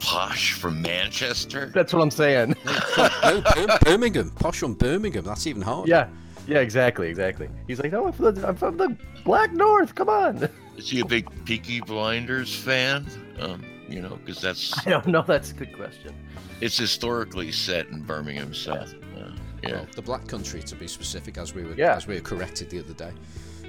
posh 0.00 0.54
from 0.54 0.80
Manchester? 0.80 1.66
That's 1.74 1.92
what 1.92 2.00
I'm 2.00 2.10
saying. 2.10 2.54
Birmingham. 3.82 4.30
Posh 4.30 4.58
from 4.60 4.74
Birmingham. 4.74 5.24
That's 5.24 5.46
even 5.46 5.60
harder. 5.60 5.90
yeah, 5.90 6.08
yeah, 6.46 6.60
exactly, 6.60 7.08
exactly. 7.08 7.48
He's 7.66 7.80
like, 7.80 7.92
no, 7.92 8.06
I'm 8.06 8.12
from 8.12 8.34
the, 8.34 8.48
I'm 8.48 8.56
from 8.56 8.76
the 8.78 8.96
Black 9.24 9.52
North. 9.52 9.94
Come 9.94 10.08
on. 10.08 10.48
Is 10.78 10.88
he 10.88 11.00
a 11.00 11.04
big 11.04 11.28
Peaky 11.44 11.80
Blinders 11.80 12.54
fan? 12.54 13.06
Um, 13.40 13.62
you 13.88 14.00
know, 14.00 14.16
because 14.24 14.40
that's 14.40 14.76
I 14.86 14.90
don't 14.90 15.06
know. 15.06 15.22
That's 15.22 15.50
a 15.50 15.54
good 15.54 15.72
question. 15.74 16.14
it's 16.60 16.76
historically 16.78 17.52
set 17.52 17.86
in 17.88 18.02
Birmingham 18.02 18.54
South. 18.54 18.94
Uh, 19.16 19.30
Yeah. 19.62 19.72
Well, 19.72 19.86
the 19.96 20.02
Black 20.02 20.26
Country, 20.28 20.62
to 20.62 20.74
be 20.76 20.86
specific, 20.86 21.36
as 21.38 21.54
we 21.54 21.62
were 21.64 21.74
Yeah. 21.74 21.96
as 21.96 22.06
we 22.06 22.14
were 22.14 22.20
corrected 22.20 22.70
the 22.70 22.78
other 22.80 22.94
day. 22.94 23.12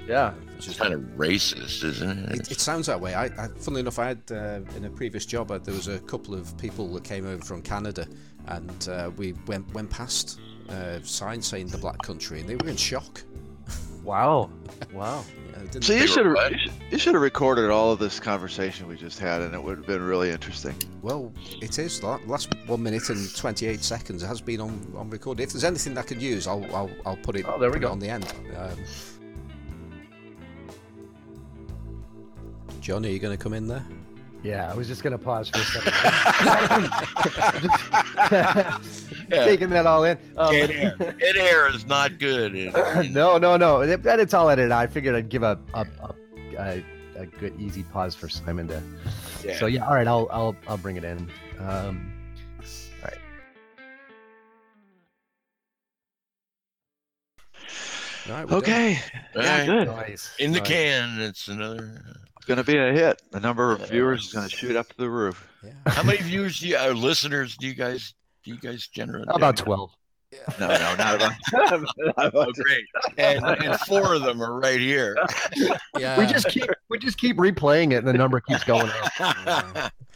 Yeah. 0.06 0.32
Which 0.32 0.66
It's 0.66 0.68
is 0.68 0.76
kind 0.76 0.94
of 0.94 1.00
racist, 1.16 1.84
isn't 1.84 2.18
it? 2.30 2.40
It, 2.40 2.50
it 2.52 2.60
sounds 2.60 2.86
that 2.86 3.00
way. 3.00 3.14
I, 3.14 3.24
I, 3.26 3.48
funnily 3.58 3.80
enough, 3.80 3.98
I 3.98 4.06
had 4.08 4.22
uh, 4.30 4.60
in 4.76 4.84
a 4.84 4.90
previous 4.90 5.26
job, 5.26 5.50
uh, 5.50 5.58
there 5.58 5.74
was 5.74 5.88
a 5.88 5.98
couple 6.00 6.34
of 6.34 6.56
people 6.58 6.88
that 6.94 7.04
came 7.04 7.26
over 7.26 7.44
from 7.44 7.60
Canada, 7.62 8.06
and 8.46 8.88
uh, 8.88 9.10
we 9.16 9.34
went 9.46 9.72
went 9.74 9.90
past 9.90 10.40
uh, 10.68 11.00
signs 11.02 11.46
saying 11.46 11.68
the 11.68 11.78
Black 11.78 11.98
Country, 12.02 12.40
and 12.40 12.48
they 12.48 12.56
were 12.56 12.68
in 12.68 12.76
shock. 12.76 13.22
Wow. 14.04 14.50
Wow. 14.94 15.24
Yeah, 15.60 15.66
they 15.66 15.72
didn't- 15.72 15.84
So 15.84 15.92
you 15.94 16.06
should 16.06 16.26
were 16.26 16.36
have 16.40 16.52
you 16.90 16.98
should, 16.98 17.14
have 17.14 17.22
recorded 17.22 17.70
all 17.70 17.92
of 17.92 17.98
this 17.98 18.18
conversation 18.18 18.88
we 18.88 18.96
just 18.96 19.18
had, 19.18 19.42
and 19.42 19.54
it 19.54 19.62
would 19.62 19.76
have 19.78 19.86
been 19.86 20.02
really 20.02 20.30
interesting. 20.30 20.74
well, 21.02 21.32
it 21.60 21.78
is. 21.78 22.00
The 22.00 22.18
last 22.26 22.54
one 22.66 22.82
minute 22.82 23.08
and 23.10 23.34
twenty 23.36 23.66
eight 23.66 23.82
seconds 23.82 24.22
has 24.22 24.40
been 24.40 24.60
on, 24.60 24.92
on 24.96 25.10
record. 25.10 25.40
If 25.40 25.52
there's 25.52 25.64
anything 25.64 25.96
I 25.98 26.02
can 26.02 26.20
use, 26.20 26.46
I'll 26.46 26.64
I'll, 26.74 26.90
I'll 27.06 27.16
put 27.16 27.36
it. 27.36 27.44
Oh, 27.48 27.58
there 27.58 27.70
we 27.70 27.78
go. 27.78 27.90
on 27.90 27.98
the 27.98 28.08
end. 28.08 28.26
Um, 28.56 28.78
John, 32.80 33.04
are 33.04 33.08
you 33.08 33.18
going 33.18 33.36
to 33.36 33.42
come 33.42 33.52
in 33.52 33.66
there? 33.66 33.84
Yeah, 34.42 34.70
I 34.70 34.74
was 34.74 34.88
just 34.88 35.02
gonna 35.02 35.18
pause 35.18 35.50
for 35.50 35.58
a 35.58 35.64
second. 35.64 35.92
Yeah. 39.30 39.44
Taking 39.44 39.70
that 39.70 39.86
all 39.86 40.04
in. 40.04 40.18
Um, 40.36 40.52
Dead 40.52 40.70
air. 40.70 40.94
Dead 40.98 41.36
air 41.36 41.68
is 41.72 41.86
not 41.86 42.18
good. 42.18 42.52
No, 43.10 43.38
no, 43.38 43.56
no. 43.56 43.80
It, 43.80 44.02
that 44.02 44.18
it's 44.20 44.34
all 44.34 44.50
edited. 44.50 44.72
I 44.72 44.86
figured 44.86 45.14
I'd 45.14 45.28
give 45.28 45.42
a 45.42 45.58
a, 45.74 45.86
a, 46.02 46.14
a, 46.58 46.84
a 47.16 47.26
good 47.26 47.58
easy 47.60 47.82
pause 47.84 48.14
for 48.14 48.28
Simon 48.28 48.68
to. 48.68 48.82
Yeah. 49.44 49.56
So 49.58 49.66
yeah, 49.66 49.86
all 49.86 49.94
right. 49.94 50.06
I'll 50.06 50.28
I'll 50.30 50.56
I'll 50.66 50.76
bring 50.76 50.96
it 50.96 51.04
in. 51.04 51.30
Um, 51.58 52.12
All 58.28 58.36
right, 58.36 58.44
we're 58.44 58.50
done. 58.50 58.58
Okay, 58.58 59.00
yeah, 59.34 59.58
right. 59.58 59.66
good. 59.66 59.88
nice. 59.88 60.30
In 60.38 60.52
the 60.52 60.58
nice. 60.58 60.68
can, 60.68 61.20
it's 61.20 61.48
another. 61.48 62.02
It's 62.40 62.46
going 62.46 62.56
to 62.56 62.64
be 62.64 62.78
a 62.78 62.90
hit. 62.90 63.20
The 63.32 63.38
number 63.40 63.70
of 63.70 63.86
viewers 63.90 64.28
is 64.28 64.32
going 64.32 64.48
to 64.48 64.56
shoot 64.56 64.74
up 64.74 64.88
to 64.88 64.96
the 64.96 65.10
roof. 65.10 65.46
Yeah. 65.62 65.72
How 65.88 66.02
many 66.02 66.22
viewers 66.22 66.58
do 66.60 66.68
you, 66.68 66.76
uh, 66.78 66.88
listeners 66.92 67.54
do 67.58 67.66
you 67.66 67.74
guys 67.74 68.14
do 68.42 68.50
you 68.50 68.56
guys 68.58 68.86
generate? 68.86 69.26
About 69.28 69.58
twelve. 69.58 69.90
No, 70.58 70.68
no, 70.68 70.94
not 70.96 71.16
about. 71.16 71.32
not 72.16 72.34
Oh, 72.34 72.50
great. 72.52 72.84
And, 73.18 73.44
and 73.44 73.78
four 73.80 74.14
of 74.14 74.22
them 74.22 74.40
are 74.42 74.58
right 74.58 74.80
here. 74.80 75.18
yeah. 75.98 76.18
We 76.18 76.24
just 76.24 76.48
keep 76.48 76.64
we 76.88 76.98
just 76.98 77.18
keep 77.18 77.36
replaying 77.36 77.92
it, 77.92 77.96
and 77.96 78.08
the 78.08 78.14
number 78.14 78.40
keeps 78.40 78.64
going 78.64 78.88
up. 78.88 79.10
Yeah. 79.20 79.90